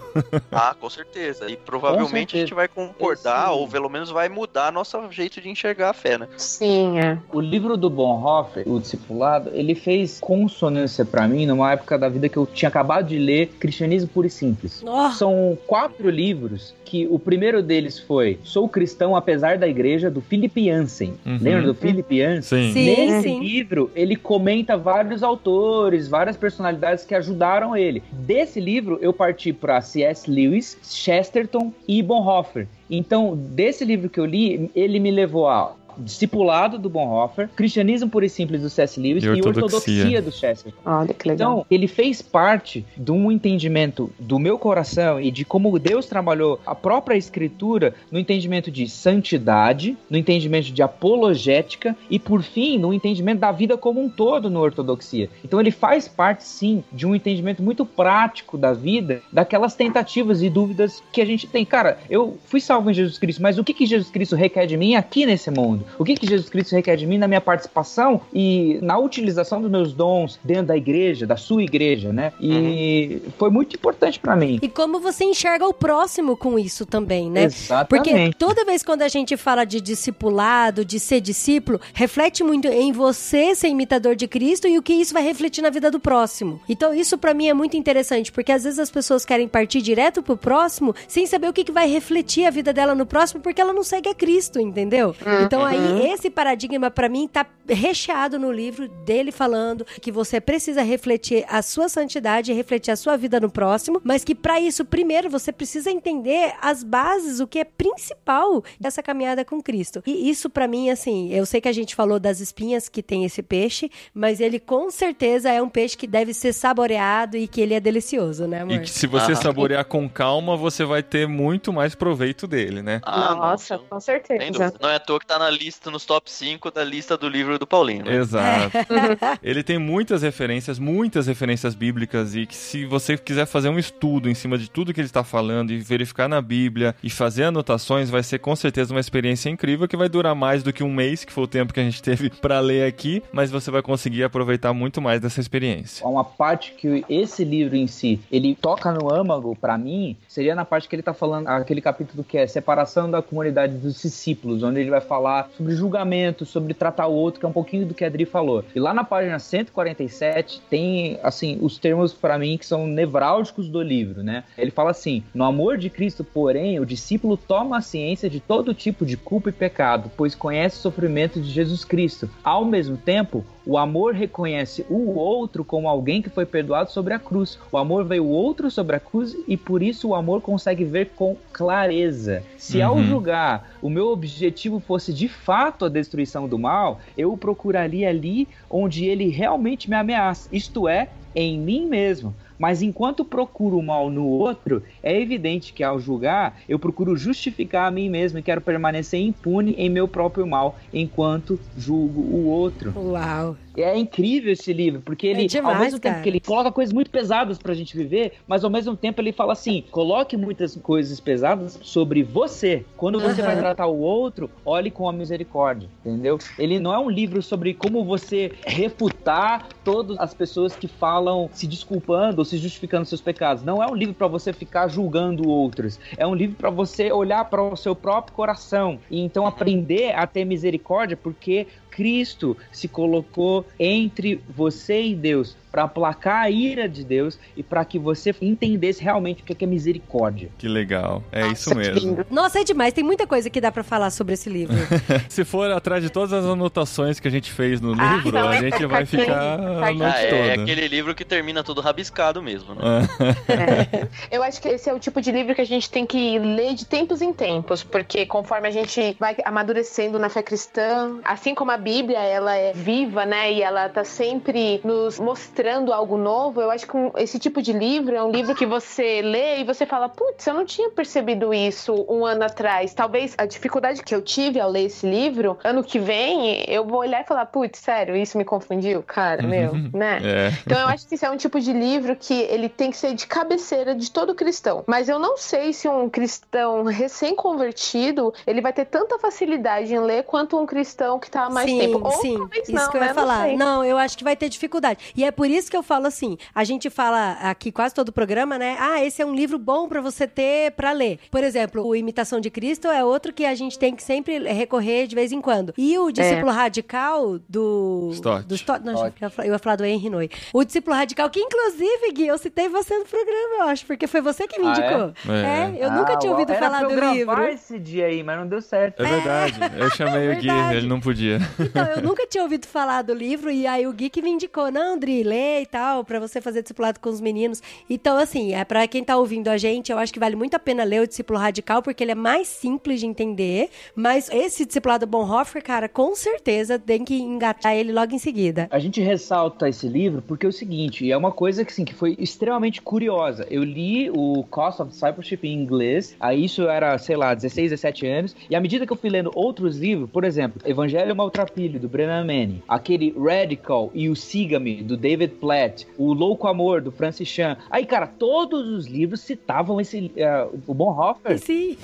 Ah, 0.52 0.74
com 0.78 0.88
certeza. 0.90 1.50
E 1.50 1.56
provavelmente 1.56 2.36
a 2.36 2.40
gente 2.40 2.54
vai 2.54 2.68
concordar, 2.88 3.52
ou 3.52 3.68
pelo 3.68 3.88
menos 3.88 4.10
vai 4.10 4.28
mudar 4.28 4.72
nosso 4.72 4.98
jeito 5.10 5.40
de 5.40 5.48
enxergar 5.48 5.90
a 5.90 5.92
fé, 5.92 6.18
né? 6.18 6.28
Sim, 6.36 6.98
é. 6.98 7.18
O 7.32 7.40
livro 7.40 7.76
do 7.76 7.88
Bonhoeffer, 7.88 8.64
O 8.66 8.78
Discipulado, 8.80 9.50
ele 9.52 9.74
fez 9.74 10.18
consonância 10.20 11.04
pra 11.04 11.26
mim 11.28 11.46
numa 11.46 11.72
época 11.72 11.98
da 11.98 12.08
vida 12.08 12.28
que 12.28 12.36
eu 12.36 12.46
tinha 12.46 12.68
acabado 12.68 13.06
de 13.08 13.18
ler 13.18 13.48
Cristianismo 13.60 14.08
Puro 14.08 14.26
e 14.26 14.30
Simples. 14.30 14.82
Ó, 14.86 15.10
São 15.10 15.56
quatro 15.66 16.10
livros 16.10 16.74
que 16.84 17.06
o 17.10 17.18
primeiro 17.18 17.62
deles 17.62 17.98
foi 17.98 18.38
Sou 18.42 18.68
Cristão 18.68 19.14
Apesar 19.14 19.58
da 19.58 19.68
Igreja, 19.68 20.10
do 20.10 20.20
Philip 20.20 20.64
Jansen. 20.64 21.14
Uhum. 21.26 21.38
Lembra 21.40 21.62
do 21.62 21.74
Philip 21.74 22.16
Jansen? 22.16 22.72
Sim. 22.72 22.72
Sim, 22.72 22.84
Nesse 22.84 23.22
sim. 23.28 23.40
livro, 23.40 23.90
ele 23.94 24.16
comenta 24.16 24.76
vários 24.76 25.22
autores, 25.22 26.08
várias 26.08 26.36
personalidades 26.36 27.04
que 27.04 27.14
ajudaram 27.14 27.76
ele. 27.76 28.02
Desse 28.12 28.60
livro, 28.60 28.98
eu 29.02 29.12
parti 29.12 29.52
para 29.52 29.80
C.S. 29.80 30.30
Lewis, 30.30 30.78
Chesterton 30.82 31.72
e 31.86 32.02
Bonhoeffer. 32.02 32.66
Então, 32.90 33.36
desse 33.36 33.84
livro 33.84 34.08
que 34.08 34.18
eu 34.18 34.24
li, 34.24 34.70
ele 34.74 34.98
me 34.98 35.10
levou 35.10 35.48
a 35.48 35.74
Discipulado 35.98 36.78
do 36.78 36.88
Bonhoeffer, 36.88 37.48
Cristianismo 37.54 38.08
Puro 38.08 38.24
e 38.24 38.28
Simples 38.28 38.62
do 38.62 38.70
C.S. 38.70 39.00
Lewis 39.00 39.22
E 39.22 39.26
e 39.26 39.30
Ortodoxia. 39.30 39.64
Ortodoxia 39.64 40.22
do 40.22 40.32
Chesterton. 40.32 40.78
Olha 40.84 41.14
que 41.14 41.28
legal. 41.28 41.50
Então, 41.52 41.66
ele 41.70 41.86
fez 41.86 42.22
parte 42.22 42.84
de 42.96 43.10
um 43.10 43.30
entendimento 43.30 44.10
do 44.18 44.38
meu 44.38 44.58
coração 44.58 45.20
e 45.20 45.30
de 45.30 45.44
como 45.44 45.78
Deus 45.78 46.06
trabalhou 46.06 46.60
a 46.64 46.74
própria 46.74 47.16
escritura 47.16 47.94
no 48.10 48.18
entendimento 48.18 48.70
de 48.70 48.88
santidade, 48.88 49.96
no 50.08 50.16
entendimento 50.16 50.72
de 50.72 50.82
apologética 50.82 51.96
e, 52.10 52.18
por 52.18 52.42
fim, 52.42 52.78
no 52.78 52.92
entendimento 52.92 53.40
da 53.40 53.52
vida 53.52 53.76
como 53.76 54.00
um 54.00 54.08
todo 54.08 54.50
no 54.50 54.60
ortodoxia. 54.60 55.28
Então, 55.44 55.60
ele 55.60 55.70
faz 55.70 56.08
parte, 56.08 56.44
sim, 56.44 56.82
de 56.92 57.06
um 57.06 57.14
entendimento 57.14 57.62
muito 57.62 57.84
prático 57.84 58.56
da 58.56 58.72
vida, 58.72 59.22
daquelas 59.32 59.74
tentativas 59.74 60.42
e 60.42 60.50
dúvidas 60.50 61.02
que 61.12 61.20
a 61.20 61.24
gente 61.24 61.46
tem. 61.46 61.64
Cara, 61.64 61.98
eu 62.08 62.38
fui 62.46 62.60
salvo 62.60 62.90
em 62.90 62.94
Jesus 62.94 63.18
Cristo, 63.18 63.42
mas 63.42 63.58
o 63.58 63.64
que, 63.64 63.74
que 63.74 63.86
Jesus 63.86 64.10
Cristo 64.10 64.36
requer 64.36 64.66
de 64.66 64.76
mim 64.76 64.94
aqui 64.94 65.26
nesse 65.26 65.50
mundo? 65.50 65.84
O 65.98 66.04
que, 66.04 66.14
que 66.14 66.26
Jesus 66.26 66.48
Cristo 66.48 66.74
requer 66.74 66.96
de 66.96 67.06
mim 67.06 67.18
na 67.18 67.28
minha 67.28 67.40
participação 67.40 68.20
e 68.32 68.78
na 68.82 68.98
utilização 68.98 69.60
dos 69.60 69.70
meus 69.70 69.92
dons 69.92 70.38
dentro 70.42 70.66
da 70.66 70.76
igreja, 70.76 71.26
da 71.26 71.36
sua 71.36 71.62
igreja, 71.62 72.12
né? 72.12 72.32
E 72.40 73.22
foi 73.38 73.50
muito 73.50 73.76
importante 73.76 74.18
pra 74.18 74.36
mim. 74.36 74.58
E 74.62 74.68
como 74.68 75.00
você 75.00 75.24
enxerga 75.24 75.66
o 75.66 75.74
próximo 75.74 76.36
com 76.36 76.58
isso 76.58 76.84
também, 76.86 77.30
né? 77.30 77.48
Porque 77.88 78.10
Exatamente. 78.10 78.36
toda 78.36 78.64
vez 78.64 78.82
quando 78.82 79.02
a 79.02 79.08
gente 79.08 79.36
fala 79.36 79.64
de 79.64 79.80
discipulado, 79.80 80.84
de 80.84 80.98
ser 80.98 81.20
discípulo, 81.20 81.80
reflete 81.92 82.42
muito 82.42 82.68
em 82.68 82.92
você 82.92 83.54
ser 83.54 83.68
imitador 83.68 84.14
de 84.14 84.26
Cristo 84.26 84.66
e 84.66 84.78
o 84.78 84.82
que 84.82 84.92
isso 84.92 85.14
vai 85.14 85.22
refletir 85.22 85.62
na 85.62 85.70
vida 85.70 85.90
do 85.90 86.00
próximo. 86.00 86.60
Então 86.68 86.94
isso 86.94 87.18
pra 87.18 87.34
mim 87.34 87.48
é 87.48 87.54
muito 87.54 87.76
interessante, 87.76 88.32
porque 88.32 88.52
às 88.52 88.64
vezes 88.64 88.78
as 88.78 88.90
pessoas 88.90 89.24
querem 89.24 89.48
partir 89.48 89.80
direto 89.80 90.22
pro 90.22 90.36
próximo 90.36 90.94
sem 91.06 91.26
saber 91.26 91.48
o 91.48 91.52
que, 91.52 91.64
que 91.64 91.72
vai 91.72 91.88
refletir 91.88 92.44
a 92.46 92.50
vida 92.50 92.72
dela 92.72 92.94
no 92.94 93.06
próximo, 93.06 93.40
porque 93.40 93.60
ela 93.60 93.72
não 93.72 93.82
segue 93.82 94.08
a 94.08 94.14
Cristo, 94.14 94.60
entendeu? 94.60 95.14
Então 95.44 95.64
aí 95.64 95.77
esse 96.04 96.30
paradigma 96.30 96.90
pra 96.90 97.08
mim 97.08 97.28
tá 97.28 97.46
recheado 97.68 98.38
no 98.38 98.50
livro 98.50 98.88
dele 98.88 99.30
falando 99.30 99.84
que 100.00 100.10
você 100.10 100.40
precisa 100.40 100.82
refletir 100.82 101.44
a 101.48 101.60
sua 101.62 101.88
santidade 101.88 102.50
e 102.50 102.54
refletir 102.54 102.90
a 102.90 102.96
sua 102.96 103.16
vida 103.16 103.38
no 103.40 103.50
próximo, 103.50 104.00
mas 104.02 104.24
que 104.24 104.34
pra 104.34 104.60
isso 104.60 104.84
primeiro 104.84 105.28
você 105.28 105.52
precisa 105.52 105.90
entender 105.90 106.54
as 106.62 106.82
bases, 106.82 107.40
o 107.40 107.46
que 107.46 107.58
é 107.58 107.64
principal 107.64 108.62
dessa 108.80 109.02
caminhada 109.02 109.44
com 109.44 109.60
Cristo. 109.62 110.02
E 110.06 110.30
isso 110.30 110.48
pra 110.48 110.66
mim 110.66 110.90
assim, 110.90 111.32
eu 111.32 111.44
sei 111.44 111.60
que 111.60 111.68
a 111.68 111.72
gente 111.72 111.94
falou 111.94 112.18
das 112.18 112.40
espinhas 112.40 112.88
que 112.88 113.02
tem 113.02 113.24
esse 113.24 113.42
peixe, 113.42 113.90
mas 114.14 114.40
ele 114.40 114.58
com 114.58 114.90
certeza 114.90 115.50
é 115.50 115.60
um 115.60 115.68
peixe 115.68 115.96
que 115.96 116.06
deve 116.06 116.32
ser 116.32 116.52
saboreado 116.52 117.36
e 117.36 117.46
que 117.46 117.60
ele 117.60 117.74
é 117.74 117.80
delicioso, 117.80 118.46
né, 118.46 118.60
amor? 118.62 118.74
E 118.74 118.80
que 118.80 118.90
se 118.90 119.06
você 119.06 119.32
Ah. 119.32 119.36
saborear 119.36 119.84
com 119.84 120.08
calma, 120.08 120.56
você 120.56 120.84
vai 120.84 121.02
ter 121.02 121.26
muito 121.28 121.72
mais 121.72 121.94
proveito 121.94 122.46
dele, 122.46 122.82
né? 122.82 123.00
Ah, 123.04 123.34
Nossa, 123.34 123.76
não, 123.76 123.84
com 123.84 124.00
certeza. 124.00 124.72
Não 124.80 124.88
é 124.88 124.96
à 124.96 125.00
toa 125.00 125.18
que 125.18 125.26
tá 125.26 125.38
na 125.38 125.50
lista, 125.58 125.90
nos 125.90 126.04
top 126.04 126.30
5 126.30 126.70
da 126.70 126.84
lista 126.84 127.16
do 127.16 127.28
livro 127.28 127.58
do 127.58 127.66
Paulinho. 127.66 128.04
né? 128.04 128.16
Exato. 128.16 128.76
Ele 129.42 129.62
tem 129.62 129.78
muitas 129.78 130.22
referências, 130.22 130.78
muitas 130.78 131.26
referências 131.26 131.74
bíblicas 131.74 132.34
e 132.34 132.46
que 132.46 132.54
se 132.54 132.84
você 132.84 133.16
quiser 133.16 133.46
fazer 133.46 133.68
um 133.68 133.78
estudo 133.78 134.28
em 134.28 134.34
cima 134.34 134.56
de 134.56 134.70
tudo 134.70 134.92
que 134.94 135.00
ele 135.00 135.06
está 135.06 135.24
falando 135.24 135.72
e 135.72 135.78
verificar 135.78 136.28
na 136.28 136.40
Bíblia 136.40 136.94
e 137.02 137.10
fazer 137.10 137.44
anotações, 137.44 138.10
vai 138.10 138.22
ser 138.22 138.38
com 138.38 138.54
certeza 138.54 138.92
uma 138.92 139.00
experiência 139.00 139.48
incrível 139.48 139.88
que 139.88 139.96
vai 139.96 140.08
durar 140.08 140.34
mais 140.34 140.62
do 140.62 140.72
que 140.72 140.84
um 140.84 140.92
mês, 140.92 141.24
que 141.24 141.32
foi 141.32 141.44
o 141.44 141.48
tempo 141.48 141.72
que 141.72 141.80
a 141.80 141.82
gente 141.82 142.02
teve 142.02 142.30
para 142.40 142.60
ler 142.60 142.86
aqui, 142.86 143.22
mas 143.32 143.50
você 143.50 143.70
vai 143.70 143.82
conseguir 143.82 144.24
aproveitar 144.24 144.72
muito 144.72 145.00
mais 145.00 145.20
dessa 145.20 145.40
experiência. 145.40 146.06
Uma 146.06 146.24
parte 146.24 146.72
que 146.72 147.04
esse 147.08 147.44
livro 147.44 147.76
em 147.76 147.86
si, 147.86 148.20
ele 148.30 148.54
toca 148.54 148.92
no 148.92 149.12
âmago 149.12 149.56
pra 149.56 149.76
mim, 149.76 150.16
seria 150.28 150.54
na 150.54 150.64
parte 150.64 150.88
que 150.88 150.94
ele 150.94 151.02
tá 151.02 151.14
falando, 151.14 151.48
aquele 151.48 151.80
capítulo 151.80 152.22
que 152.22 152.38
é 152.38 152.46
separação 152.46 153.10
da 153.10 153.22
comunidade 153.22 153.74
dos 153.74 154.00
discípulos, 154.00 154.62
onde 154.62 154.80
ele 154.80 154.90
vai 154.90 155.00
falar 155.00 155.47
sobre 155.56 155.74
julgamento, 155.74 156.44
sobre 156.44 156.74
tratar 156.74 157.06
o 157.06 157.12
outro, 157.12 157.40
que 157.40 157.46
é 157.46 157.48
um 157.48 157.52
pouquinho 157.52 157.86
do 157.86 157.94
que 157.94 158.04
a 158.04 158.06
Adri 158.06 158.24
falou. 158.24 158.64
E 158.74 158.80
lá 158.80 158.92
na 158.92 159.04
página 159.04 159.38
147 159.38 160.60
tem, 160.68 161.18
assim, 161.22 161.58
os 161.60 161.78
termos 161.78 162.12
pra 162.12 162.38
mim 162.38 162.56
que 162.58 162.66
são 162.66 162.86
nevrálgicos 162.86 163.68
do 163.68 163.82
livro, 163.82 164.22
né? 164.22 164.44
Ele 164.56 164.70
fala 164.70 164.90
assim: 164.90 165.22
"No 165.34 165.44
amor 165.44 165.78
de 165.78 165.90
Cristo, 165.90 166.24
porém, 166.24 166.78
o 166.80 166.86
discípulo 166.86 167.36
toma 167.36 167.78
a 167.78 167.80
ciência 167.80 168.28
de 168.28 168.40
todo 168.40 168.74
tipo 168.74 169.04
de 169.04 169.16
culpa 169.16 169.48
e 169.48 169.52
pecado, 169.52 170.10
pois 170.16 170.34
conhece 170.34 170.78
o 170.78 170.82
sofrimento 170.82 171.40
de 171.40 171.50
Jesus 171.50 171.84
Cristo. 171.84 172.28
Ao 172.42 172.64
mesmo 172.64 172.96
tempo, 172.96 173.44
o 173.68 173.76
amor 173.76 174.14
reconhece 174.14 174.82
o 174.88 175.18
outro 175.18 175.62
como 175.62 175.90
alguém 175.90 176.22
que 176.22 176.30
foi 176.30 176.46
perdoado 176.46 176.90
sobre 176.90 177.12
a 177.12 177.18
cruz. 177.18 177.58
O 177.70 177.76
amor 177.76 178.02
veio 178.06 178.24
o 178.24 178.30
outro 178.30 178.70
sobre 178.70 178.96
a 178.96 179.00
cruz 179.00 179.36
e 179.46 179.58
por 179.58 179.82
isso 179.82 180.08
o 180.08 180.14
amor 180.14 180.40
consegue 180.40 180.86
ver 180.86 181.10
com 181.14 181.36
clareza. 181.52 182.42
Se 182.56 182.80
ao 182.80 182.96
Uhum. 182.96 183.04
julgar 183.04 183.72
o 183.82 183.90
meu 183.90 184.06
objetivo 184.06 184.80
fosse 184.80 185.12
de 185.12 185.28
fato 185.28 185.84
a 185.84 185.90
destruição 185.90 186.48
do 186.48 186.58
mal, 186.58 186.98
eu 187.14 187.30
o 187.30 187.36
procuraria 187.36 188.08
ali 188.08 188.48
onde 188.70 189.04
ele 189.04 189.28
realmente 189.28 189.90
me 189.90 189.96
ameaça, 189.96 190.48
isto 190.50 190.88
é, 190.88 191.10
em 191.34 191.58
mim 191.60 191.86
mesmo. 191.86 192.34
Mas 192.58 192.82
enquanto 192.82 193.24
procuro 193.24 193.78
o 193.78 193.82
mal 193.82 194.10
no 194.10 194.26
outro, 194.26 194.82
é 195.02 195.18
evidente 195.20 195.72
que 195.72 195.84
ao 195.84 196.00
julgar, 196.00 196.60
eu 196.68 196.78
procuro 196.78 197.16
justificar 197.16 197.86
a 197.86 197.90
mim 197.90 198.08
mesmo 198.08 198.38
e 198.38 198.42
quero 198.42 198.60
permanecer 198.60 199.20
impune 199.20 199.72
em 199.72 199.88
meu 199.88 200.08
próprio 200.08 200.46
mal, 200.46 200.76
enquanto 200.92 201.60
julgo 201.76 202.20
o 202.20 202.46
outro. 202.46 202.92
Uau. 202.98 203.56
É 203.82 203.96
incrível 203.96 204.52
esse 204.52 204.72
livro, 204.72 205.00
porque 205.02 205.26
ele, 205.26 205.44
É 205.44 205.46
demais, 205.46 205.76
ao 205.76 205.82
mesmo 205.82 206.00
tempo 206.00 206.14
cara. 206.14 206.22
que 206.22 206.28
ele 206.28 206.40
coloca 206.40 206.72
coisas 206.72 206.92
muito 206.92 207.10
pesadas 207.10 207.58
pra 207.58 207.74
gente 207.74 207.96
viver, 207.96 208.32
mas 208.46 208.64
ao 208.64 208.70
mesmo 208.70 208.96
tempo 208.96 209.20
ele 209.20 209.32
fala 209.32 209.52
assim: 209.52 209.84
coloque 209.90 210.36
muitas 210.36 210.74
coisas 210.76 211.20
pesadas 211.20 211.78
sobre 211.82 212.22
você. 212.22 212.84
Quando 212.96 213.20
você 213.20 213.40
Aham. 213.40 213.50
vai 213.50 213.56
tratar 213.56 213.86
o 213.86 213.98
outro, 213.98 214.50
olhe 214.64 214.90
com 214.90 215.08
a 215.08 215.12
misericórdia, 215.12 215.88
entendeu? 216.00 216.38
Ele 216.58 216.80
não 216.80 216.92
é 216.92 216.98
um 216.98 217.08
livro 217.08 217.42
sobre 217.42 217.74
como 217.74 218.04
você 218.04 218.52
refutar 218.64 219.68
todas 219.84 220.18
as 220.18 220.34
pessoas 220.34 220.76
que 220.76 220.88
falam 220.88 221.48
se 221.52 221.66
desculpando 221.66 222.40
ou 222.40 222.44
se 222.44 222.58
justificando 222.58 223.06
seus 223.06 223.20
pecados. 223.20 223.62
Não 223.62 223.82
é 223.82 223.86
um 223.86 223.94
livro 223.94 224.14
pra 224.14 224.26
você 224.28 224.52
ficar 224.52 224.88
julgando 224.88 225.46
outros. 225.46 225.98
É 226.16 226.26
um 226.26 226.34
livro 226.34 226.56
pra 226.56 226.70
você 226.70 227.12
olhar 227.12 227.44
para 227.48 227.62
o 227.62 227.76
seu 227.76 227.94
próprio 227.94 228.34
coração 228.34 229.00
e 229.10 229.20
então 229.20 229.46
aprender 229.46 230.12
a 230.14 230.26
ter 230.26 230.44
misericórdia, 230.44 231.16
porque 231.16 231.68
Cristo 232.02 232.56
se 232.70 232.86
colocou 232.86 233.66
entre 233.76 234.40
você 234.48 235.02
e 235.02 235.16
Deus 235.16 235.56
para 235.72 235.82
aplacar 235.82 236.44
a 236.44 236.50
ira 236.50 236.88
de 236.88 237.04
Deus 237.04 237.38
e 237.56 237.62
para 237.62 237.84
que 237.84 237.98
você 237.98 238.34
entendesse 238.40 239.02
realmente 239.04 239.42
o 239.42 239.44
que 239.44 239.62
é 239.64 239.66
misericórdia. 239.66 240.48
Que 240.56 240.66
legal. 240.66 241.22
É 241.30 241.46
isso 241.48 241.74
Nossa, 241.74 241.90
que 241.92 242.00
mesmo. 242.06 242.24
Nossa, 242.30 242.60
é 242.60 242.64
demais. 242.64 242.94
Tem 242.94 243.04
muita 243.04 243.26
coisa 243.26 243.50
que 243.50 243.60
dá 243.60 243.70
pra 243.70 243.82
falar 243.82 244.10
sobre 244.10 244.32
esse 244.34 244.48
livro. 244.48 244.74
Se 245.28 245.44
for 245.44 245.70
atrás 245.70 246.02
de 246.02 246.08
todas 246.08 246.32
as 246.32 246.44
anotações 246.46 247.20
que 247.20 247.28
a 247.28 247.30
gente 247.30 247.52
fez 247.52 247.80
no 247.82 247.92
Ah, 248.00 248.14
livro, 248.16 248.38
a 248.38 248.54
é 248.54 248.60
gente 248.60 248.86
vai 248.86 249.04
ficar 249.04 249.54
a 249.60 249.80
Cartinha. 249.80 249.92
noite 249.98 250.16
Ah, 250.16 250.20
é, 250.22 250.50
toda. 250.52 250.62
aquele 250.62 250.88
livro 250.88 251.14
que 251.14 251.24
termina 251.24 251.62
tudo 251.62 251.80
rabiscado 251.82 252.40
mesmo, 252.40 252.74
né? 252.74 252.80
Ah, 252.82 254.08
Eu 254.30 254.42
acho 254.42 254.62
que 254.62 254.68
esse 254.68 254.88
é 254.88 254.94
o 254.94 254.98
tipo 254.98 255.20
de 255.20 255.30
livro 255.32 255.54
que 255.54 255.60
a 255.60 255.66
gente 255.66 255.90
tem 255.90 256.06
que 256.06 256.38
ler 256.38 256.74
de 256.74 256.86
tempos 256.86 257.20
em 257.20 257.32
tempos, 257.32 257.82
porque 257.82 258.24
conforme 258.24 258.68
a 258.68 258.70
gente 258.70 259.16
vai 259.20 259.36
amadurecendo 259.44 260.18
na 260.18 260.28
fé 260.30 260.42
cristã, 260.42 261.18
assim 261.24 261.54
como 261.54 261.70
a 261.70 261.76
Bíblia, 261.76 261.87
ela 262.14 262.54
é 262.56 262.72
viva, 262.72 263.24
né, 263.24 263.52
e 263.52 263.62
ela 263.62 263.88
tá 263.88 264.04
sempre 264.04 264.80
nos 264.84 265.18
mostrando 265.18 265.92
algo 265.92 266.16
novo, 266.16 266.60
eu 266.60 266.70
acho 266.70 266.86
que 266.86 266.96
esse 267.16 267.38
tipo 267.38 267.60
de 267.62 267.72
livro 267.72 268.14
é 268.14 268.22
um 268.22 268.30
livro 268.30 268.54
que 268.54 268.66
você 268.66 269.22
lê 269.22 269.60
e 269.60 269.64
você 269.64 269.86
fala, 269.86 270.08
putz, 270.08 270.46
eu 270.46 270.54
não 270.54 270.64
tinha 270.64 270.90
percebido 270.90 271.52
isso 271.52 272.06
um 272.08 272.24
ano 272.24 272.44
atrás. 272.44 272.94
Talvez 272.94 273.34
a 273.38 273.46
dificuldade 273.46 274.02
que 274.02 274.14
eu 274.14 274.22
tive 274.22 274.60
ao 274.60 274.70
ler 274.70 274.86
esse 274.86 275.06
livro, 275.06 275.58
ano 275.64 275.82
que 275.82 275.98
vem, 275.98 276.64
eu 276.68 276.84
vou 276.84 277.00
olhar 277.00 277.22
e 277.22 277.26
falar, 277.26 277.46
putz, 277.46 277.78
sério, 277.78 278.16
isso 278.16 278.36
me 278.36 278.44
confundiu? 278.44 279.02
Cara, 279.02 279.42
meu, 279.42 279.72
né? 279.92 280.20
é. 280.22 280.52
Então 280.66 280.78
eu 280.78 280.88
acho 280.88 281.06
que 281.06 281.14
esse 281.14 281.24
é 281.24 281.30
um 281.30 281.36
tipo 281.36 281.60
de 281.60 281.72
livro 281.72 282.16
que 282.16 282.34
ele 282.34 282.68
tem 282.68 282.90
que 282.90 282.96
ser 282.96 283.14
de 283.14 283.26
cabeceira 283.26 283.94
de 283.94 284.10
todo 284.10 284.34
cristão. 284.34 284.84
Mas 284.86 285.08
eu 285.08 285.18
não 285.18 285.36
sei 285.36 285.72
se 285.72 285.88
um 285.88 286.08
cristão 286.08 286.84
recém-convertido 286.84 288.32
ele 288.46 288.60
vai 288.60 288.72
ter 288.72 288.84
tanta 288.84 289.18
facilidade 289.18 289.92
em 289.92 289.98
ler 289.98 290.24
quanto 290.24 290.58
um 290.58 290.66
cristão 290.66 291.18
que 291.18 291.30
tá 291.30 291.48
mais 291.48 291.70
sim, 291.70 291.77
tempo. 291.78 292.00
Ou 292.04 292.10
sim. 292.12 292.36
talvez 292.36 292.62
Isso 292.68 292.72
não, 292.72 292.90
que 292.90 292.96
eu 292.96 293.00
né? 293.00 293.06
ia 293.06 293.14
Não 293.14 293.20
falar. 293.22 293.42
sei. 293.44 293.56
Não, 293.56 293.84
eu 293.84 293.96
acho 293.98 294.18
que 294.18 294.24
vai 294.24 294.36
ter 294.36 294.48
dificuldade. 294.48 295.12
E 295.16 295.24
é 295.24 295.30
por 295.30 295.48
isso 295.48 295.70
que 295.70 295.76
eu 295.76 295.82
falo 295.82 296.06
assim: 296.06 296.36
a 296.54 296.64
gente 296.64 296.90
fala 296.90 297.32
aqui 297.42 297.70
quase 297.72 297.94
todo 297.94 298.08
o 298.08 298.12
programa, 298.12 298.58
né? 298.58 298.76
Ah, 298.80 299.04
esse 299.04 299.22
é 299.22 299.26
um 299.26 299.34
livro 299.34 299.58
bom 299.58 299.88
pra 299.88 300.00
você 300.00 300.26
ter 300.26 300.72
pra 300.72 300.92
ler. 300.92 301.18
Por 301.30 301.42
exemplo, 301.44 301.86
o 301.86 301.94
Imitação 301.94 302.40
de 302.40 302.50
Cristo 302.50 302.88
é 302.88 303.04
outro 303.04 303.32
que 303.32 303.44
a 303.44 303.54
gente 303.54 303.78
tem 303.78 303.94
que 303.94 304.02
sempre 304.02 304.38
recorrer 304.52 305.06
de 305.06 305.14
vez 305.14 305.32
em 305.32 305.40
quando. 305.40 305.72
E 305.76 305.98
o 305.98 306.10
Discípulo 306.10 306.50
Radical 306.52 307.38
do. 307.48 308.10
Stott. 308.12 308.46
Do 308.46 308.54
Stott. 308.54 308.84
Não, 308.84 308.94
Stott. 308.94 309.14
eu 309.20 309.26
ia 309.26 309.30
falar- 309.30 309.48
eu 309.48 309.52
ia 309.52 309.58
falar 309.58 309.76
do 309.76 309.84
Henry 309.84 310.10
Noy. 310.10 310.30
O 310.52 310.64
Discípulo 310.64 310.96
Radical, 310.96 311.28
que 311.30 311.40
inclusive, 311.40 312.12
Gui, 312.12 312.26
eu 312.26 312.38
citei 312.38 312.68
você 312.68 312.96
no 312.98 313.04
programa, 313.04 313.54
eu 313.58 313.62
acho, 313.68 313.86
porque 313.86 314.06
foi 314.06 314.20
você 314.20 314.46
que 314.46 314.58
me 314.60 314.66
Ah, 314.66 314.70
indicou. 314.70 315.32
é? 315.34 315.84
eu 315.84 315.90
nunca 315.90 316.14
Ah, 316.14 316.16
tinha 316.18 316.32
uau. 316.32 316.40
ouvido 316.40 316.56
falar 316.58 316.82
eu 316.82 316.88
do 316.88 317.00
livro. 317.12 317.42
esse 317.48 317.78
dia 317.78 318.06
aí, 318.06 318.22
mas 318.22 318.38
não 318.38 318.46
deu 318.46 318.60
certo. 318.62 319.02
É 319.02 319.08
verdade. 319.08 319.58
Eu 319.78 319.90
chamei 319.90 320.30
o 320.30 320.36
Gui, 320.36 320.48
ele 320.76 320.86
não 320.86 321.00
podia. 321.00 321.38
Então, 321.58 321.84
eu 321.86 322.02
nunca 322.02 322.26
tinha 322.26 322.42
ouvido 322.42 322.66
falar 322.66 323.02
do 323.02 323.14
livro, 323.14 323.50
e 323.50 323.66
aí 323.66 323.86
o 323.86 323.94
que 323.94 324.22
me 324.22 324.30
indicou, 324.30 324.70
não, 324.70 324.94
Andri, 324.94 325.22
lê 325.22 325.62
e 325.62 325.66
tal, 325.66 326.04
pra 326.04 326.20
você 326.20 326.40
fazer 326.40 326.62
discipulado 326.62 327.00
com 327.00 327.08
os 327.08 327.20
meninos. 327.20 327.62
Então, 327.88 328.16
assim, 328.16 328.54
é 328.54 328.64
pra 328.64 328.86
quem 328.86 329.04
tá 329.04 329.16
ouvindo 329.16 329.48
a 329.48 329.56
gente, 329.56 329.90
eu 329.90 329.98
acho 329.98 330.12
que 330.12 330.20
vale 330.20 330.36
muito 330.36 330.54
a 330.54 330.58
pena 330.58 330.84
ler 330.84 331.02
o 331.02 331.06
Discípulo 331.06 331.38
Radical, 331.38 331.82
porque 331.82 332.04
ele 332.04 332.12
é 332.12 332.14
mais 332.14 332.48
simples 332.48 333.00
de 333.00 333.06
entender, 333.06 333.70
mas 333.94 334.28
esse 334.30 334.64
discipulado 334.64 335.06
Bonhoeffer, 335.06 335.62
cara, 335.62 335.88
com 335.88 336.14
certeza 336.14 336.78
tem 336.78 337.04
que 337.04 337.14
engatar 337.14 337.74
ele 337.74 337.92
logo 337.92 338.14
em 338.14 338.18
seguida. 338.18 338.68
A 338.70 338.78
gente 338.78 339.00
ressalta 339.00 339.68
esse 339.68 339.88
livro 339.88 340.22
porque 340.22 340.46
é 340.46 340.48
o 340.48 340.52
seguinte, 340.52 341.10
é 341.10 341.16
uma 341.16 341.32
coisa 341.32 341.64
que, 341.64 341.72
assim, 341.72 341.84
que 341.84 341.94
foi 341.94 342.16
extremamente 342.18 342.80
curiosa. 342.82 343.46
Eu 343.50 343.64
li 343.64 344.10
o 344.10 344.44
Cost 344.44 344.82
of 344.82 344.90
Discipleship 344.90 345.40
em 345.42 345.54
inglês, 345.54 346.16
aí 346.20 346.44
isso 346.44 346.68
era, 346.68 346.96
sei 346.98 347.16
lá, 347.16 347.34
16, 347.34 347.70
17 347.70 348.06
anos, 348.06 348.36
e 348.48 348.56
à 348.56 348.60
medida 348.60 348.86
que 348.86 348.92
eu 348.92 348.96
fui 348.96 349.10
lendo 349.10 349.30
outros 349.34 349.78
livros, 349.78 350.10
por 350.10 350.24
exemplo, 350.24 350.60
Evangelho 350.64 351.14
Maltrapilho, 351.48 351.80
do 351.80 351.88
Brennan 351.88 352.24
Manning, 352.24 352.62
aquele 352.68 353.14
Radical 353.18 353.90
e 353.94 354.08
o 354.08 354.16
Siga-me, 354.16 354.82
do 354.82 354.96
David 354.96 355.34
Platt, 355.34 355.86
o 355.96 356.12
Louco 356.12 356.46
Amor, 356.46 356.80
do 356.80 356.90
Francis 356.92 357.28
Chan, 357.28 357.56
aí, 357.70 357.86
cara, 357.86 358.06
todos 358.06 358.68
os 358.68 358.86
livros 358.86 359.20
citavam 359.20 359.80
esse, 359.80 360.10
eh, 360.16 360.46
o 360.66 360.74
Bonhoeffer, 360.74 361.38
Sim, 361.38 361.76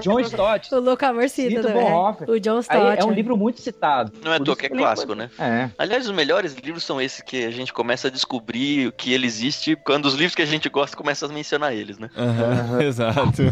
John 0.00 0.20
Stott, 0.20 0.74
o 0.74 0.80
Louco 0.80 1.04
Amor 1.04 1.28
cita 1.28 1.50
Cita 1.50 1.60
o 1.60 1.62
também. 1.64 1.82
Bonhoeffer. 1.84 2.30
O 2.30 2.40
John 2.40 2.54
Aí 2.56 2.60
Stott. 2.60 3.00
é 3.00 3.04
um 3.04 3.12
livro 3.12 3.36
muito 3.36 3.60
citado. 3.60 4.12
Não 4.24 4.32
é 4.32 4.36
à 4.36 4.38
Por 4.38 4.44
toa 4.44 4.52
isso 4.52 4.60
que 4.60 4.66
é 4.66 4.68
lembro- 4.68 4.84
clássico, 4.84 5.14
né? 5.14 5.30
É. 5.38 5.70
Aliás, 5.76 6.06
os 6.06 6.12
melhores 6.14 6.54
livros 6.54 6.84
são 6.84 7.00
esses 7.00 7.20
que 7.22 7.44
a 7.44 7.50
gente 7.50 7.72
começa 7.72 8.08
a 8.08 8.10
descobrir 8.10 8.92
que 8.92 9.12
ele 9.12 9.26
existe 9.26 9.76
quando 9.76 10.06
os 10.06 10.14
livros 10.14 10.34
que 10.34 10.42
a 10.42 10.46
gente 10.46 10.68
gosta 10.68 10.96
começam 10.96 11.28
a 11.28 11.32
mencionar 11.32 11.72
eles, 11.74 11.98
né? 11.98 12.10
Aham, 12.16 12.82
Exato. 12.82 13.42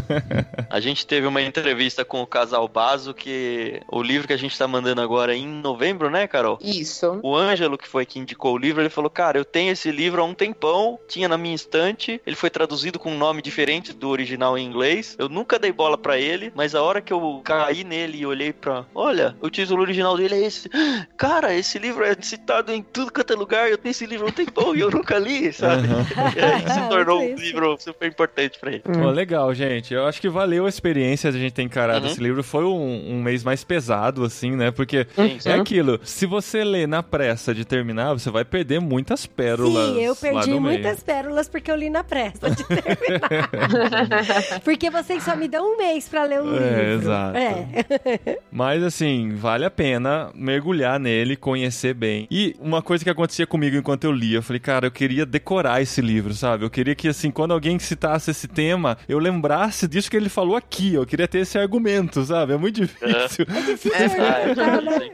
A 0.68 0.80
gente 0.80 1.06
teve 1.06 1.26
uma 1.26 1.42
entrevista 1.42 2.04
com 2.04 2.20
o 2.22 2.26
casal 2.26 2.68
Baso, 2.68 3.12
que 3.14 3.80
o 3.90 4.02
livro 4.02 4.26
que 4.26 4.32
a 4.32 4.36
gente 4.36 4.56
tá 4.56 4.68
mandando 4.68 5.00
agora 5.00 5.34
é 5.34 5.38
em 5.44 5.48
novembro, 5.60 6.10
né, 6.10 6.26
Carol? 6.26 6.58
Isso. 6.62 7.18
O 7.22 7.34
Ângelo, 7.36 7.76
que 7.78 7.88
foi 7.88 8.04
quem 8.06 8.22
indicou 8.22 8.54
o 8.54 8.58
livro, 8.58 8.80
ele 8.82 8.88
falou: 8.90 9.10
Cara, 9.10 9.38
eu 9.38 9.44
tenho 9.44 9.72
esse 9.72 9.90
livro 9.90 10.20
há 10.20 10.24
um 10.24 10.34
tempão, 10.34 10.98
tinha 11.08 11.28
na 11.28 11.36
minha 11.38 11.54
estante, 11.54 12.20
ele 12.26 12.36
foi 12.36 12.50
traduzido 12.50 12.98
com 12.98 13.12
um 13.12 13.18
nome 13.18 13.42
diferente 13.42 13.92
do 13.92 14.08
original 14.08 14.56
em 14.58 14.66
inglês. 14.66 15.16
Eu 15.18 15.28
nunca 15.28 15.58
dei 15.58 15.72
bola 15.72 15.96
pra 15.98 16.18
ele, 16.18 16.52
mas 16.54 16.74
a 16.74 16.82
hora 16.82 17.00
que 17.00 17.12
eu 17.12 17.40
caí 17.44 17.84
nele 17.84 18.18
e 18.18 18.26
olhei 18.26 18.52
pra. 18.52 18.84
Olha, 18.94 19.36
o 19.40 19.50
título 19.50 19.82
original 19.82 20.16
dele 20.16 20.34
é 20.34 20.46
esse. 20.46 20.68
Cara, 21.16 21.54
esse 21.54 21.78
livro 21.78 22.04
é 22.04 22.14
citado 22.20 22.72
em 22.72 22.82
tudo 22.82 23.12
quanto 23.12 23.32
é 23.32 23.36
lugar, 23.36 23.70
eu 23.70 23.78
tenho 23.78 23.90
esse 23.90 24.06
livro 24.06 24.26
há 24.26 24.30
um 24.30 24.32
tempão 24.32 24.74
e 24.74 24.80
eu 24.80 24.90
nunca 24.90 25.18
li, 25.18 25.52
sabe? 25.52 25.88
E 26.36 26.40
aí 26.40 26.68
se 26.68 26.80
tornou 26.88 27.20
um 27.22 27.34
isso. 27.34 27.42
livro 27.42 27.76
super 27.78 28.08
importante 28.08 28.58
pra 28.58 28.70
ele. 28.70 28.80
Pô, 28.80 29.10
legal, 29.10 29.52
gente. 29.54 29.92
Eu 29.94 30.06
acho 30.06 30.20
que 30.20 30.28
valeu 30.28 30.66
a 30.66 30.68
experiência 30.68 31.30
de 31.30 31.38
a 31.38 31.40
gente 31.40 31.52
ter 31.52 31.62
encarado 31.62 32.06
Uhum. 32.06 32.12
esse 32.12 32.20
livro. 32.22 32.42
Foi 32.42 32.64
um, 32.64 33.12
um 33.14 33.22
mês 33.22 33.42
mais 33.42 33.64
pesado, 33.64 34.24
assim, 34.24 34.52
né? 34.52 34.70
Porque 34.70 35.06
Sim, 35.38 35.48
é 35.50 35.54
aquilo. 35.54 36.00
Se 36.02 36.26
você 36.26 36.64
ler 36.64 36.88
na 36.88 37.02
pressa 37.02 37.54
de 37.54 37.64
terminar, 37.64 38.12
você 38.14 38.30
vai 38.30 38.44
perder 38.44 38.80
muitas 38.80 39.26
pérolas. 39.26 39.94
Sim, 39.94 40.00
eu 40.00 40.16
perdi 40.16 40.52
muitas 40.58 41.02
pérolas 41.02 41.48
porque 41.48 41.70
eu 41.70 41.76
li 41.76 41.90
na 41.90 42.02
pressa 42.02 42.50
de 42.50 42.64
terminar. 42.64 44.60
porque 44.64 44.90
vocês 44.90 45.22
só 45.22 45.36
me 45.36 45.48
dão 45.48 45.74
um 45.74 45.76
mês 45.76 46.08
pra 46.08 46.24
ler 46.24 46.40
um 46.40 46.54
É, 46.54 46.58
livro. 46.58 47.02
exato. 47.02 47.36
É. 47.38 48.38
Mas 48.50 48.82
assim, 48.82 49.34
vale 49.34 49.64
a 49.64 49.70
pena 49.70 50.30
mergulhar 50.34 50.98
nele, 50.98 51.36
conhecer 51.36 51.94
bem. 51.94 52.26
E 52.30 52.54
uma 52.60 52.82
coisa 52.82 53.04
que 53.04 53.10
acontecia 53.10 53.46
comigo 53.46 53.76
enquanto 53.76 54.04
eu 54.04 54.12
lia, 54.12 54.38
eu 54.38 54.42
falei, 54.42 54.60
cara, 54.60 54.86
eu 54.86 54.90
queria 54.90 55.24
decorar 55.26 55.80
esse 55.82 56.00
livro, 56.00 56.34
sabe? 56.34 56.64
Eu 56.64 56.70
queria 56.70 56.94
que, 56.94 57.08
assim, 57.08 57.30
quando 57.30 57.52
alguém 57.52 57.78
citasse 57.78 58.30
esse 58.30 58.48
tema, 58.48 58.96
eu 59.08 59.18
lembrasse 59.18 59.86
disso 59.86 60.10
que 60.10 60.16
ele 60.16 60.28
falou 60.28 60.56
aqui. 60.56 60.94
Eu 60.94 61.06
queria 61.06 61.28
ter 61.28 61.38
esse 61.40 61.58
argumento, 61.58 62.22
sabe? 62.24 62.52
É 62.52 62.56
muito 62.56 62.80
difícil. 62.80 63.06
É, 63.08 63.50
Tá, 63.50 63.60
né? 63.60 63.76
sim. 63.76 63.90
É, 63.92 65.06
é 65.06 65.10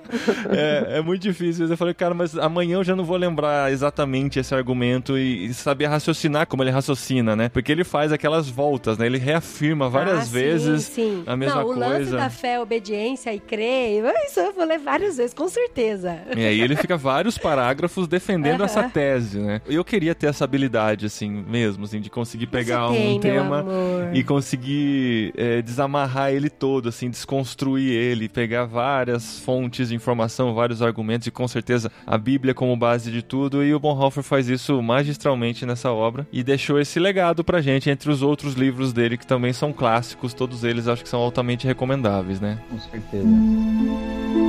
muito 1.04 1.22
difícil. 1.22 1.66
Eu 1.68 1.76
falei, 1.76 1.94
cara, 1.94 2.14
mas 2.14 2.36
amanhã 2.36 2.76
eu 2.76 2.84
já 2.84 2.94
não 2.96 3.04
vou 3.04 3.16
lembrar 3.16 3.72
exatamente 3.72 4.38
esse 4.38 4.54
argumento 4.54 5.16
e, 5.18 5.46
e 5.46 5.54
saber 5.54 5.86
raciocinar 5.86 6.46
como 6.46 6.62
ele 6.62 6.70
raciocina, 6.70 7.34
né? 7.36 7.48
Porque 7.48 7.72
ele 7.72 7.84
faz 7.84 8.12
aquelas 8.12 8.48
voltas, 8.48 8.98
né? 8.98 9.06
Ele 9.06 9.18
reafirma 9.18 9.88
várias 9.88 10.18
Ah, 10.18 10.22
sim, 10.22 10.30
vezes 10.32 10.82
sim. 10.84 11.22
a 11.26 11.36
mesma 11.36 11.56
Não, 11.62 11.66
o 11.68 11.78
lance 11.78 11.96
coisa. 11.96 12.16
da 12.16 12.30
fé, 12.30 12.60
obediência 12.60 13.32
e 13.34 13.40
crer, 13.40 14.02
isso 14.26 14.40
eu 14.40 14.52
vou 14.52 14.64
ler 14.64 14.78
várias 14.78 15.16
vezes, 15.16 15.34
com 15.34 15.48
certeza. 15.48 16.18
E 16.36 16.44
aí 16.44 16.60
ele 16.60 16.76
fica 16.76 16.96
vários 16.96 17.38
parágrafos 17.38 18.06
defendendo 18.08 18.62
essa 18.64 18.84
tese, 18.84 19.38
né? 19.38 19.60
Eu 19.66 19.84
queria 19.84 20.14
ter 20.14 20.26
essa 20.28 20.44
habilidade, 20.44 21.06
assim, 21.06 21.30
mesmo, 21.30 21.84
assim, 21.84 22.00
de 22.00 22.10
conseguir 22.10 22.46
pegar 22.46 22.88
tem, 22.88 23.16
um 23.16 23.20
tema 23.20 23.64
e 24.12 24.22
conseguir 24.22 25.32
é, 25.36 25.62
desamarrar 25.62 26.30
ele 26.32 26.48
todo, 26.48 26.88
assim, 26.88 27.10
desconstruir 27.10 27.90
ele, 27.92 28.28
pegar 28.28 28.64
várias 28.64 29.38
fontes 29.40 29.88
de 29.88 29.94
informação, 29.96 30.54
vários 30.54 30.82
argumentos 30.82 31.26
e 31.26 31.30
com 31.30 31.48
certeza 31.48 31.90
a 32.06 32.16
Bíblia 32.16 32.54
como 32.54 32.76
base 32.76 33.10
de 33.10 33.22
tudo. 33.22 33.64
E 33.64 33.74
o 33.74 33.80
Bonhoeffer 33.80 34.22
faz 34.22 34.48
isso 34.48 34.80
magistralmente 34.82 35.66
nessa 35.66 35.90
obra 35.90 36.26
e 36.32 36.42
deixou 36.44 36.78
esse 36.78 37.00
legado 37.00 37.42
pra 37.42 37.60
gente 37.60 37.90
entre 37.90 38.10
os 38.10 38.22
outros 38.22 38.54
livros 38.54 38.92
dele 38.92 39.16
que 39.16 39.26
também 39.26 39.52
são 39.52 39.72
clássicos, 39.72 40.34
todos 40.34 40.62
eles 40.62 40.86
acho 40.86 41.02
que 41.02 41.08
são 41.08 41.20
altamente 41.20 41.66
recomendáveis, 41.66 42.40
né? 42.40 42.58
Com 42.70 42.78
certeza. 42.78 44.45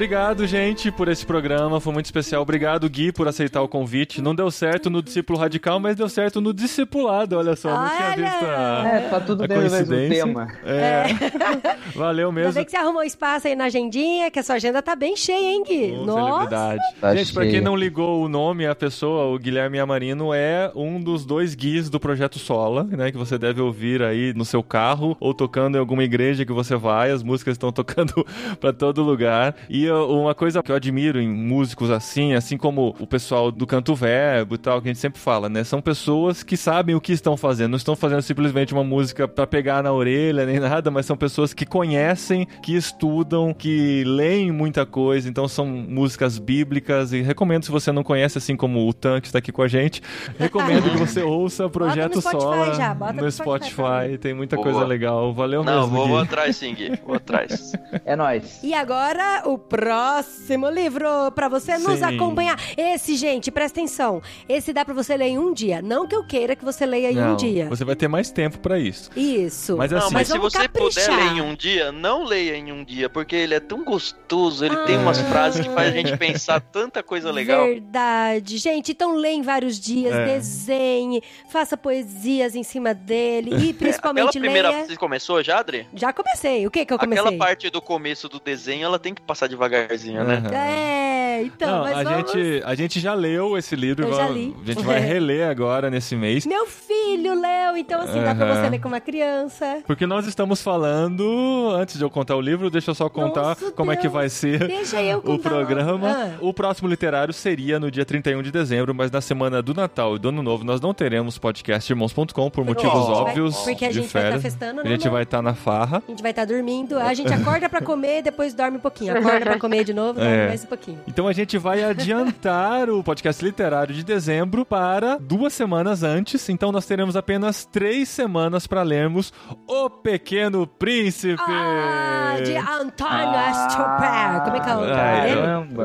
Obrigado, 0.00 0.46
gente, 0.46 0.92
por 0.92 1.08
esse 1.08 1.24
programa. 1.24 1.80
Foi 1.80 1.90
muito 1.90 2.04
especial. 2.04 2.42
Obrigado, 2.42 2.86
Gui, 2.86 3.10
por 3.12 3.26
aceitar 3.26 3.62
o 3.62 3.66
convite. 3.68 4.20
Não 4.20 4.34
deu 4.34 4.50
certo 4.50 4.90
no 4.90 5.00
discípulo 5.02 5.38
radical, 5.38 5.80
mas 5.80 5.96
deu 5.96 6.06
certo 6.06 6.38
no 6.38 6.52
discipulado. 6.52 7.34
Olha 7.38 7.56
só, 7.56 7.70
não 7.70 7.88
tinha 7.88 8.08
Olha! 8.10 8.14
visto 8.16 8.44
a, 8.44 8.88
É, 8.88 9.00
tá 9.08 9.20
tudo 9.20 9.44
a 9.44 9.48
mesmo 9.48 9.70
coincidência. 9.70 10.24
tema. 10.26 10.48
É. 10.66 11.04
Valeu 11.96 12.28
Ainda 12.28 12.40
mesmo. 12.42 12.52
bem 12.52 12.64
que 12.66 12.70
você 12.72 12.76
arrumou 12.76 13.02
espaço 13.04 13.48
aí 13.48 13.56
na 13.56 13.64
agendinha, 13.64 14.30
que 14.30 14.38
a 14.38 14.42
sua 14.42 14.56
agenda 14.56 14.82
tá 14.82 14.94
bem 14.94 15.16
cheia, 15.16 15.50
hein, 15.50 15.64
Gui? 15.66 15.92
Nossa! 16.04 16.26
celebridade. 16.50 16.82
Tá 17.00 17.14
Gente, 17.16 17.32
pra 17.32 17.42
cheia. 17.44 17.54
quem 17.54 17.62
não 17.62 17.74
ligou 17.74 18.22
o 18.22 18.28
nome, 18.28 18.66
a 18.66 18.74
pessoa, 18.74 19.34
o 19.34 19.38
Guilherme 19.38 19.80
Amarino, 19.80 20.34
é 20.34 20.70
um 20.76 21.00
dos 21.00 21.24
dois 21.24 21.54
guias 21.54 21.88
do 21.88 21.98
Projeto 21.98 22.38
Sola, 22.38 22.84
né? 22.84 23.10
Que 23.10 23.16
você 23.16 23.38
deve 23.38 23.62
ouvir 23.62 24.02
aí 24.02 24.34
no 24.34 24.44
seu 24.44 24.62
carro 24.62 25.16
ou 25.18 25.32
tocando 25.32 25.76
em 25.76 25.80
alguma 25.80 26.04
igreja 26.04 26.44
que 26.44 26.52
você 26.52 26.76
vai. 26.76 27.10
As 27.10 27.22
músicas 27.22 27.52
estão 27.54 27.72
tocando 27.72 28.12
pra 28.60 28.74
todo 28.74 29.02
lugar. 29.02 29.56
E 29.70 29.85
uma 29.90 30.34
coisa 30.34 30.62
que 30.62 30.70
eu 30.70 30.76
admiro 30.76 31.20
em 31.20 31.28
músicos 31.28 31.90
assim, 31.90 32.34
assim 32.34 32.56
como 32.56 32.94
o 32.98 33.06
pessoal 33.06 33.50
do 33.50 33.66
canto 33.66 33.94
verbo 33.94 34.54
e 34.54 34.58
tal, 34.58 34.80
que 34.80 34.88
a 34.88 34.92
gente 34.92 35.00
sempre 35.00 35.20
fala, 35.20 35.48
né? 35.48 35.64
São 35.64 35.80
pessoas 35.80 36.42
que 36.42 36.56
sabem 36.56 36.94
o 36.94 37.00
que 37.00 37.12
estão 37.12 37.36
fazendo, 37.36 37.70
não 37.70 37.76
estão 37.76 37.96
fazendo 37.96 38.22
simplesmente 38.22 38.72
uma 38.72 38.84
música 38.84 39.26
para 39.26 39.46
pegar 39.46 39.82
na 39.82 39.92
orelha 39.92 40.46
nem 40.46 40.58
nada, 40.60 40.90
mas 40.90 41.06
são 41.06 41.16
pessoas 41.16 41.52
que 41.54 41.66
conhecem, 41.66 42.46
que 42.62 42.74
estudam, 42.76 43.52
que 43.52 44.04
leem 44.04 44.50
muita 44.52 44.84
coisa, 44.86 45.28
então 45.28 45.48
são 45.48 45.66
músicas 45.66 46.38
bíblicas 46.38 47.12
e 47.12 47.22
recomendo 47.22 47.64
se 47.64 47.70
você 47.70 47.92
não 47.92 48.02
conhece, 48.02 48.38
assim 48.38 48.56
como 48.56 48.88
o 48.88 48.92
Tan 48.92 49.20
que 49.20 49.26
está 49.26 49.38
aqui 49.38 49.52
com 49.52 49.62
a 49.62 49.68
gente, 49.68 50.02
recomendo 50.38 50.90
que 50.90 50.96
você 50.96 51.22
ouça 51.22 51.68
Projeto 51.68 52.20
Spotify 52.20 52.42
Sola 52.42 52.74
já, 52.74 52.94
no 52.94 53.22
no 53.22 53.30
Spotify 53.30 53.66
Spotify, 53.70 54.18
tem 54.18 54.34
muita 54.34 54.56
Boa. 54.56 54.70
coisa 54.70 54.84
legal. 54.86 55.32
Valeu 55.32 55.62
Não, 55.64 55.82
mesmo. 55.82 55.88
vou, 55.94 56.04
Gui. 56.04 56.10
vou 56.12 56.20
atrás 56.20 56.56
sim, 56.56 56.74
Gui. 56.74 56.92
Vou 57.04 57.16
atrás. 57.16 57.72
É 58.04 58.16
nóis. 58.16 58.62
E 58.62 58.74
agora, 58.74 59.42
o 59.46 59.58
próximo 59.76 60.70
livro 60.70 61.06
pra 61.34 61.48
você 61.48 61.76
nos 61.76 61.98
Sim. 61.98 62.04
acompanhar. 62.04 62.58
Esse, 62.76 63.14
gente, 63.14 63.50
presta 63.50 63.78
atenção. 63.80 64.22
Esse 64.48 64.72
dá 64.72 64.84
pra 64.84 64.94
você 64.94 65.16
ler 65.16 65.26
em 65.26 65.38
um 65.38 65.52
dia. 65.52 65.82
Não 65.82 66.06
que 66.08 66.16
eu 66.16 66.26
queira 66.26 66.56
que 66.56 66.64
você 66.64 66.86
leia 66.86 67.12
em 67.12 67.14
Não, 67.14 67.34
um 67.34 67.36
dia. 67.36 67.68
Você 67.68 67.84
vai 67.84 67.94
ter 67.94 68.08
mais 68.08 68.30
tempo 68.30 68.58
pra 68.58 68.78
isso. 68.78 69.10
Isso. 69.14 69.76
Mas 69.76 69.90
Não, 69.90 69.98
assim, 69.98 70.14
mas 70.14 70.28
se 70.28 70.38
você 70.38 70.58
caprichar. 70.60 71.04
puder 71.04 71.16
ler 71.24 71.36
em 71.36 71.40
um 71.42 71.54
dia, 71.54 71.92
não 71.92 72.24
leia 72.24 72.56
em 72.56 72.72
um 72.72 72.82
dia, 72.82 73.08
porque 73.10 73.36
ele 73.36 73.54
é 73.54 73.60
tão 73.60 73.84
gostoso, 73.84 74.64
ele 74.64 74.76
tem 74.86 74.96
Ah. 74.96 75.00
umas 75.00 75.20
frases 75.20 75.66
que 75.66 75.72
faz 75.74 75.88
a 75.92 75.96
gente 75.96 76.16
pensar 76.16 76.58
tanta 76.60 77.02
coisa 77.02 77.30
legal. 77.30 77.66
Verdade. 77.66 78.56
Gente, 78.56 78.92
então 78.92 79.14
lê 79.14 79.30
em 79.32 79.42
vários 79.42 79.78
dias, 79.78 80.14
É. 80.14 80.24
desenhe, 80.24 81.22
faça 81.50 81.76
poesias 81.76 82.54
em 82.54 82.62
cima 82.62 82.94
dele 82.94 83.50
e 83.50 83.54
Aquela 83.56 83.74
principalmente 83.74 84.38
primeira. 84.38 84.70
leia... 84.70 84.86
Você 84.86 84.96
começou 84.96 85.42
já, 85.42 85.58
Adri? 85.58 85.86
Já 85.94 86.12
comecei. 86.12 86.66
O 86.66 86.70
que 86.70 86.84
que 86.86 86.92
eu 86.94 86.98
comecei? 86.98 87.22
Aquela 87.24 87.36
parte 87.38 87.68
do 87.70 87.82
começo 87.82 88.28
do 88.28 88.40
desenho, 88.40 88.84
ela 88.86 88.98
tem 88.98 89.12
que 89.12 89.20
passar 89.22 89.46
devagarzinho, 89.68 90.24
né? 90.24 90.42
Aham. 90.44 90.54
É, 90.56 91.42
então, 91.42 91.70
Não, 91.70 91.82
mas 91.84 91.96
a, 91.98 92.02
vamos... 92.02 92.32
gente, 92.32 92.62
a 92.64 92.74
gente 92.74 93.00
já 93.00 93.12
leu 93.14 93.58
esse 93.58 93.76
livro, 93.76 94.04
Eu 94.06 94.10
e 94.12 94.14
já 94.16 94.24
vai- 94.24 94.32
li. 94.32 94.56
a 94.62 94.66
gente 94.72 94.84
vai 94.84 95.00
reler 95.00 95.48
agora 95.48 95.90
nesse 95.90 96.16
mês. 96.16 96.46
Meu 96.46 96.66
filho 96.66 97.34
leu, 97.40 97.76
então 97.76 98.00
assim, 98.00 98.22
dá 98.22 98.34
pra 98.34 98.54
você 98.54 98.70
ler 98.70 98.80
com 98.80 98.88
uma 98.88 99.00
criança. 99.00 99.78
Porque 99.86 100.06
nós 100.06 100.26
estamos 100.26 100.62
falando, 100.62 101.70
antes 101.74 101.98
de 101.98 102.04
eu 102.04 102.10
contar 102.10 102.36
o 102.36 102.40
livro, 102.40 102.70
deixa 102.70 102.90
eu 102.90 102.94
só 102.94 103.08
contar 103.08 103.42
Nossa, 103.48 103.70
como 103.72 103.92
é 103.92 103.96
que 103.96 104.02
Deus. 104.02 104.14
vai 104.14 104.28
ser 104.28 104.66
Deixa 104.66 105.02
eu 105.02 105.18
o 105.24 105.38
programa. 105.38 106.08
Ah. 106.10 106.36
O 106.40 106.52
próximo 106.54 106.88
literário 106.88 107.32
seria 107.34 107.78
no 107.78 107.90
dia 107.90 108.04
31 108.04 108.42
de 108.42 108.50
dezembro, 108.50 108.94
mas 108.94 109.10
na 109.10 109.20
semana 109.20 109.60
do 109.62 109.74
Natal 109.74 110.16
e 110.16 110.18
do 110.18 110.28
Ano 110.30 110.42
Novo 110.42 110.64
nós 110.64 110.80
não 110.80 110.94
teremos 110.94 111.36
podcast 111.38 111.90
irmãos.com 111.92 112.50
por 112.50 112.64
motivos 112.64 112.92
a 112.94 113.12
vai- 113.12 113.14
óbvios 113.14 113.56
porque 113.58 113.84
a 113.84 113.88
de 113.88 113.94
gente 113.94 114.12
vai 114.12 114.22
férias. 114.22 114.42
tá 114.42 114.48
festando, 114.48 114.80
a 114.80 114.84
né, 114.84 114.90
gente 114.90 115.02
amor? 115.06 115.12
vai 115.14 115.22
estar 115.24 115.42
na 115.42 115.54
farra. 115.54 116.02
A 116.06 116.10
gente 116.10 116.22
vai 116.22 116.30
estar 116.30 116.44
dormindo, 116.46 116.98
a 116.98 117.12
gente 117.14 117.32
acorda 117.32 117.68
pra 117.68 117.80
comer, 117.82 118.22
depois 118.22 118.54
dorme 118.54 118.78
um 118.78 118.80
pouquinho. 118.80 119.16
Acorda 119.16 119.40
pra 119.40 119.55
comer 119.58 119.84
de 119.84 119.92
novo, 119.94 120.14
dorme 120.20 120.34
É. 120.34 120.48
mais 120.48 120.64
um 120.64 120.66
pouquinho. 120.66 121.00
Então 121.06 121.26
a 121.28 121.32
gente 121.32 121.56
vai 121.58 121.82
adiantar 121.84 122.88
o 122.90 123.02
podcast 123.02 123.44
literário 123.44 123.94
de 123.94 124.04
dezembro 124.04 124.64
para 124.64 125.16
duas 125.18 125.52
semanas 125.52 126.02
antes. 126.02 126.48
Então 126.48 126.70
nós 126.72 126.86
teremos 126.86 127.16
apenas 127.16 127.64
três 127.64 128.08
semanas 128.08 128.66
para 128.66 128.82
lermos 128.82 129.32
O 129.66 129.88
Pequeno 129.90 130.66
Príncipe. 130.66 131.36
Ah, 131.46 132.36
de 132.44 132.56
Antônio 132.56 133.38
Astroper. 133.38 134.42
Como 134.44 134.56
é 134.56 134.60
que 134.60 134.70
é 134.70 134.72
o 134.72 134.80
nome? 134.80 134.92
Caramba. 134.94 135.84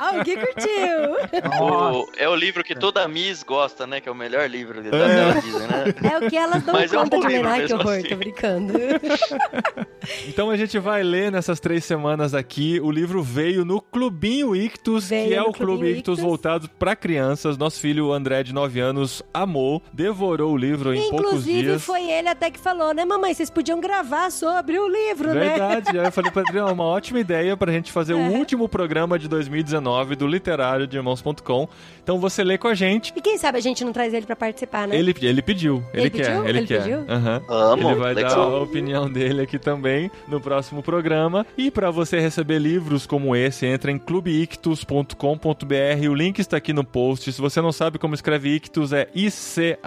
Ah, 0.00 0.18
o 0.20 0.24
Gui 0.24 0.36
curtiu. 0.36 1.60
O- 1.62 2.06
é 2.16 2.28
o 2.28 2.34
livro 2.34 2.62
que 2.64 2.74
toda 2.74 3.06
Miss 3.08 3.42
gosta, 3.42 3.86
né? 3.86 4.00
Que 4.00 4.08
é 4.08 4.12
o 4.12 4.14
melhor 4.14 4.48
livro 4.48 4.82
da 4.82 4.90
dela, 4.90 5.34
dizem, 5.40 5.66
né? 5.66 5.94
É 6.12 6.18
o 6.18 6.28
que 6.30 6.36
elas 6.36 6.62
dão 6.62 6.74
Mas 6.74 6.92
é 6.92 6.98
um 6.98 7.02
conta 7.08 7.20
de 7.28 7.38
ler. 7.38 7.66
que 7.66 7.74
horror, 7.74 7.92
assim. 7.94 8.08
tô 8.08 8.16
brincando. 8.16 8.72
Então 10.26 10.50
a 10.50 10.56
gente 10.56 10.78
vai 10.78 11.02
ler 11.02 11.30
nessas 11.30 11.60
três 11.60 11.84
semanas 11.84 12.34
aqui. 12.34 12.79
O 12.82 12.90
livro 12.90 13.22
veio 13.22 13.64
no 13.64 13.80
Clubinho 13.80 14.54
Ictus, 14.56 15.08
Veio 15.08 15.28
que 15.28 15.34
é 15.34 15.40
o 15.42 15.52
Clube 15.52 15.58
Clubinho 15.58 15.96
Ictus 15.98 16.18
Ictus. 16.18 16.20
voltado 16.20 16.68
para 16.78 16.96
crianças. 16.96 17.56
Nosso 17.58 17.80
filho 17.80 18.12
André, 18.12 18.42
de 18.42 18.52
9 18.54 18.80
anos, 18.80 19.22
amou, 19.32 19.82
devorou 19.92 20.52
o 20.52 20.56
livro 20.56 20.94
em 20.94 21.00
poucos 21.10 21.20
Inclusive, 21.28 21.62
dias. 21.62 21.82
foi 21.82 22.02
ele 22.10 22.28
até 22.28 22.50
que 22.50 22.58
falou, 22.58 22.92
né, 22.94 23.04
mamãe? 23.04 23.34
Vocês 23.34 23.50
podiam 23.50 23.80
gravar 23.80 24.30
sobre 24.30 24.78
o 24.78 24.88
livro, 24.88 25.32
né? 25.34 25.40
Verdade. 25.50 25.98
Aí 25.98 26.04
eu 26.06 26.12
falei 26.12 26.30
pra 26.30 26.42
Adriana, 26.42 26.72
uma 26.72 26.84
ótima 26.90 27.20
ideia 27.20 27.56
pra 27.56 27.72
gente 27.72 27.90
fazer 27.92 28.12
É. 28.12 28.16
o 28.16 28.32
último 28.32 28.68
programa 28.68 29.18
de 29.18 29.28
2019 29.28 30.16
do 30.16 30.26
literário 30.26 30.86
de 30.86 30.96
irmãos.com. 30.96 31.68
Então 32.02 32.18
você 32.18 32.42
lê 32.42 32.56
com 32.58 32.68
a 32.68 32.74
gente. 32.74 33.12
E 33.16 33.20
quem 33.20 33.38
sabe 33.38 33.58
a 33.58 33.60
gente 33.60 33.84
não 33.84 33.92
traz 33.92 34.12
ele 34.14 34.26
pra 34.26 34.36
participar, 34.36 34.88
né? 34.88 34.96
Ele, 34.96 35.14
ele 35.22 35.42
pediu, 35.42 35.82
ele, 35.92 36.02
Ele 36.02 36.10
quer, 36.10 36.26
pediu? 36.26 36.44
ele, 36.48 36.58
Ele 36.58 36.66
quer. 36.66 36.82
pediu? 36.82 37.04
Aham. 37.08 37.42
Amo, 37.48 37.90
Ele 37.90 37.94
vai 38.00 38.14
dar 38.14 38.22
legal. 38.28 38.56
a 38.56 38.60
opinião 38.62 39.10
dele 39.10 39.42
aqui 39.42 39.58
também 39.58 40.10
no 40.28 40.40
próximo 40.40 40.82
programa. 40.82 41.46
E 41.56 41.70
para 41.70 41.90
você 41.90 42.18
receber 42.20 42.58
livros 42.70 43.04
como 43.06 43.34
esse, 43.34 43.66
entra 43.66 43.90
em 43.90 43.98
clubeictus.com.br. 43.98 46.08
O 46.08 46.14
link 46.14 46.38
está 46.38 46.56
aqui 46.56 46.72
no 46.72 46.84
post. 46.84 47.32
Se 47.32 47.40
você 47.40 47.60
não 47.60 47.72
sabe 47.72 47.98
como 47.98 48.14
escreve 48.14 48.50
Ictus, 48.54 48.92
é 48.92 49.08
I-C-H-T-H-U-S. 49.14 49.80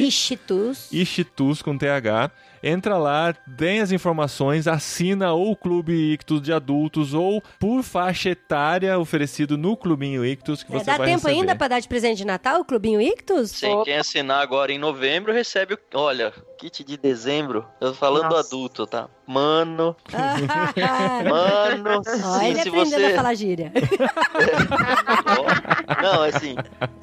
Ixtus. 0.00 0.88
Ictus 0.92 1.62
com 1.62 1.76
TH. 1.76 2.30
Entra 2.62 2.96
lá, 2.98 3.32
tem 3.56 3.80
as 3.80 3.92
informações, 3.92 4.66
assina 4.66 5.32
ou 5.32 5.52
o 5.52 5.56
Clube 5.56 5.92
Ictus 6.14 6.40
de 6.42 6.52
adultos 6.52 7.14
ou 7.14 7.40
por 7.60 7.82
faixa 7.82 8.30
etária 8.30 8.98
oferecido 8.98 9.56
no 9.58 9.76
Clubinho 9.76 10.24
Ictus 10.24 10.62
que 10.64 10.74
É, 10.74 10.78
você 10.78 10.84
dá 10.86 10.96
vai 10.96 11.06
tempo 11.08 11.18
receber. 11.26 11.40
ainda 11.40 11.54
pra 11.54 11.68
dar 11.68 11.78
de 11.80 11.86
presente 11.86 12.18
de 12.18 12.24
Natal 12.24 12.60
o 12.60 12.64
Clubinho 12.64 13.00
Ictus? 13.00 13.50
Sim, 13.50 13.82
quem 13.84 13.96
assinar 13.96 14.42
agora 14.42 14.72
em 14.72 14.78
novembro 14.78 15.32
recebe 15.32 15.74
o. 15.74 15.78
Olha, 15.94 16.32
kit 16.56 16.82
de 16.82 16.96
dezembro. 16.96 17.66
Eu 17.80 17.88
tô 17.90 17.94
falando 17.94 18.30
Nossa. 18.30 18.48
adulto, 18.48 18.86
tá? 18.86 19.08
Mano, 19.26 19.96
mano, 21.28 22.02
sim, 22.04 22.46
ele 22.46 22.62
se 22.62 22.70
você. 22.70 23.06
a 23.06 23.16
falar 23.16 23.34
gíria. 23.34 23.72
Ó, 25.26 26.02
Não, 26.02 26.22
assim, 26.22 26.54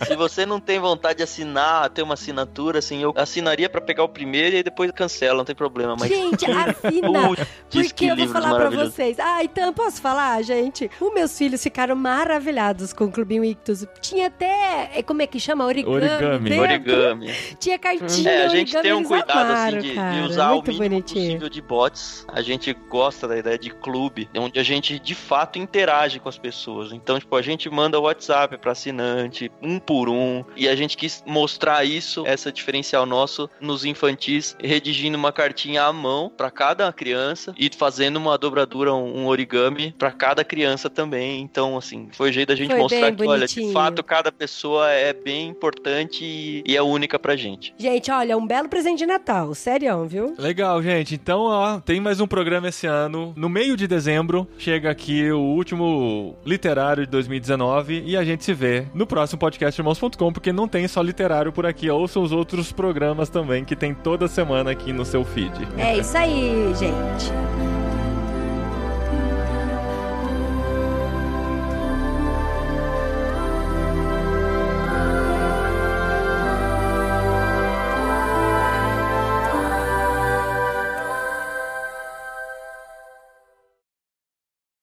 se 0.05 0.15
você 0.15 0.45
não 0.45 0.59
tem 0.59 0.79
vontade 0.79 1.17
de 1.17 1.23
assinar, 1.23 1.89
ter 1.89 2.01
uma 2.01 2.13
assinatura, 2.13 2.79
assim, 2.79 3.01
eu 3.03 3.13
assinaria 3.17 3.69
pra 3.69 3.81
pegar 3.81 4.03
o 4.03 4.09
primeiro 4.09 4.55
e 4.55 4.57
aí 4.57 4.63
depois 4.63 4.89
cancela, 4.91 5.37
não 5.37 5.45
tem 5.45 5.55
problema. 5.55 5.95
Mas 5.99 6.09
Gente, 6.09 6.45
assina. 6.49 7.35
Porque 7.69 7.89
que 7.93 8.07
eu 8.07 8.15
vou 8.15 8.27
falar 8.29 8.55
pra 8.55 8.69
vocês. 8.69 9.19
Ah, 9.19 9.43
então 9.43 9.73
posso 9.73 10.01
falar, 10.01 10.41
gente? 10.43 10.89
Os 11.01 11.13
meus 11.13 11.37
filhos 11.37 11.61
ficaram 11.61 11.95
maravilhados 11.95 12.93
com 12.93 13.05
o 13.05 13.11
Clubinho 13.11 13.43
Ictus. 13.43 13.85
Tinha 14.01 14.27
até, 14.27 14.91
é, 14.95 15.03
como 15.03 15.21
é 15.21 15.27
que 15.27 15.39
chama? 15.39 15.65
Origami. 15.65 15.95
Origami. 15.95 16.49
dentro. 16.49 16.63
Origami. 16.63 17.33
Tinha 17.59 17.77
cartinha, 17.77 18.31
É, 18.31 18.45
a 18.45 18.47
gente 18.47 18.71
tem 18.81 18.93
um 18.93 18.99
eles 18.99 19.09
cuidado 19.43 19.51
amaram, 19.51 19.77
assim 19.77 19.87
de, 19.87 19.89
de 19.89 19.95
cara. 19.95 20.25
usar 20.25 20.51
o 20.51 20.61
mínimo 20.61 20.77
bonitinho. 20.77 21.25
possível 21.25 21.49
de 21.49 21.61
bots. 21.61 22.25
A 22.27 22.41
gente 22.41 22.73
gosta 22.89 23.27
da 23.27 23.37
ideia 23.37 23.57
de 23.57 23.69
clube, 23.69 24.29
onde 24.35 24.59
a 24.59 24.63
gente 24.63 24.99
de 24.99 25.15
fato 25.15 25.59
interage 25.59 26.19
com 26.19 26.29
as 26.29 26.37
pessoas. 26.37 26.91
Então, 26.91 27.19
tipo, 27.19 27.35
a 27.35 27.41
gente 27.41 27.69
manda 27.69 27.99
WhatsApp 27.99 28.57
para 28.57 28.71
assinante, 28.71 29.51
um 29.61 29.79
por 29.79 30.09
um, 30.09 30.43
e 30.55 30.67
a 30.67 30.75
gente 30.75 30.97
quis 30.97 31.23
mostrar 31.25 31.83
isso, 31.83 32.23
essa 32.25 32.51
diferencial 32.51 33.05
nosso 33.05 33.49
nos 33.59 33.85
infantis, 33.85 34.55
redigindo 34.61 35.17
uma 35.17 35.31
cartinha 35.31 35.83
à 35.83 35.93
mão 35.93 36.31
para 36.35 36.49
cada 36.51 36.91
criança 36.91 37.53
e 37.57 37.69
fazendo 37.75 38.17
uma 38.17 38.37
dobradura, 38.37 38.93
um 38.93 39.27
origami 39.27 39.93
para 39.97 40.11
cada 40.11 40.43
criança 40.43 40.89
também. 40.89 41.41
Então, 41.41 41.77
assim, 41.77 42.09
foi 42.11 42.29
o 42.29 42.33
jeito 42.33 42.49
da 42.49 42.55
gente 42.55 42.71
Foi 42.71 42.79
mostrar 42.79 43.11
que, 43.11 43.25
olha, 43.25 43.47
de 43.47 43.55
bonitinho. 43.55 43.73
fato, 43.73 44.03
cada 44.03 44.31
pessoa 44.31 44.89
é 44.91 45.13
bem 45.13 45.49
importante 45.49 46.23
e, 46.23 46.63
e 46.65 46.75
é 46.75 46.81
única 46.81 47.17
pra 47.17 47.35
gente. 47.35 47.73
Gente, 47.77 48.11
olha, 48.11 48.37
um 48.37 48.45
belo 48.45 48.69
presente 48.69 48.99
de 48.99 49.05
Natal. 49.05 49.32
Sério, 49.55 50.05
viu? 50.05 50.35
Legal, 50.37 50.81
gente. 50.81 51.15
Então, 51.15 51.41
ó, 51.41 51.79
tem 51.79 51.99
mais 51.99 52.19
um 52.19 52.27
programa 52.27 52.69
esse 52.69 52.85
ano. 52.85 53.33
No 53.35 53.49
meio 53.49 53.75
de 53.75 53.87
dezembro, 53.87 54.47
chega 54.57 54.89
aqui 54.89 55.31
o 55.31 55.39
último 55.39 56.35
literário 56.45 57.05
de 57.05 57.11
2019 57.11 58.03
e 58.05 58.15
a 58.15 58.23
gente 58.23 58.43
se 58.43 58.53
vê 58.53 58.85
no 58.93 59.07
próximo 59.07 59.39
podcast 59.39 59.79
irmãos.com, 59.79 60.31
porque 60.31 60.53
não 60.53 60.67
tem 60.67 60.87
só 60.87 61.01
literário 61.01 61.51
por 61.51 61.65
aqui. 61.65 61.89
Ouça 61.89 62.19
os 62.19 62.31
outros 62.31 62.71
programas 62.71 63.29
também 63.29 63.65
que 63.65 63.75
tem 63.75 63.93
toda 63.93 64.27
semana 64.27 64.71
aqui 64.71 64.93
no 64.93 65.05
seu 65.05 65.23
feed. 65.23 65.67
É 65.77 65.97
isso 65.97 66.15
aí, 66.17 66.71
gente. 66.75 67.72